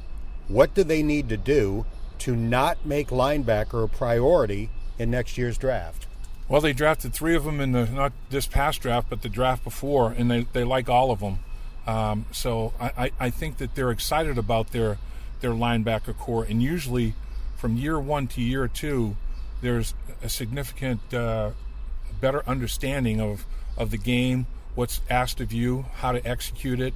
What 0.50 0.74
do 0.74 0.84
they 0.84 1.04
need 1.04 1.30
to 1.30 1.38
do 1.38 1.86
to 2.24 2.36
not 2.36 2.86
make 2.86 3.10
linebacker 3.10 3.84
a 3.84 3.88
priority 3.88 4.70
in 4.98 5.12
next 5.12 5.38
year's 5.38 5.58
draft? 5.58 6.08
Well, 6.48 6.62
they 6.62 6.72
drafted 6.72 7.14
three 7.14 7.36
of 7.36 7.44
them 7.44 7.60
in 7.60 7.74
the 7.74 7.86
not 7.86 8.14
this 8.30 8.48
past 8.48 8.82
draft, 8.82 9.10
but 9.10 9.22
the 9.22 9.30
draft 9.30 9.64
before, 9.64 10.12
and 10.12 10.32
they, 10.32 10.48
they 10.54 10.64
like 10.64 10.88
all 10.88 11.12
of 11.12 11.20
them. 11.20 11.40
Um, 11.86 12.26
so 12.32 12.74
I, 12.80 13.12
I 13.20 13.30
think 13.30 13.58
that 13.58 13.76
they're 13.76 13.92
excited 13.92 14.38
about 14.38 14.72
their 14.72 14.98
their 15.42 15.52
linebacker 15.52 16.18
corps, 16.18 16.46
and 16.46 16.64
usually 16.64 17.14
from 17.58 17.76
year 17.76 18.00
one 18.00 18.28
to 18.28 18.42
year 18.42 18.70
two, 18.70 19.18
there's 19.62 19.94
a 20.22 20.30
significant 20.30 21.14
uh, 21.14 21.52
better 22.22 22.42
understanding 22.48 23.20
of, 23.20 23.46
of 23.78 23.92
the 23.92 23.98
game, 23.98 24.48
what's 24.76 25.02
asked 25.10 25.42
of 25.42 25.52
you, 25.52 25.86
how 25.96 26.14
to 26.14 26.26
execute 26.26 26.80
it, 26.80 26.94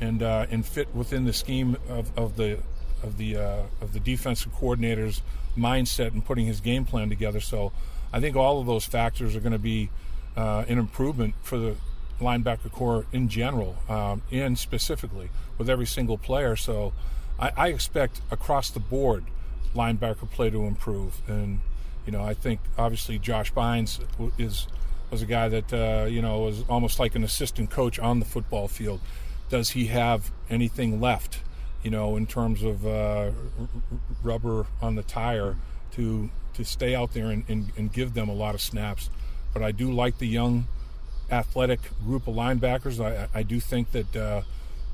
and 0.00 0.22
uh, 0.22 0.46
and 0.50 0.64
fit 0.64 0.94
within 0.94 1.26
the 1.26 1.34
scheme 1.34 1.76
of, 1.86 2.16
of 2.18 2.36
the 2.36 2.60
of 3.02 3.16
the 3.16 3.36
uh, 3.36 3.62
of 3.80 3.92
the 3.92 4.00
defensive 4.00 4.52
coordinator's 4.54 5.22
mindset 5.56 6.12
and 6.12 6.24
putting 6.24 6.46
his 6.46 6.60
game 6.60 6.84
plan 6.84 7.08
together. 7.08 7.40
So 7.40 7.72
I 8.12 8.20
think 8.20 8.36
all 8.36 8.60
of 8.60 8.66
those 8.66 8.84
factors 8.84 9.36
are 9.36 9.40
going 9.40 9.52
to 9.52 9.58
be 9.58 9.90
uh, 10.36 10.64
an 10.68 10.78
improvement 10.78 11.34
for 11.42 11.58
the 11.58 11.76
linebacker 12.20 12.70
corps 12.70 13.06
in 13.12 13.28
general 13.28 13.76
um, 13.88 14.22
and 14.30 14.58
specifically 14.58 15.30
with 15.58 15.70
every 15.70 15.86
single 15.86 16.18
player. 16.18 16.54
So 16.54 16.92
I, 17.38 17.52
I 17.56 17.68
expect 17.68 18.20
across 18.30 18.70
the 18.70 18.80
board 18.80 19.24
linebacker 19.74 20.30
play 20.30 20.50
to 20.50 20.64
improve. 20.64 21.20
And 21.28 21.60
you 22.06 22.12
know, 22.12 22.22
I 22.22 22.34
think 22.34 22.60
obviously 22.78 23.18
Josh 23.18 23.52
Bynes 23.52 24.00
is 24.38 24.66
was 25.10 25.22
a 25.22 25.26
guy 25.26 25.48
that 25.48 25.72
uh, 25.72 26.06
you 26.06 26.22
know 26.22 26.40
was 26.40 26.64
almost 26.68 26.98
like 26.98 27.14
an 27.14 27.24
assistant 27.24 27.70
coach 27.70 27.98
on 27.98 28.20
the 28.20 28.26
football 28.26 28.68
field. 28.68 29.00
Does 29.48 29.70
he 29.70 29.86
have 29.86 30.30
anything 30.48 31.00
left? 31.00 31.40
You 31.82 31.90
know, 31.90 32.16
in 32.16 32.26
terms 32.26 32.62
of 32.62 32.86
uh, 32.86 33.30
rubber 34.22 34.66
on 34.82 34.96
the 34.96 35.02
tire 35.02 35.56
to 35.92 36.30
to 36.54 36.64
stay 36.64 36.94
out 36.94 37.14
there 37.14 37.26
and, 37.26 37.44
and, 37.48 37.72
and, 37.76 37.92
give 37.92 38.12
them 38.12 38.28
a 38.28 38.34
lot 38.34 38.54
of 38.54 38.60
snaps. 38.60 39.08
But 39.54 39.62
I 39.62 39.70
do 39.70 39.90
like 39.90 40.18
the 40.18 40.26
young, 40.26 40.66
athletic 41.30 41.80
group 42.04 42.26
of 42.26 42.34
linebackers. 42.34 43.02
I, 43.02 43.28
I 43.32 43.44
do 43.44 43.60
think 43.60 43.92
that 43.92 44.16
uh, 44.16 44.42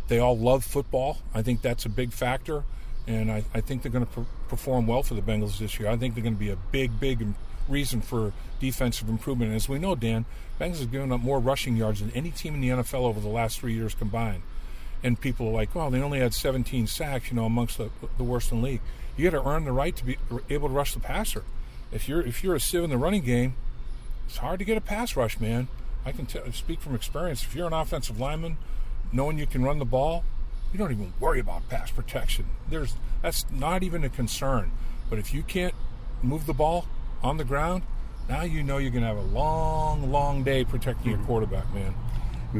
they 0.09 0.19
all 0.19 0.37
love 0.39 0.65
football. 0.65 1.19
I 1.35 1.41
think 1.43 1.63
that's 1.63 1.87
a 1.87 1.89
big 1.89 2.13
factor 2.13 2.65
and 3.07 3.31
I, 3.31 3.45
I 3.55 3.61
think 3.61 3.83
they're 3.83 3.93
going 3.93 4.07
to 4.07 4.27
perform 4.49 4.87
well 4.87 5.03
for 5.03 5.15
the 5.15 5.23
Bengals 5.23 5.59
this 5.59 5.79
year. 5.79 5.89
I 5.89 5.97
think 5.97 6.15
they're 6.15 6.23
going 6.23 6.35
to 6.35 6.41
be 6.41 6.51
a 6.51 6.57
big, 6.57 6.99
big 6.99 7.25
reason 7.69 8.01
for 8.01 8.33
defensive 8.59 9.09
improvement. 9.09 9.51
And 9.51 9.57
as 9.57 9.69
we 9.69 9.79
know, 9.79 9.95
Dan, 9.95 10.25
Bengals 10.61 10.81
have 10.81 10.91
given 10.91 11.13
up 11.13 11.21
more 11.21 11.39
rushing 11.39 11.77
yards 11.77 12.01
than 12.01 12.11
any 12.13 12.31
team 12.31 12.55
in 12.55 12.61
the 12.61 12.69
NFL 12.69 13.03
over 13.03 13.21
the 13.21 13.29
last 13.29 13.61
three 13.61 13.75
years 13.75 13.95
combined. 13.95 14.43
And 15.03 15.21
people 15.21 15.49
are 15.49 15.53
like, 15.53 15.75
well, 15.75 15.91
they 15.91 16.01
only 16.01 16.19
had 16.19 16.35
17 16.35 16.87
sacks, 16.87 17.31
you 17.31 17.37
know, 17.37 17.45
amongst 17.45 17.79
the, 17.79 17.91
the 18.17 18.25
worst 18.25 18.51
in 18.51 18.61
the 18.61 18.67
league. 18.67 18.81
You 19.17 19.31
got 19.31 19.43
to 19.43 19.49
earn 19.49 19.65
the 19.65 19.73
right 19.73 19.95
to 19.95 20.05
be 20.05 20.19
able 20.51 20.69
to 20.69 20.75
rush 20.75 20.95
the 20.95 21.01
passer. 21.01 21.45
If 21.93 22.09
you're 22.09 22.21
if 22.21 22.43
you're 22.43 22.55
a 22.55 22.61
sieve 22.61 22.83
in 22.83 22.91
the 22.91 22.99
running 22.99 23.23
game, 23.23 23.55
it's 24.27 24.39
hard 24.39 24.59
to 24.59 24.65
get 24.65 24.77
a 24.77 24.81
pass 24.81 25.17
rush, 25.17 25.39
man. 25.39 25.69
I 26.05 26.13
can 26.13 26.27
t- 26.27 26.41
speak 26.53 26.81
from 26.81 26.95
experience. 26.95 27.43
If 27.43 27.55
you're 27.55 27.67
an 27.67 27.73
offensive 27.73 28.21
lineman, 28.21 28.59
knowing 29.13 29.39
you 29.39 29.47
can 29.47 29.63
run 29.63 29.79
the 29.79 29.85
ball, 29.85 30.25
you 30.73 30.79
don't 30.79 30.91
even 30.91 31.13
worry 31.21 31.41
about 31.41 31.69
pass 31.69 31.91
protection. 31.91 32.47
There's 32.69 32.95
that's 33.23 33.47
not 33.51 33.83
even 33.83 34.05
a 34.05 34.09
concern. 34.09 34.73
But 35.09 35.19
if 35.19 35.33
you 35.33 35.43
can't 35.43 35.75
move 36.23 36.47
the 36.47 36.53
ball 36.53 36.87
on 37.23 37.37
the 37.37 37.45
ground, 37.45 37.83
now 38.29 38.43
you 38.43 38.63
know 38.63 38.79
you're 38.79 38.91
going 38.91 39.03
to 39.03 39.09
have 39.09 39.17
a 39.17 39.21
long, 39.21 40.11
long 40.11 40.43
day 40.43 40.65
protecting 40.65 41.11
your 41.11 41.19
mm-hmm. 41.19 41.27
quarterback, 41.27 41.73
man. 41.73 41.95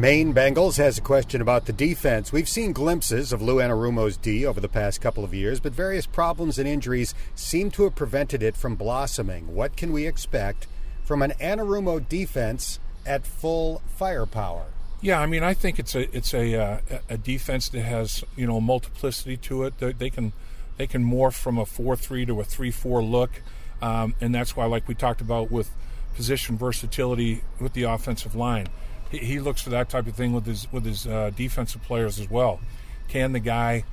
Maine 0.01 0.35
Bengals 0.35 0.77
has 0.77 0.99
a 0.99 1.01
question 1.01 1.41
about 1.41 1.65
the 1.65 1.73
defense. 1.73 2.31
We've 2.31 2.51
seen 2.51 2.75
glimpses 2.75 3.33
of 3.33 3.41
Lou 3.41 3.57
Anarumo's 3.57 4.19
D 4.19 4.45
over 4.45 4.61
the 4.61 4.69
past 4.69 5.01
couple 5.01 5.25
of 5.25 5.33
years, 5.33 5.59
but 5.59 5.73
various 5.73 6.05
problems 6.05 6.59
and 6.59 6.69
injuries 6.69 7.15
seem 7.35 7.71
to 7.71 7.85
have 7.85 7.95
prevented 7.95 8.43
it 8.43 8.59
from 8.59 8.77
blossoming. 8.77 9.55
What 9.55 9.75
can 9.75 9.95
we 9.95 10.07
expect 10.07 10.67
from 11.03 11.23
an 11.23 11.33
Anarumo 11.41 12.07
defense 12.07 12.79
at 13.07 13.27
full 13.27 13.81
firepower? 13.87 14.67
Yeah, 15.01 15.19
I 15.19 15.25
mean, 15.25 15.43
I 15.43 15.55
think 15.55 15.79
it's 15.79 15.95
a 15.95 16.15
it's 16.15 16.35
a 16.35 16.55
uh, 16.61 16.81
a 17.09 17.17
defense 17.17 17.71
that 17.71 17.81
has 17.81 18.23
you 18.37 18.47
know 18.47 18.61
multiplicity 18.61 19.39
to 19.39 19.63
it. 19.65 19.79
They, 19.79 19.93
they 19.93 20.11
can 20.11 20.35
they 20.77 20.87
can 20.87 21.05
morph 21.05 21.39
from 21.39 21.57
a 21.57 21.65
four 21.65 21.97
three 21.97 22.27
to 22.27 22.39
a 22.39 22.45
three 22.45 22.71
four 22.71 23.03
look, 23.03 23.41
um, 23.81 24.15
and 24.21 24.35
that's 24.35 24.55
why, 24.55 24.67
like 24.67 24.89
we 24.89 24.95
talked 24.95 25.23
about 25.23 25.51
with 25.51 25.71
position 26.15 26.59
versatility 26.59 27.45
with 27.59 27.73
the 27.73 27.85
offensive 27.85 28.35
line, 28.35 28.67
he, 29.11 29.19
he 29.19 29.41
looks 29.41 29.63
for 29.63 29.71
that 29.71 29.89
type 29.89 30.07
of 30.07 30.15
thing 30.15 30.33
with 30.33 30.47
his 30.47 30.71
with 30.73 30.85
his 30.85 31.07
uh, 31.07 31.31
defensive 31.35 31.83
players 31.83 32.19
as 32.19 32.31
well. 32.31 32.61
Can 33.09 33.33
the 33.33 33.41
guy, 33.41 33.85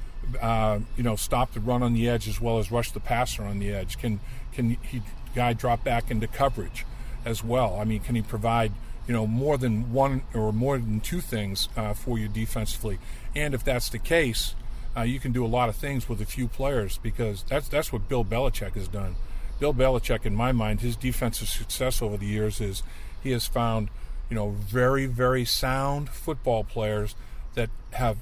uh, 0.41 0.79
you 0.97 1.03
know, 1.03 1.15
stop 1.15 1.53
the 1.53 1.59
run 1.59 1.83
on 1.83 1.93
the 1.93 2.09
edge 2.09 2.27
as 2.27 2.41
well 2.41 2.59
as 2.59 2.71
rush 2.71 2.91
the 2.91 2.99
passer 2.99 3.43
on 3.43 3.59
the 3.59 3.71
edge? 3.71 3.97
Can 3.97 4.19
can 4.51 4.77
he 4.81 5.01
guy 5.35 5.53
drop 5.53 5.83
back 5.83 6.11
into 6.11 6.27
coverage 6.27 6.85
as 7.25 7.43
well? 7.43 7.77
I 7.79 7.83
mean, 7.83 7.99
can 7.99 8.15
he 8.15 8.21
provide 8.21 8.71
you 9.07 9.13
know 9.13 9.27
more 9.27 9.57
than 9.57 9.91
one 9.91 10.23
or 10.33 10.53
more 10.53 10.77
than 10.77 10.99
two 10.99 11.21
things 11.21 11.69
uh, 11.75 11.93
for 11.93 12.17
you 12.17 12.27
defensively. 12.27 12.99
And 13.35 13.53
if 13.53 13.63
that's 13.63 13.89
the 13.89 13.99
case, 13.99 14.55
uh, 14.95 15.01
you 15.01 15.19
can 15.19 15.31
do 15.31 15.45
a 15.45 15.47
lot 15.47 15.69
of 15.69 15.75
things 15.75 16.07
with 16.07 16.21
a 16.21 16.25
few 16.25 16.47
players 16.47 16.97
because 16.97 17.43
that's 17.43 17.67
that's 17.67 17.91
what 17.91 18.07
Bill 18.07 18.23
Belichick 18.23 18.73
has 18.73 18.87
done. 18.87 19.15
Bill 19.59 19.73
Belichick, 19.73 20.25
in 20.25 20.35
my 20.35 20.51
mind, 20.51 20.81
his 20.81 20.95
defensive 20.95 21.47
success 21.47 22.01
over 22.01 22.17
the 22.17 22.25
years 22.25 22.59
is 22.59 22.83
he 23.21 23.31
has 23.31 23.45
found 23.45 23.89
you 24.33 24.39
know 24.39 24.49
very 24.49 25.05
very 25.05 25.45
sound 25.45 26.09
football 26.09 26.63
players 26.63 27.13
that 27.53 27.69
have 27.91 28.17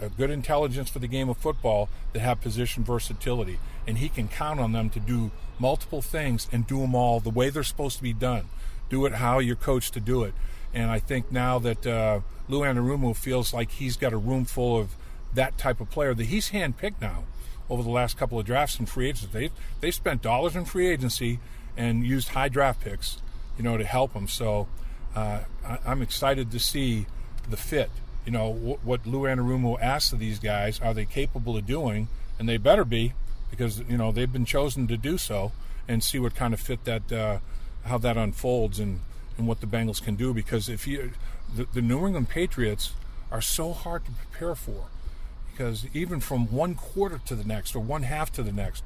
a 0.00 0.08
good 0.08 0.30
intelligence 0.30 0.88
for 0.88 0.98
the 0.98 1.06
game 1.06 1.28
of 1.28 1.36
football 1.36 1.90
that 2.14 2.20
have 2.20 2.40
position 2.40 2.82
versatility 2.82 3.58
and 3.86 3.98
he 3.98 4.08
can 4.08 4.26
count 4.28 4.58
on 4.58 4.72
them 4.72 4.88
to 4.88 4.98
do 4.98 5.30
multiple 5.58 6.00
things 6.00 6.48
and 6.50 6.66
do 6.66 6.80
them 6.80 6.94
all 6.94 7.20
the 7.20 7.28
way 7.28 7.50
they're 7.50 7.62
supposed 7.62 7.98
to 7.98 8.02
be 8.02 8.14
done 8.14 8.46
do 8.90 9.06
it 9.06 9.14
how 9.14 9.38
you're 9.38 9.56
coached 9.56 9.94
to 9.94 10.00
do 10.00 10.24
it. 10.24 10.34
And 10.74 10.90
I 10.90 10.98
think 10.98 11.32
now 11.32 11.58
that 11.60 11.86
uh, 11.86 12.20
Lou 12.48 12.60
Anarumo 12.60 13.16
feels 13.16 13.54
like 13.54 13.70
he's 13.70 13.96
got 13.96 14.12
a 14.12 14.18
room 14.18 14.44
full 14.44 14.78
of 14.78 14.96
that 15.32 15.56
type 15.56 15.80
of 15.80 15.90
player 15.90 16.12
that 16.12 16.26
he's 16.26 16.50
handpicked 16.50 17.00
now 17.00 17.24
over 17.70 17.82
the 17.82 17.90
last 17.90 18.18
couple 18.18 18.38
of 18.38 18.44
drafts 18.44 18.78
and 18.78 18.88
free 18.88 19.08
agency. 19.08 19.28
They 19.32 19.50
they 19.80 19.90
spent 19.90 20.20
dollars 20.20 20.56
in 20.56 20.64
free 20.64 20.88
agency 20.88 21.38
and 21.76 22.04
used 22.04 22.30
high 22.30 22.48
draft 22.48 22.82
picks, 22.82 23.22
you 23.56 23.64
know, 23.64 23.78
to 23.78 23.84
help 23.84 24.12
him. 24.12 24.28
So 24.28 24.66
uh, 25.14 25.40
I, 25.64 25.92
am 25.92 26.02
excited 26.02 26.50
to 26.50 26.58
see 26.58 27.06
the 27.48 27.56
fit. 27.56 27.90
You 28.24 28.32
know 28.32 28.78
what, 28.82 29.06
Lou 29.06 29.22
Anarumo 29.22 29.80
asks 29.80 30.12
of 30.12 30.18
these 30.18 30.38
guys: 30.38 30.80
Are 30.80 30.94
they 30.94 31.04
capable 31.04 31.56
of 31.56 31.66
doing? 31.66 32.08
And 32.38 32.48
they 32.48 32.56
better 32.56 32.84
be, 32.84 33.12
because 33.50 33.80
you 33.80 33.96
know 33.96 34.12
they've 34.12 34.32
been 34.32 34.44
chosen 34.44 34.86
to 34.88 34.96
do 34.96 35.18
so. 35.18 35.52
And 35.88 36.04
see 36.04 36.20
what 36.20 36.36
kind 36.36 36.54
of 36.54 36.60
fit 36.60 36.84
that 36.84 37.10
uh, 37.10 37.38
how 37.84 37.98
that 37.98 38.16
unfolds 38.16 38.78
and, 38.78 39.00
and 39.36 39.46
what 39.46 39.60
the 39.60 39.66
Bengals 39.66 40.02
can 40.02 40.14
do 40.14 40.32
because 40.32 40.68
if 40.68 40.86
you 40.86 41.12
the, 41.52 41.66
the 41.72 41.82
New 41.82 42.06
England 42.06 42.28
Patriots 42.28 42.92
are 43.30 43.40
so 43.40 43.72
hard 43.72 44.04
to 44.04 44.10
prepare 44.12 44.54
for 44.54 44.86
because 45.50 45.86
even 45.92 46.20
from 46.20 46.52
one 46.52 46.74
quarter 46.74 47.20
to 47.26 47.34
the 47.34 47.44
next 47.44 47.74
or 47.74 47.80
one 47.80 48.04
half 48.04 48.30
to 48.32 48.42
the 48.42 48.52
next 48.52 48.84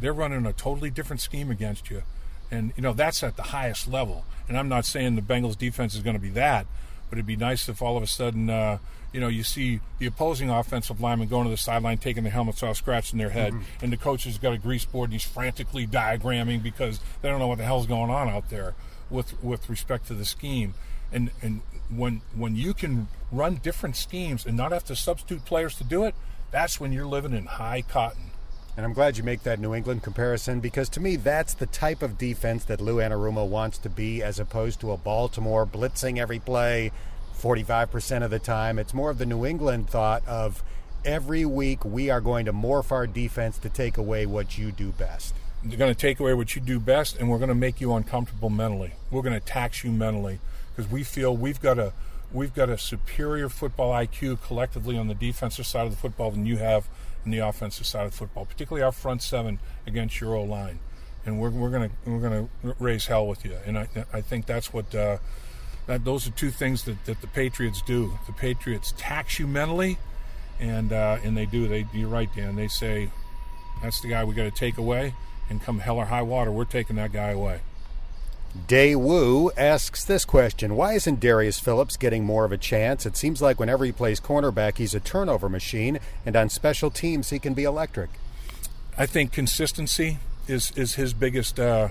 they're 0.00 0.12
running 0.12 0.44
a 0.46 0.52
totally 0.52 0.90
different 0.90 1.20
scheme 1.20 1.50
against 1.50 1.90
you, 1.90 2.02
and 2.50 2.72
you 2.76 2.82
know 2.82 2.92
that's 2.92 3.22
at 3.22 3.36
the 3.36 3.42
highest 3.42 3.88
level. 3.88 4.24
And 4.48 4.56
I'm 4.56 4.68
not 4.68 4.84
saying 4.84 5.16
the 5.16 5.22
Bengals 5.22 5.58
defense 5.58 5.94
is 5.94 6.02
going 6.02 6.14
to 6.14 6.22
be 6.22 6.30
that, 6.30 6.66
but 7.08 7.18
it'd 7.18 7.26
be 7.26 7.36
nice 7.36 7.68
if 7.68 7.82
all 7.82 7.96
of 7.96 8.02
a 8.02 8.06
sudden, 8.06 8.48
uh, 8.48 8.78
you 9.12 9.20
know, 9.20 9.28
you 9.28 9.42
see 9.42 9.80
the 9.98 10.06
opposing 10.06 10.50
offensive 10.50 11.00
lineman 11.00 11.28
going 11.28 11.44
to 11.44 11.50
the 11.50 11.56
sideline, 11.56 11.98
taking 11.98 12.24
the 12.24 12.30
helmets 12.30 12.62
off, 12.62 12.76
scratching 12.76 13.18
their 13.18 13.30
head, 13.30 13.52
mm-hmm. 13.52 13.84
and 13.84 13.92
the 13.92 13.96
coach 13.96 14.24
has 14.24 14.38
got 14.38 14.52
a 14.52 14.58
grease 14.58 14.84
board 14.84 15.10
and 15.10 15.14
he's 15.14 15.24
frantically 15.24 15.86
diagramming 15.86 16.62
because 16.62 17.00
they 17.22 17.28
don't 17.28 17.38
know 17.38 17.48
what 17.48 17.58
the 17.58 17.64
hell's 17.64 17.86
going 17.86 18.10
on 18.10 18.28
out 18.28 18.50
there 18.50 18.74
with 19.10 19.42
with 19.42 19.68
respect 19.68 20.06
to 20.08 20.14
the 20.14 20.24
scheme. 20.24 20.74
And 21.12 21.30
and 21.42 21.62
when 21.88 22.20
when 22.34 22.56
you 22.56 22.74
can 22.74 23.08
run 23.32 23.56
different 23.56 23.96
schemes 23.96 24.44
and 24.46 24.56
not 24.56 24.72
have 24.72 24.84
to 24.84 24.96
substitute 24.96 25.44
players 25.44 25.76
to 25.76 25.84
do 25.84 26.04
it, 26.04 26.14
that's 26.50 26.80
when 26.80 26.92
you're 26.92 27.06
living 27.06 27.32
in 27.32 27.46
high 27.46 27.82
cotton. 27.82 28.30
And 28.76 28.84
I'm 28.84 28.92
glad 28.92 29.16
you 29.16 29.24
make 29.24 29.42
that 29.44 29.58
New 29.58 29.74
England 29.74 30.02
comparison 30.02 30.60
because 30.60 30.90
to 30.90 31.00
me, 31.00 31.16
that's 31.16 31.54
the 31.54 31.66
type 31.66 32.02
of 32.02 32.18
defense 32.18 32.64
that 32.66 32.80
Lou 32.80 32.96
Anarumo 32.96 33.46
wants 33.48 33.78
to 33.78 33.88
be 33.88 34.22
as 34.22 34.38
opposed 34.38 34.80
to 34.80 34.92
a 34.92 34.98
Baltimore 34.98 35.66
blitzing 35.66 36.18
every 36.18 36.38
play 36.38 36.92
45% 37.40 38.22
of 38.22 38.30
the 38.30 38.38
time. 38.38 38.78
It's 38.78 38.92
more 38.92 39.08
of 39.08 39.16
the 39.16 39.24
New 39.24 39.46
England 39.46 39.88
thought 39.88 40.26
of 40.26 40.62
every 41.06 41.46
week 41.46 41.84
we 41.86 42.10
are 42.10 42.20
going 42.20 42.44
to 42.46 42.52
morph 42.52 42.92
our 42.92 43.06
defense 43.06 43.56
to 43.58 43.70
take 43.70 43.96
away 43.96 44.26
what 44.26 44.58
you 44.58 44.72
do 44.72 44.92
best. 44.92 45.34
They're 45.64 45.78
going 45.78 45.94
to 45.94 45.98
take 45.98 46.20
away 46.20 46.34
what 46.34 46.54
you 46.54 46.60
do 46.60 46.78
best, 46.78 47.16
and 47.16 47.30
we're 47.30 47.38
going 47.38 47.48
to 47.48 47.54
make 47.54 47.80
you 47.80 47.94
uncomfortable 47.94 48.50
mentally. 48.50 48.92
We're 49.10 49.22
going 49.22 49.38
to 49.38 49.44
tax 49.44 49.84
you 49.84 49.90
mentally 49.90 50.38
because 50.74 50.90
we 50.90 51.02
feel 51.02 51.34
we've 51.34 51.60
got 51.60 51.78
a 51.78 51.92
we've 52.32 52.54
got 52.54 52.68
a 52.68 52.76
superior 52.76 53.48
football 53.48 53.92
IQ 53.92 54.42
collectively 54.42 54.98
on 54.98 55.06
the 55.06 55.14
defensive 55.14 55.66
side 55.66 55.86
of 55.86 55.92
the 55.92 55.96
football 55.96 56.30
than 56.30 56.44
you 56.44 56.58
have 56.58 56.88
in 57.26 57.32
the 57.32 57.38
offensive 57.38 57.86
side 57.86 58.06
of 58.06 58.14
football, 58.14 58.46
particularly 58.46 58.82
our 58.82 58.92
front 58.92 59.20
seven 59.20 59.58
against 59.86 60.20
your 60.20 60.34
O 60.34 60.44
line. 60.44 60.78
And 61.26 61.38
we're, 61.40 61.50
we're 61.50 61.70
gonna 61.70 61.90
we're 62.06 62.20
gonna 62.20 62.48
raise 62.78 63.06
hell 63.06 63.26
with 63.26 63.44
you. 63.44 63.56
And 63.66 63.76
I 63.76 63.88
I 64.12 64.20
think 64.22 64.46
that's 64.46 64.72
what 64.72 64.94
uh, 64.94 65.18
that 65.86 66.04
those 66.04 66.26
are 66.26 66.30
two 66.30 66.50
things 66.50 66.84
that, 66.84 67.04
that 67.04 67.20
the 67.20 67.26
Patriots 67.26 67.82
do. 67.82 68.16
The 68.26 68.32
Patriots 68.32 68.94
tax 68.96 69.38
you 69.38 69.48
mentally, 69.48 69.98
and 70.60 70.92
uh, 70.92 71.18
and 71.24 71.36
they 71.36 71.46
do. 71.46 71.66
They 71.66 71.86
you're 71.92 72.08
right, 72.08 72.28
Dan. 72.34 72.54
They 72.54 72.68
say 72.68 73.10
that's 73.82 74.00
the 74.00 74.08
guy 74.08 74.24
we 74.24 74.34
got 74.34 74.44
to 74.44 74.50
take 74.52 74.78
away, 74.78 75.14
and 75.50 75.60
come 75.60 75.80
hell 75.80 75.96
or 75.96 76.06
high 76.06 76.22
water, 76.22 76.52
we're 76.52 76.64
taking 76.64 76.96
that 76.96 77.12
guy 77.12 77.30
away. 77.30 77.60
Day 78.56 78.96
Wu 78.96 79.50
asks 79.56 80.04
this 80.04 80.24
question 80.24 80.76
Why 80.76 80.94
isn't 80.94 81.20
Darius 81.20 81.58
Phillips 81.58 81.96
getting 81.96 82.24
more 82.24 82.44
of 82.44 82.52
a 82.52 82.58
chance? 82.58 83.04
It 83.04 83.16
seems 83.16 83.42
like 83.42 83.60
whenever 83.60 83.84
he 83.84 83.92
plays 83.92 84.20
cornerback, 84.20 84.78
he's 84.78 84.94
a 84.94 85.00
turnover 85.00 85.48
machine, 85.48 85.98
and 86.24 86.34
on 86.34 86.48
special 86.48 86.90
teams, 86.90 87.30
he 87.30 87.38
can 87.38 87.54
be 87.54 87.64
electric. 87.64 88.10
I 88.96 89.06
think 89.06 89.32
consistency 89.32 90.18
is, 90.48 90.72
is 90.72 90.94
his 90.94 91.12
biggest, 91.12 91.60
uh, 91.60 91.88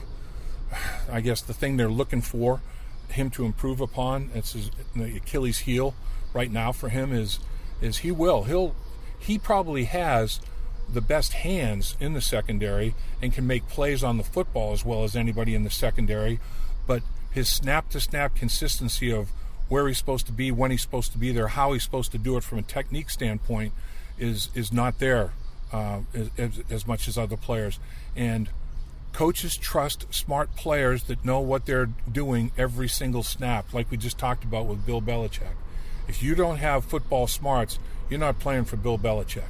I 1.12 1.22
guess, 1.22 1.42
the 1.42 1.54
thing 1.54 1.78
they're 1.78 1.90
looking 1.90 2.22
for 2.22 2.62
him 3.10 3.30
to 3.32 3.46
improve 3.46 3.80
upon. 3.80 4.32
It's 4.34 4.54
his, 4.54 4.72
the 4.96 5.18
Achilles 5.18 5.60
heel 5.60 5.94
right 6.34 6.52
now 6.52 6.72
for 6.72 6.90
him 6.90 7.14
is 7.14 7.40
is 7.82 8.00
he 8.00 8.12
will 8.12 8.44
he'll 8.44 8.76
he 9.18 9.38
probably 9.38 9.86
has 9.86 10.40
the 10.92 11.02
best 11.02 11.34
hands 11.34 11.96
in 12.00 12.14
the 12.14 12.22
secondary 12.22 12.96
and 13.22 13.34
can 13.34 13.46
make 13.48 13.68
plays 13.68 14.04
on 14.04 14.18
the 14.18 14.24
football 14.24 14.74
as 14.74 14.86
well 14.86 15.04
as 15.04 15.16
anybody 15.16 15.56
in 15.56 15.64
the 15.64 15.70
secondary. 15.70 16.40
But 16.88 17.04
his 17.32 17.50
snap 17.50 17.90
to 17.90 18.00
snap 18.00 18.36
consistency 18.36 19.12
of 19.12 19.30
where 19.68 19.88
he's 19.88 19.98
supposed 19.98 20.26
to 20.28 20.32
be, 20.32 20.52
when 20.52 20.72
he's 20.72 20.82
supposed 20.82 21.12
to 21.14 21.18
be 21.18 21.32
there, 21.32 21.50
how 21.50 21.74
he's 21.74 21.84
supposed 21.84 22.12
to 22.12 22.18
do 22.18 22.38
it 22.38 22.44
from 22.44 22.60
a 22.60 22.64
technique 22.64 23.10
standpoint 23.10 23.74
is 24.18 24.50
is 24.54 24.72
not 24.72 25.00
there 25.00 25.32
uh, 25.74 26.02
as, 26.38 26.62
as 26.70 26.88
much 26.88 27.08
as 27.08 27.18
other 27.18 27.36
players. 27.36 27.80
And 28.16 28.50
coaches 29.12 29.58
trust 29.58 30.14
smart 30.14 30.56
players 30.56 31.04
that 31.04 31.26
know 31.26 31.40
what 31.40 31.66
they're 31.66 31.90
doing 32.10 32.52
every 32.58 32.88
single 32.88 33.24
snap, 33.24 33.74
like 33.74 33.90
we 33.90 33.98
just 33.98 34.18
talked 34.18 34.44
about 34.44 34.68
with 34.68 34.86
Bill 34.86 35.02
Belichick. 35.02 35.56
If 36.08 36.22
you 36.22 36.36
don't 36.36 36.58
have 36.58 36.86
football 36.86 37.26
smarts, 37.26 37.80
you're 38.10 38.20
not 38.20 38.40
playing 38.40 38.66
for 38.66 38.78
Bill 38.78 39.00
Belichick 39.00 39.50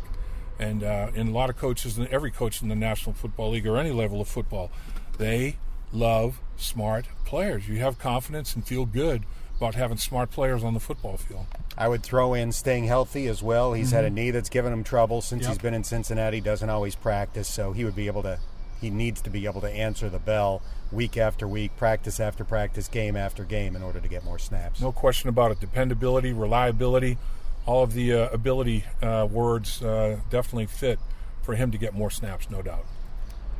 and 0.59 0.83
uh, 0.83 1.09
and 1.15 1.29
a 1.29 1.31
lot 1.31 1.49
of 1.49 1.57
coaches 1.57 1.97
and 1.97 2.07
every 2.07 2.31
coach 2.31 2.61
in 2.61 2.69
the 2.69 2.75
National 2.75 3.13
Football 3.13 3.51
League 3.51 3.67
or 3.67 3.77
any 3.77 3.91
level 3.91 4.21
of 4.21 4.27
football, 4.27 4.71
they 5.17 5.57
love 5.91 6.39
smart 6.57 7.07
players. 7.25 7.67
You 7.67 7.77
have 7.77 7.99
confidence 7.99 8.55
and 8.55 8.65
feel 8.65 8.85
good 8.85 9.23
about 9.57 9.75
having 9.75 9.97
smart 9.97 10.31
players 10.31 10.63
on 10.63 10.73
the 10.73 10.79
football 10.79 11.17
field. 11.17 11.45
I 11.77 11.87
would 11.87 12.03
throw 12.03 12.33
in 12.33 12.51
staying 12.51 12.85
healthy 12.85 13.27
as 13.27 13.41
well. 13.41 13.73
He's 13.73 13.87
mm-hmm. 13.87 13.95
had 13.95 14.05
a 14.05 14.09
knee 14.09 14.31
that's 14.31 14.49
given 14.49 14.71
him 14.71 14.83
trouble 14.83 15.21
since 15.21 15.43
yep. 15.43 15.49
he's 15.49 15.57
been 15.57 15.73
in 15.73 15.83
Cincinnati. 15.83 16.41
Doesn't 16.41 16.69
always 16.69 16.95
practice, 16.95 17.47
so 17.47 17.71
he 17.71 17.83
would 17.85 17.95
be 17.95 18.07
able 18.07 18.23
to. 18.23 18.39
He 18.81 18.89
needs 18.89 19.21
to 19.21 19.29
be 19.29 19.45
able 19.45 19.61
to 19.61 19.69
answer 19.69 20.09
the 20.09 20.19
bell 20.19 20.61
week 20.91 21.17
after 21.17 21.47
week, 21.47 21.75
practice 21.77 22.19
after 22.19 22.43
practice, 22.43 22.87
game 22.87 23.15
after 23.15 23.43
game, 23.43 23.75
in 23.75 23.81
order 23.81 23.99
to 23.99 24.07
get 24.07 24.23
more 24.23 24.37
snaps. 24.37 24.81
No 24.81 24.91
question 24.91 25.29
about 25.29 25.51
it. 25.51 25.59
Dependability, 25.59 26.33
reliability 26.33 27.17
all 27.65 27.83
of 27.83 27.93
the 27.93 28.13
uh, 28.13 28.29
ability 28.29 28.83
uh, 29.01 29.27
words 29.29 29.81
uh, 29.81 30.19
definitely 30.29 30.67
fit 30.67 30.99
for 31.41 31.55
him 31.55 31.71
to 31.71 31.77
get 31.77 31.93
more 31.93 32.09
snaps, 32.09 32.49
no 32.49 32.61
doubt. 32.61 32.85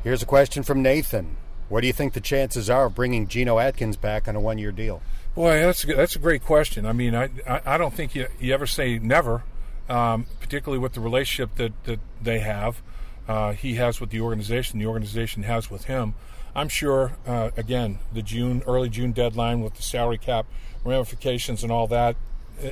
Here's 0.04 0.22
a 0.22 0.26
question 0.26 0.64
from 0.64 0.82
Nathan. 0.82 1.38
What 1.70 1.82
do 1.82 1.88
you 1.88 1.94
think 1.94 2.14
the 2.14 2.22
chances 2.22 2.70
are 2.70 2.86
of 2.86 2.96
bringing 2.96 3.28
Geno 3.28 3.58
Atkins 3.58 3.98
back 3.98 4.28
on 4.28 4.36
a 4.36 4.40
one-year 4.40 4.72
deal? 4.72 5.02
Boy, 5.34 5.60
that's 5.62 5.84
a, 5.84 5.88
that's 5.88 6.16
a 6.16 6.20
great 6.20 6.44
question. 6.44 6.86
I 6.86 6.94
mean, 6.94 7.16
I, 7.16 7.30
I, 7.48 7.62
I 7.66 7.78
don't 7.78 7.94
think 7.94 8.14
you, 8.14 8.28
you 8.40 8.54
ever 8.54 8.68
say 8.68 9.00
never, 9.00 9.44
um, 9.90 10.28
particularly 10.40 10.80
with 10.80 10.94
the 10.94 11.02
relationship 11.02 11.56
that, 11.56 11.84
that 11.86 12.00
they 12.22 12.40
have. 12.40 12.82
Uh, 13.28 13.54
he 13.54 13.74
has 13.76 14.00
with 14.00 14.12
the 14.12 14.22
organization, 14.22 14.78
the 14.78 14.86
organization 14.86 15.44
has 15.44 15.72
with 15.72 15.86
him. 15.86 16.14
I'm 16.56 16.70
sure, 16.70 17.18
uh, 17.26 17.50
again, 17.58 17.98
the 18.14 18.22
June, 18.22 18.62
early 18.68 18.88
June 18.88 19.12
deadline 19.12 19.62
with 19.62 19.74
the 19.74 19.82
salary 19.82 20.20
cap 20.20 20.46
ramifications 20.84 21.64
and 21.64 21.72
all 21.72 21.88
that 21.88 22.16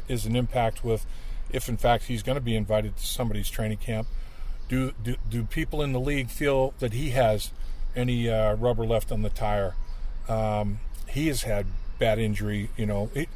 is 0.08 0.26
an 0.26 0.36
impact 0.36 0.84
with 0.84 1.06
if 1.54 1.70
in 1.70 1.78
fact 1.78 2.06
he's 2.06 2.24
going 2.24 2.36
to 2.36 2.42
be 2.42 2.56
invited 2.56 2.98
to 2.98 3.06
somebody's 3.06 3.50
training 3.50 3.78
camp. 3.78 4.08
Do, 4.68 4.92
do, 5.02 5.16
do 5.30 5.44
people 5.44 5.82
in 5.82 5.94
the 5.94 6.00
league 6.00 6.30
feel 6.30 6.74
that 6.80 6.94
he 6.94 7.12
has 7.12 7.52
any 7.96 8.30
uh, 8.30 8.56
rubber 8.56 8.86
left 8.86 9.12
on 9.12 9.22
the 9.22 9.30
tire? 9.30 9.76
Um, 10.28 10.80
he 11.08 11.28
has 11.28 11.44
had 11.44 11.68
bad 12.00 12.18
injury. 12.18 12.70
You 12.76 12.88
know, 12.88 13.12
it, 13.14 13.30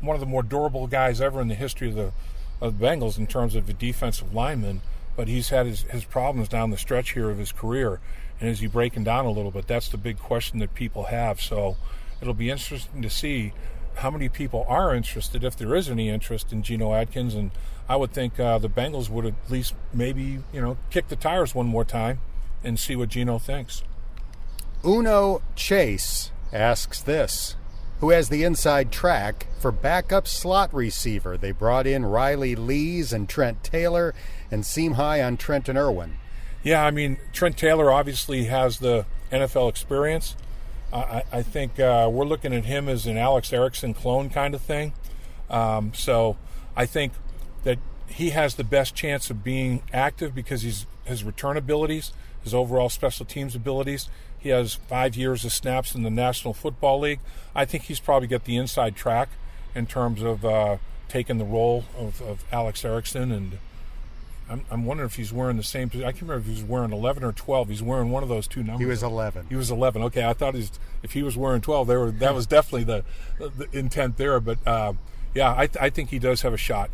one 0.00 0.16
of 0.16 0.20
the 0.20 0.26
more 0.26 0.42
durable 0.42 0.86
guys 0.86 1.20
ever 1.20 1.40
in 1.40 1.48
the 1.48 1.54
history 1.54 1.88
of 1.88 1.94
the, 1.94 2.12
of 2.60 2.78
the 2.78 2.86
Bengals 2.86 3.18
in 3.18 3.26
terms 3.26 3.54
of 3.54 3.68
a 3.68 3.72
defensive 3.72 4.32
lineman. 4.34 4.80
But 5.14 5.28
he's 5.28 5.50
had 5.50 5.66
his, 5.66 5.82
his 5.82 6.04
problems 6.04 6.48
down 6.48 6.70
the 6.70 6.78
stretch 6.78 7.12
here 7.12 7.28
of 7.28 7.36
his 7.36 7.52
career. 7.52 8.00
And 8.40 8.48
is 8.48 8.60
he 8.60 8.66
breaking 8.66 9.04
down 9.04 9.26
a 9.26 9.30
little 9.30 9.50
bit? 9.50 9.66
That's 9.66 9.88
the 9.88 9.98
big 9.98 10.18
question 10.18 10.58
that 10.60 10.74
people 10.74 11.04
have. 11.04 11.40
So 11.40 11.76
it'll 12.22 12.32
be 12.32 12.48
interesting 12.48 13.02
to 13.02 13.10
see 13.10 13.52
how 13.96 14.10
many 14.10 14.28
people 14.28 14.64
are 14.68 14.94
interested, 14.94 15.44
if 15.44 15.56
there 15.56 15.74
is 15.74 15.88
any 15.88 16.08
interest 16.08 16.52
in 16.52 16.62
Geno 16.62 16.92
Atkins. 16.94 17.34
And 17.34 17.50
I 17.88 17.96
would 17.96 18.12
think 18.12 18.38
uh, 18.38 18.58
the 18.58 18.68
Bengals 18.68 19.08
would 19.08 19.26
at 19.26 19.34
least 19.48 19.74
maybe, 19.92 20.40
you 20.52 20.60
know, 20.60 20.76
kick 20.90 21.08
the 21.08 21.16
tires 21.16 21.54
one 21.54 21.66
more 21.66 21.84
time 21.84 22.20
and 22.64 22.78
see 22.78 22.96
what 22.96 23.08
Geno 23.08 23.38
thinks. 23.38 23.82
Uno 24.84 25.42
Chase 25.54 26.30
asks 26.52 27.00
this 27.00 27.56
Who 28.00 28.10
has 28.10 28.28
the 28.28 28.44
inside 28.44 28.90
track 28.90 29.46
for 29.58 29.70
backup 29.70 30.26
slot 30.26 30.72
receiver? 30.74 31.36
They 31.36 31.52
brought 31.52 31.86
in 31.86 32.04
Riley 32.04 32.54
Lees 32.54 33.12
and 33.12 33.28
Trent 33.28 33.62
Taylor 33.62 34.14
and 34.50 34.66
seem 34.66 34.94
high 34.94 35.22
on 35.22 35.36
Trent 35.36 35.68
and 35.68 35.78
Irwin. 35.78 36.14
Yeah, 36.62 36.84
I 36.84 36.90
mean, 36.90 37.18
Trent 37.32 37.56
Taylor 37.56 37.92
obviously 37.92 38.44
has 38.44 38.78
the 38.78 39.06
NFL 39.32 39.68
experience. 39.68 40.36
I, 40.92 41.24
I 41.32 41.42
think 41.42 41.80
uh, 41.80 42.08
we're 42.12 42.24
looking 42.24 42.52
at 42.52 42.64
him 42.64 42.88
as 42.88 43.06
an 43.06 43.16
Alex 43.16 43.52
Erickson 43.52 43.94
clone 43.94 44.30
kind 44.30 44.54
of 44.54 44.60
thing. 44.60 44.92
Um, 45.48 45.92
so 45.94 46.36
I 46.76 46.86
think 46.86 47.12
that 47.64 47.78
he 48.08 48.30
has 48.30 48.56
the 48.56 48.64
best 48.64 48.94
chance 48.94 49.30
of 49.30 49.42
being 49.42 49.82
active 49.92 50.34
because 50.34 50.62
he's 50.62 50.86
his 51.04 51.24
return 51.24 51.56
abilities, 51.56 52.12
his 52.42 52.54
overall 52.54 52.88
special 52.88 53.26
teams 53.26 53.54
abilities. 53.54 54.08
He 54.38 54.50
has 54.50 54.74
five 54.74 55.16
years 55.16 55.44
of 55.44 55.52
snaps 55.52 55.94
in 55.94 56.02
the 56.02 56.10
National 56.10 56.54
Football 56.54 57.00
League. 57.00 57.20
I 57.54 57.64
think 57.64 57.84
he's 57.84 58.00
probably 58.00 58.28
got 58.28 58.44
the 58.44 58.56
inside 58.56 58.96
track 58.96 59.30
in 59.74 59.86
terms 59.86 60.22
of 60.22 60.44
uh, 60.44 60.76
taking 61.08 61.38
the 61.38 61.44
role 61.44 61.84
of, 61.98 62.20
of 62.22 62.44
Alex 62.52 62.84
Erickson 62.84 63.32
and 63.32 63.58
I'm, 64.52 64.64
I'm 64.70 64.84
wondering 64.84 65.06
if 65.06 65.16
he's 65.16 65.32
wearing 65.32 65.56
the 65.56 65.62
same. 65.62 65.90
I 65.94 66.12
can't 66.12 66.22
remember 66.22 66.40
if 66.40 66.44
he 66.44 66.52
was 66.52 66.62
wearing 66.62 66.92
11 66.92 67.24
or 67.24 67.32
12. 67.32 67.70
He's 67.70 67.82
wearing 67.82 68.10
one 68.10 68.22
of 68.22 68.28
those 68.28 68.46
two 68.46 68.62
numbers. 68.62 68.80
He 68.80 68.86
was 68.86 69.02
11. 69.02 69.46
He 69.48 69.56
was 69.56 69.70
11. 69.70 70.02
Okay, 70.02 70.24
I 70.24 70.34
thought 70.34 70.54
he's 70.54 70.70
if 71.02 71.12
he 71.12 71.22
was 71.22 71.36
wearing 71.36 71.62
12, 71.62 71.86
there 71.86 71.98
were 71.98 72.10
that 72.10 72.34
was 72.34 72.46
definitely 72.46 72.84
the, 72.84 73.04
the 73.38 73.66
intent 73.72 74.18
there. 74.18 74.40
But 74.40 74.58
uh, 74.66 74.92
yeah, 75.34 75.50
I, 75.50 75.68
I 75.80 75.88
think 75.88 76.10
he 76.10 76.18
does 76.18 76.42
have 76.42 76.52
a 76.52 76.58
shot. 76.58 76.90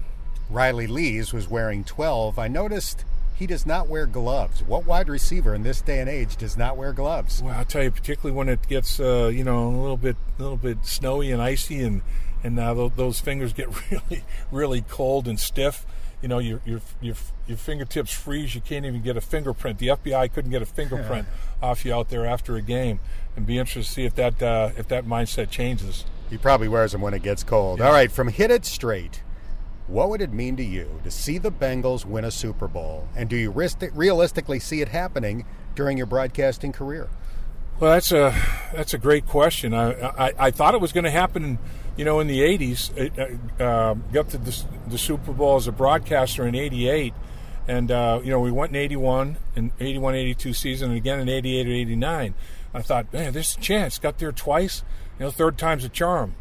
Riley 0.49 0.87
Lees 0.87 1.33
was 1.33 1.49
wearing 1.49 1.85
12. 1.85 2.39
I 2.39 2.47
noticed 2.47 3.05
he 3.35 3.47
does 3.47 3.67
not 3.67 3.89
wear 3.89 4.07
gloves. 4.07 4.63
What 4.63 4.87
wide 4.87 5.09
receiver 5.09 5.55
in 5.55 5.63
this 5.63 5.81
day 5.81 5.99
and 5.99 6.09
age 6.09 6.37
does 6.37 6.57
not 6.57 6.77
wear 6.77 6.93
gloves? 6.93 7.43
Well, 7.43 7.55
I'll 7.55 7.65
tell 7.65 7.83
you, 7.83 7.91
particularly 7.91 8.37
when 8.37 8.49
it 8.49 8.69
gets 8.69 9.01
uh, 9.01 9.31
you 9.35 9.43
know 9.43 9.69
a 9.69 9.81
little 9.81 9.97
bit 9.97 10.17
a 10.39 10.43
little 10.43 10.57
bit 10.57 10.87
snowy 10.87 11.33
and 11.33 11.43
icy, 11.43 11.81
and 11.81 12.03
and 12.45 12.55
now 12.55 12.89
those 12.89 13.19
fingers 13.19 13.53
get 13.53 13.69
really 13.91 14.25
really 14.53 14.83
cold 14.83 15.27
and 15.27 15.41
stiff 15.41 15.85
you 16.23 16.29
know 16.29 16.39
your 16.39 16.61
your 16.65 16.81
your 17.01 17.15
your 17.47 17.57
fingertips 17.57 18.13
freeze. 18.13 18.55
You 18.55 18.61
can't 18.61 18.85
even 18.85 19.03
get 19.03 19.17
a 19.17 19.21
fingerprint. 19.21 19.79
The 19.79 19.89
FBI 19.89 20.33
couldn't 20.33 20.51
get 20.51 20.63
a 20.63 20.67
fingerprint 20.67 21.27
off 21.63 21.85
you 21.85 21.95
out 21.95 22.09
there 22.09 22.27
after 22.27 22.57
a 22.57 22.63
game. 22.63 23.01
And 23.37 23.47
be 23.47 23.59
interested 23.59 23.89
to 23.89 23.95
see 23.95 24.05
if 24.05 24.15
that 24.17 24.43
uh, 24.43 24.71
if 24.77 24.89
that 24.89 25.05
mindset 25.05 25.51
changes. 25.51 26.05
He 26.31 26.37
probably 26.37 26.69
wears 26.69 26.93
them 26.93 27.01
when 27.01 27.15
it 27.15 27.23
gets 27.23 27.43
cold. 27.43 27.81
All 27.81 27.93
right, 27.93 28.11
from 28.11 28.29
hit 28.29 28.51
it 28.51 28.65
straight. 28.65 29.23
What 29.87 30.11
would 30.11 30.21
it 30.21 30.33
mean 30.33 30.57
to 30.59 30.63
you 30.63 31.01
to 31.05 31.11
see 31.11 31.39
the 31.39 31.51
Bengals 31.51 32.05
win 32.05 32.25
a 32.25 32.31
Super 32.31 32.69
Bowl? 32.69 33.09
And 33.17 33.29
do 33.29 33.37
you 33.37 33.51
risk 33.51 33.83
realistically 33.95 34.61
see 34.61 34.83
it 34.83 34.89
happening 34.89 35.47
during 35.75 35.97
your 35.97 36.07
broadcasting 36.07 36.73
career? 36.73 37.09
Well, 37.81 37.93
that's 37.93 38.13
a 38.13 38.35
that's 38.75 38.93
a 38.93 38.99
great 38.99 39.27
question. 39.27 39.73
I 39.73 39.93
I, 39.93 40.33
I 40.39 40.51
thought 40.51 40.75
it 40.75 40.81
was 40.81 40.93
going 40.93 41.05
to 41.05 41.11
happen, 41.11 41.59
you 41.99 42.05
know, 42.05 42.21
in 42.21 42.29
the 42.29 42.41
'80s. 42.41 42.97
It, 42.97 43.61
uh, 43.61 43.95
got 44.13 44.31
to 44.31 44.39
the, 44.39 44.65
the, 44.87 44.97
Super 44.97 45.33
Bowl 45.33 45.57
as 45.57 45.67
a 45.67 45.73
broadcaster 45.73 46.47
in 46.47 46.55
'88, 46.55 47.13
and 47.67 47.91
uh, 47.91 48.21
you 48.23 48.31
know 48.31 48.41
we 48.41 48.51
went 48.51 48.71
in 48.71 48.77
'81 48.77 49.37
and 49.57 49.73
'81, 49.81 50.15
'82 50.15 50.55
season, 50.55 50.91
and 50.91 50.97
again 50.97 51.21
in 51.21 51.29
'88 51.29 51.67
or 51.67 51.73
'89. 51.73 52.35
I 52.73 52.83
thought, 52.83 53.13
man, 53.13 53.33
there's 53.33 53.57
a 53.57 53.61
chance. 53.61 53.99
Got 53.99 54.19
there 54.19 54.33
twice. 54.33 54.85
You 55.19 55.27
know, 55.27 55.31
third 55.31 55.59
time's 55.59 55.85
a 55.85 55.89
charm. 55.89 56.35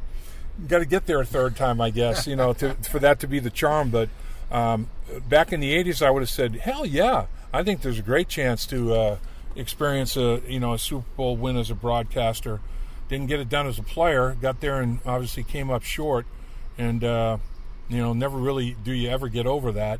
Got 0.67 0.79
to 0.79 0.85
get 0.85 1.07
there 1.07 1.19
a 1.19 1.25
third 1.25 1.55
time, 1.55 1.81
I 1.81 1.89
guess. 1.89 2.27
You 2.27 2.35
know, 2.35 2.53
to, 2.53 2.75
for 2.75 2.99
that 2.99 3.19
to 3.21 3.27
be 3.27 3.39
the 3.39 3.49
charm. 3.49 3.89
But 3.89 4.09
um, 4.51 4.89
back 5.27 5.51
in 5.51 5.59
the 5.59 5.75
'80s, 5.83 6.05
I 6.05 6.11
would 6.11 6.21
have 6.21 6.29
said, 6.29 6.55
hell 6.55 6.85
yeah. 6.85 7.25
I 7.51 7.63
think 7.63 7.81
there's 7.81 7.99
a 7.99 8.03
great 8.03 8.29
chance 8.29 8.65
to. 8.67 8.93
Uh, 8.93 9.17
experience 9.57 10.15
a 10.15 10.41
you 10.47 10.59
know 10.59 10.73
a 10.73 10.79
Super 10.79 11.07
Bowl 11.15 11.35
win 11.35 11.57
as 11.57 11.69
a 11.69 11.75
broadcaster. 11.75 12.61
Didn't 13.09 13.27
get 13.27 13.39
it 13.39 13.49
done 13.49 13.67
as 13.67 13.79
a 13.79 13.83
player. 13.83 14.35
Got 14.39 14.59
there 14.61 14.81
and 14.81 14.99
obviously 15.05 15.43
came 15.43 15.69
up 15.69 15.83
short, 15.83 16.25
and 16.77 17.03
uh, 17.03 17.37
you 17.89 17.97
know 17.97 18.13
never 18.13 18.37
really 18.37 18.75
do 18.83 18.91
you 18.91 19.09
ever 19.09 19.29
get 19.29 19.45
over 19.45 19.71
that. 19.71 19.99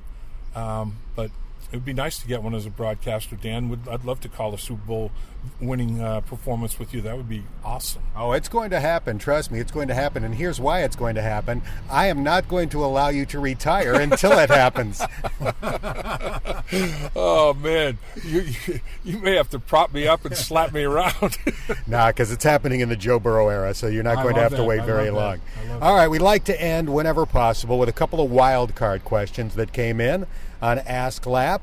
Um, 0.56 0.98
but 1.16 1.32
it 1.72 1.76
would 1.76 1.86
be 1.86 1.94
nice 1.94 2.20
to 2.20 2.28
get 2.28 2.44
one 2.44 2.56
as 2.56 2.66
a 2.66 2.70
broadcaster, 2.70 3.36
Dan. 3.36 3.70
Would 3.70 3.88
I'd 3.88 4.06
love 4.06 4.20
to 4.22 4.30
call 4.30 4.54
a 4.54 4.58
Super 4.58 4.86
Bowl 4.86 5.12
winning 5.60 6.02
uh, 6.02 6.22
performance 6.22 6.80
with 6.80 6.94
you. 6.94 7.02
That 7.02 7.18
would 7.18 7.30
be 7.30 7.44
awesome. 7.64 8.02
Oh, 8.16 8.32
it's 8.32 8.50
going 8.50 8.70
to 8.72 8.80
happen. 8.80 9.20
Trust 9.20 9.52
me, 9.52 9.60
it's 9.60 9.72
going 9.72 9.88
to 9.88 9.94
happen. 9.94 10.24
And 10.24 10.36
here's 10.36 10.60
why 10.60 10.84
it's 10.84 10.96
going 10.96 11.16
to 11.16 11.22
happen. 11.22 11.62
I 11.90 12.08
am 12.08 12.24
not 12.24 12.48
going 12.48 12.70
to 12.70 12.84
allow 12.84 13.10
you 13.10 13.26
to 13.28 13.40
retire 13.40 13.94
until 13.94 14.38
it 14.40 14.50
happens. 14.50 15.02
oh 17.16 17.54
man, 17.62 17.98
you, 18.24 18.42
you, 18.42 18.80
you 19.04 19.18
may 19.20 19.36
have 19.36 19.50
to 19.52 19.60
prop 19.60 19.94
me 19.94 20.08
up 20.08 20.26
and 20.26 20.36
slap 20.36 20.74
me 20.74 20.84
around. 20.84 21.38
nah, 21.88 22.08
because 22.08 22.32
it's 22.32 22.44
happening 22.44 22.80
in 22.80 22.90
the 22.90 22.96
Joe 22.96 23.20
Burrow 23.20 23.50
era, 23.50 23.74
so 23.74 23.88
you're 23.88 24.04
not 24.04 24.24
going 24.24 24.36
to 24.36 24.42
have 24.42 24.52
that. 24.52 24.58
to 24.58 24.64
wait 24.64 24.82
I 24.82 24.86
very 24.86 25.10
long. 25.10 25.40
All 25.82 25.96
right, 25.96 26.08
we 26.08 26.20
like 26.20 26.44
to 26.46 26.62
end 26.62 26.94
whenever 26.94 27.26
possible 27.26 27.80
with 27.80 27.90
a 27.90 27.94
couple 27.94 28.22
of 28.22 28.32
wild 28.32 28.76
card 28.76 29.04
questions 29.04 29.56
that 29.56 29.74
came 29.74 30.02
in 30.02 30.26
on 30.62 30.80
Ask 30.80 31.26
Lap. 31.26 31.62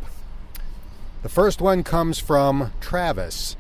The 1.23 1.29
first 1.29 1.61
one 1.61 1.83
comes 1.83 2.19
from 2.19 2.73
Travis. 2.81 3.57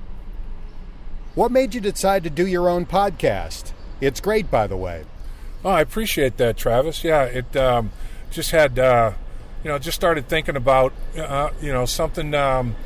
What 1.35 1.51
made 1.51 1.74
you 1.74 1.80
decide 1.80 2.22
to 2.24 2.30
do 2.30 2.47
your 2.47 2.68
own 2.68 2.87
podcast? 2.87 3.72
It's 4.01 4.20
great, 4.20 4.53
by 4.53 4.68
the 4.68 4.76
way. 4.76 5.05
Oh, 5.64 5.70
I 5.70 5.80
appreciate 5.80 6.37
that, 6.37 6.57
Travis. 6.57 7.03
Yeah, 7.03 7.24
it 7.24 7.57
um, 7.57 7.91
just 8.30 8.53
had, 8.53 8.78
uh, 8.78 9.12
you 9.64 9.70
know, 9.70 9.78
just 9.78 9.97
started 9.97 10.28
thinking 10.28 10.55
about, 10.55 10.93
uh, 11.18 11.51
you 11.61 11.72
know, 11.72 11.87
something, 11.87 12.35
um, 12.35 12.76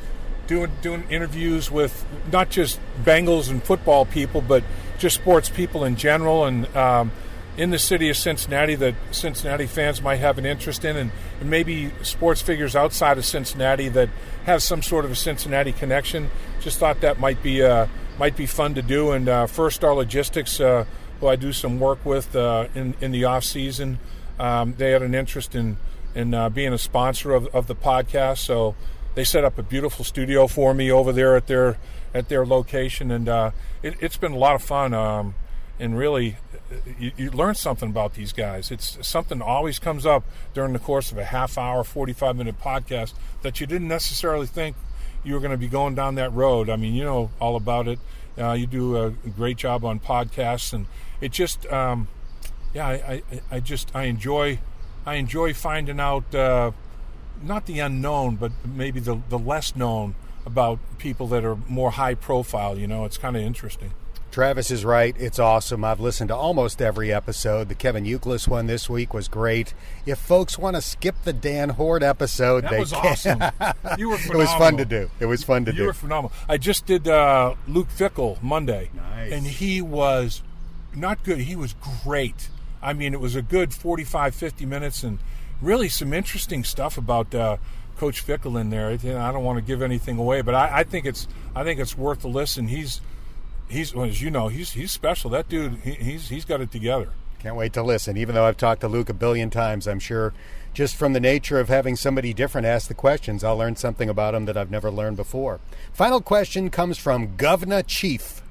doing 0.47 0.71
doing 0.81 1.03
interviews 1.11 1.69
with 1.69 2.03
not 2.31 2.49
just 2.49 2.79
Bengals 3.03 3.51
and 3.51 3.61
football 3.61 4.05
people, 4.05 4.41
but 4.41 4.63
just 4.97 5.15
sports 5.15 5.47
people 5.47 5.83
in 5.83 5.95
general, 5.95 6.45
and 6.45 6.75
um, 6.75 7.11
in 7.55 7.69
the 7.69 7.77
city 7.77 8.09
of 8.09 8.17
Cincinnati 8.17 8.73
that 8.75 8.95
Cincinnati 9.11 9.67
fans 9.67 10.01
might 10.01 10.21
have 10.21 10.39
an 10.39 10.47
interest 10.47 10.83
in, 10.83 10.97
and, 10.97 11.11
and, 11.39 11.51
maybe 11.51 11.91
sports 12.01 12.41
figures 12.41 12.75
outside 12.75 13.19
of 13.19 13.25
Cincinnati 13.25 13.89
that 13.89 14.09
have 14.45 14.63
some 14.63 14.81
sort 14.81 15.05
of 15.05 15.11
a 15.11 15.15
Cincinnati 15.15 15.71
connection. 15.71 16.31
Just 16.61 16.79
thought 16.79 17.01
that 17.01 17.19
might 17.19 17.43
be 17.43 17.61
uh, 17.61 17.85
might 18.19 18.35
be 18.35 18.45
fun 18.45 18.75
to 18.75 18.81
do. 18.81 19.11
And 19.11 19.27
uh, 19.29 19.47
First 19.47 19.77
Star 19.77 19.95
Logistics, 19.95 20.59
uh, 20.59 20.85
who 21.19 21.27
I 21.27 21.37
do 21.37 21.53
some 21.53 21.79
work 21.79 22.05
with 22.05 22.35
uh, 22.35 22.67
in 22.75 22.93
in 23.01 23.11
the 23.11 23.23
off 23.23 23.45
season, 23.45 23.99
um, 24.37 24.75
they 24.77 24.91
had 24.91 25.01
an 25.01 25.15
interest 25.15 25.55
in 25.55 25.77
in 26.13 26.33
uh, 26.33 26.49
being 26.49 26.73
a 26.73 26.77
sponsor 26.77 27.33
of, 27.33 27.47
of 27.47 27.67
the 27.67 27.75
podcast. 27.75 28.39
So 28.39 28.75
they 29.15 29.23
set 29.23 29.43
up 29.43 29.57
a 29.57 29.63
beautiful 29.63 30.03
studio 30.03 30.47
for 30.47 30.73
me 30.73 30.91
over 30.91 31.13
there 31.13 31.35
at 31.35 31.47
their 31.47 31.77
at 32.13 32.27
their 32.27 32.45
location, 32.45 33.09
and 33.09 33.29
uh, 33.29 33.51
it, 33.81 33.99
has 34.01 34.17
been 34.17 34.33
a 34.33 34.37
lot 34.37 34.55
of 34.55 34.61
fun. 34.61 34.93
Um, 34.93 35.35
and 35.81 35.97
really 35.97 36.35
you, 36.99 37.13
you, 37.15 37.31
learn 37.31 37.55
something 37.55 37.89
about 37.89 38.15
these 38.15 38.33
guys. 38.33 38.69
It's 38.69 38.97
something 39.07 39.41
always 39.41 39.79
comes 39.79 40.05
up 40.05 40.25
during 40.53 40.73
the 40.73 40.79
course 40.79 41.09
of 41.09 41.17
a 41.17 41.23
half 41.23 41.57
hour, 41.57 41.85
45 41.85 42.35
minute 42.35 42.59
podcast 42.59 43.13
that 43.43 43.61
you 43.61 43.65
didn't 43.65 43.87
necessarily 43.87 44.45
think 44.45 44.75
you 45.23 45.33
were 45.33 45.39
going 45.39 45.51
to 45.51 45.57
be 45.57 45.67
going 45.67 45.95
down 45.95 46.15
that 46.15 46.33
road. 46.33 46.69
I 46.69 46.75
mean, 46.75 46.93
you 46.93 47.03
know 47.03 47.29
all 47.39 47.55
about 47.55 47.87
it. 47.87 47.99
Uh, 48.37 48.53
you 48.53 48.67
do 48.67 48.95
a 48.95 49.09
great 49.09 49.57
job 49.57 49.83
on 49.83 49.99
podcasts, 49.99 50.71
and 50.71 50.85
it 51.19 51.31
just, 51.31 51.65
um, 51.67 52.07
yeah, 52.73 52.87
I, 52.87 52.93
I, 52.93 53.23
I, 53.51 53.59
just 53.59 53.93
I 53.93 54.03
enjoy, 54.03 54.59
I 55.05 55.15
enjoy 55.15 55.53
finding 55.53 55.99
out 55.99 56.33
uh, 56.33 56.71
not 57.41 57.65
the 57.65 57.79
unknown, 57.79 58.37
but 58.37 58.51
maybe 58.65 58.99
the 58.99 59.21
the 59.29 59.39
less 59.39 59.75
known 59.75 60.15
about 60.45 60.79
people 60.97 61.27
that 61.27 61.43
are 61.43 61.57
more 61.67 61.91
high 61.91 62.15
profile. 62.15 62.77
You 62.77 62.87
know, 62.87 63.05
it's 63.05 63.17
kind 63.17 63.35
of 63.35 63.43
interesting. 63.43 63.91
Travis 64.31 64.69
is 64.69 64.85
right. 64.85 65.15
It's 65.19 65.39
awesome. 65.39 65.83
I've 65.83 65.99
listened 65.99 66.27
to 66.27 66.35
almost 66.35 66.81
every 66.81 67.11
episode. 67.11 67.67
The 67.67 67.75
Kevin 67.75 68.05
Youkilis 68.05 68.47
one 68.47 68.67
this 68.67 68.87
week 68.89 69.13
was 69.13 69.27
great. 69.27 69.73
If 70.05 70.19
folks 70.19 70.57
want 70.57 70.75
to 70.75 70.81
skip 70.81 71.15
the 71.23 71.33
Dan 71.33 71.69
Hoard 71.69 72.03
episode, 72.03 72.63
that 72.65 72.71
they 72.71 72.79
was 72.79 72.91
can. 72.91 73.41
awesome. 73.41 73.41
You 73.97 74.09
were 74.09 74.17
phenomenal. 74.17 74.41
it 74.41 74.43
was 74.43 74.53
fun 74.53 74.77
to 74.77 74.85
do. 74.85 75.09
It 75.19 75.25
was 75.25 75.43
fun 75.43 75.65
to 75.65 75.71
you 75.71 75.77
do. 75.77 75.81
You 75.81 75.87
were 75.87 75.93
phenomenal. 75.93 76.31
I 76.47 76.57
just 76.57 76.85
did 76.85 77.07
uh, 77.07 77.55
Luke 77.67 77.89
Fickell 77.89 78.41
Monday, 78.43 78.91
nice. 78.93 79.31
and 79.31 79.45
he 79.47 79.81
was 79.81 80.43
not 80.95 81.23
good. 81.23 81.39
He 81.39 81.55
was 81.55 81.73
great. 82.03 82.49
I 82.81 82.93
mean, 82.93 83.13
it 83.13 83.19
was 83.19 83.35
a 83.35 83.41
good 83.41 83.73
45, 83.73 84.35
50 84.35 84.65
minutes, 84.65 85.03
and 85.03 85.17
really 85.61 85.89
some 85.89 86.13
interesting 86.13 86.63
stuff 86.63 86.97
about 86.97 87.33
uh, 87.33 87.57
Coach 87.97 88.25
Fickell 88.25 88.59
in 88.61 88.69
there. 88.69 88.89
I 88.91 89.31
don't 89.31 89.43
want 89.43 89.57
to 89.57 89.63
give 89.63 89.81
anything 89.81 90.17
away, 90.19 90.41
but 90.41 90.53
I, 90.55 90.79
I 90.79 90.83
think 90.83 91.05
it's 91.05 91.27
I 91.55 91.63
think 91.63 91.79
it's 91.79 91.97
worth 91.97 92.23
a 92.23 92.27
listen. 92.29 92.67
He's 92.67 93.01
he's 93.69 93.93
well, 93.93 94.05
as 94.05 94.21
you 94.21 94.29
know, 94.29 94.47
he's 94.47 94.71
he's 94.71 94.91
special. 94.91 95.29
That 95.29 95.47
dude, 95.47 95.79
he, 95.79 95.91
he's 95.91 96.29
he's 96.29 96.45
got 96.45 96.61
it 96.61 96.71
together. 96.71 97.09
Can't 97.39 97.55
wait 97.55 97.71
to 97.73 97.83
listen. 97.83 98.17
Even 98.17 98.35
though 98.35 98.45
I've 98.45 98.57
talked 98.57 98.81
to 98.81 98.89
Luke 98.89 99.09
a 99.09 99.13
billion 99.13 99.49
times, 99.49 99.87
I'm 99.87 99.99
sure 99.99 100.33
just 100.73 100.95
from 100.95 101.13
the 101.13 101.19
nature 101.19 101.59
of 101.59 101.69
having 101.69 101.95
somebody 101.95 102.33
different 102.33 102.67
ask 102.67 102.87
the 102.87 102.93
questions, 102.93 103.43
I'll 103.43 103.57
learn 103.57 103.75
something 103.75 104.09
about 104.09 104.35
him 104.35 104.45
that 104.45 104.57
I've 104.57 104.71
never 104.71 104.91
learned 104.91 105.17
before. 105.17 105.59
Final 105.93 106.21
question 106.21 106.69
comes 106.69 106.97
from 106.97 107.35
Governor 107.37 107.81
Chief. 107.81 108.41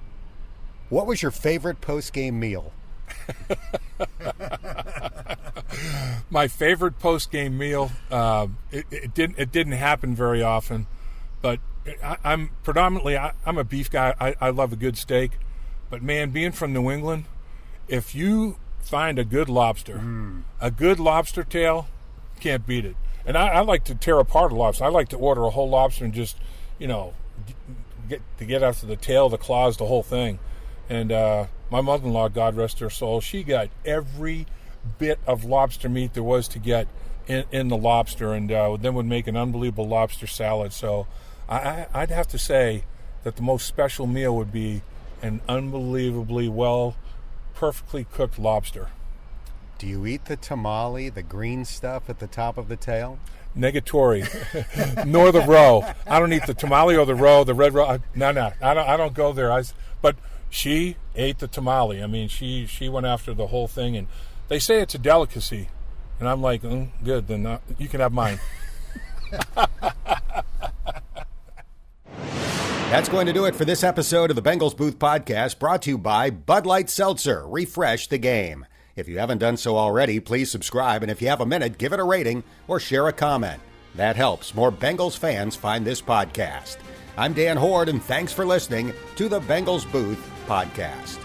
What 0.89 1.07
was 1.07 1.21
your 1.21 1.31
favorite 1.31 1.81
post 1.81 2.12
game 2.12 2.41
meal? 2.41 2.73
My 6.31 6.49
favorite 6.49 6.99
post 6.99 7.31
game 7.31 7.59
meal. 7.59 7.91
Uh, 8.11 8.49
it, 8.71 8.87
it, 8.91 9.14
didn't. 9.14 9.39
It 9.39 9.53
didn't 9.53 9.75
happen 9.75 10.14
very 10.14 10.43
often, 10.43 10.87
but 11.43 11.61
I, 12.03 12.16
am 12.24 12.51
predominantly 12.62 13.16
I, 13.16 13.32
am 13.47 13.59
a 13.59 13.64
beef 13.64 13.91
guy. 13.91 14.14
I, 14.20 14.34
I 14.41 14.51
love 14.51 14.72
a 14.72 14.76
good 14.76 14.97
steak, 14.97 15.32
but 15.91 16.03
man, 16.03 16.30
being 16.30 16.53
from 16.53 16.72
New 16.72 16.91
England, 16.91 17.24
if 17.89 18.14
you 18.14 18.57
find 18.80 19.18
a 19.18 19.24
good 19.24 19.49
lobster, 19.49 19.99
mm. 19.99 20.43
a 20.61 20.70
good 20.70 20.99
lobster 21.01 21.45
tail, 21.45 21.89
can't 22.41 22.66
beat 22.66 22.84
it. 22.84 22.97
And 23.26 23.36
I, 23.36 23.49
I, 23.49 23.61
like 23.61 23.84
to 23.84 23.95
tear 23.95 24.18
apart 24.18 24.53
a 24.53 24.55
lobster. 24.55 24.84
I 24.84 24.89
like 24.89 25.09
to 25.11 25.16
order 25.16 25.43
a 25.45 25.51
whole 25.51 25.68
lobster 25.68 26.05
and 26.05 26.14
just, 26.14 26.36
you 26.78 26.86
know, 26.86 27.14
get 28.09 28.22
to 28.39 28.45
get 28.45 28.62
after 28.62 28.86
the 28.86 28.97
tail, 28.97 29.28
the 29.28 29.39
claws, 29.39 29.76
the 29.76 29.86
whole 29.86 30.03
thing. 30.03 30.39
And 30.89 31.12
uh, 31.12 31.47
my 31.70 31.80
mother-in-law, 31.82 32.28
God 32.30 32.57
rest 32.57 32.78
her 32.78 32.89
soul, 32.89 33.20
she 33.20 33.43
got 33.43 33.68
every 33.84 34.47
bit 34.99 35.18
of 35.26 35.45
lobster 35.45 35.89
meat 35.89 36.14
there 36.14 36.22
was 36.22 36.49
to 36.49 36.59
get 36.59 36.89
in, 37.26 37.45
in 37.53 37.68
the 37.68 37.76
lobster, 37.76 38.32
and 38.32 38.51
uh, 38.51 38.76
then 38.80 38.95
would 38.95 39.07
make 39.07 39.26
an 39.26 39.36
unbelievable 39.36 39.86
lobster 39.86 40.26
salad. 40.26 40.72
So 40.72 41.07
I, 41.49 41.86
I'd 41.94 42.11
have 42.11 42.28
to 42.28 42.38
say 42.38 42.84
that 43.24 43.36
the 43.36 43.42
most 43.42 43.66
special 43.66 44.07
meal 44.07 44.36
would 44.36 44.53
be 44.53 44.82
an 45.22 45.40
unbelievably 45.49 46.49
well, 46.49 46.96
perfectly 47.55 48.05
cooked 48.05 48.38
lobster. 48.38 48.88
Do 49.78 49.86
you 49.86 50.07
eat 50.07 50.26
the 50.26 50.36
tamale, 50.36 51.09
the 51.09 51.22
green 51.22 51.64
stuff 51.64 52.11
at 52.11 52.18
the 52.18 52.26
top 52.26 52.59
of 52.59 52.68
the 52.68 52.76
tail? 52.76 53.18
Negatory, 53.57 54.26
nor 55.07 55.32
the 55.32 55.40
roe. 55.42 55.84
I 56.07 56.20
don't 56.20 56.32
eat 56.32 56.46
the 56.46 56.55
tamale 56.55 56.96
or 56.96 57.07
the 57.07 57.14
roe, 57.14 57.44
the 57.44 57.55
red 57.55 57.74
roe. 57.74 57.99
No, 58.14 58.30
no, 58.30 58.53
I 58.61 58.74
don't. 58.74 58.88
I 58.88 58.96
don't 58.96 59.14
go 59.14 59.32
there. 59.32 59.51
I, 59.51 59.62
but 60.03 60.16
she 60.51 60.96
ate 61.14 61.38
the 61.38 61.49
tamale. 61.49 62.03
I 62.03 62.07
mean, 62.07 62.28
she 62.28 62.66
she 62.66 62.88
went 62.88 63.07
after 63.07 63.34
the 63.34 63.49
whole 63.49 63.66
thing, 63.66 63.96
and 63.96 64.07
they 64.49 64.59
say 64.59 64.80
it's 64.80 64.94
a 64.94 64.99
delicacy, 64.99 65.68
and 66.20 66.28
I'm 66.28 66.42
like, 66.42 66.62
mm, 66.62 66.90
good. 67.03 67.26
Then 67.26 67.46
uh, 67.46 67.59
you 67.78 67.88
can 67.88 68.01
have 68.01 68.12
mine. 68.12 68.38
That's 72.91 73.11
going 73.11 73.26
to 73.26 73.34
do 73.34 73.45
it 73.45 73.55
for 73.55 73.66
this 73.66 73.84
episode 73.84 74.30
of 74.30 74.36
the 74.36 74.43
Bengals 74.43 74.74
Booth 74.74 74.99
Podcast, 74.99 75.59
brought 75.59 75.82
to 75.82 75.91
you 75.91 75.99
by 75.99 76.30
Bud 76.30 76.64
Light 76.64 76.89
Seltzer. 76.89 77.47
Refresh 77.47 78.07
the 78.09 78.16
game. 78.16 78.64
If 78.97 79.07
you 79.09 79.18
haven't 79.18 79.39
done 79.39 79.59
so 79.59 79.76
already, 79.76 80.20
please 80.20 80.51
subscribe, 80.51 81.03
and 81.03 81.11
if 81.11 81.20
you 81.20 81.28
have 81.28 81.43
a 81.43 81.47
minute, 81.47 81.76
give 81.76 81.93
it 81.93 82.01
a 82.01 82.05
rating 82.05 82.45
or 82.66 82.80
share 82.80 83.07
a 83.07 83.12
comment. 83.12 83.61
That 83.95 84.16
helps 84.16 84.55
more 84.55 84.72
Bengals 84.72 85.18
fans 85.18 85.55
find 85.55 85.84
this 85.84 86.01
podcast. 86.01 86.78
I'm 87.18 87.34
Dan 87.34 87.59
Hoard, 87.59 87.91
and 87.91 88.03
thanks 88.03 88.32
for 88.32 88.47
listening 88.47 88.95
to 89.16 89.28
the 89.28 89.41
Bengals 89.41 89.91
Booth 89.93 90.18
Podcast. 90.47 91.18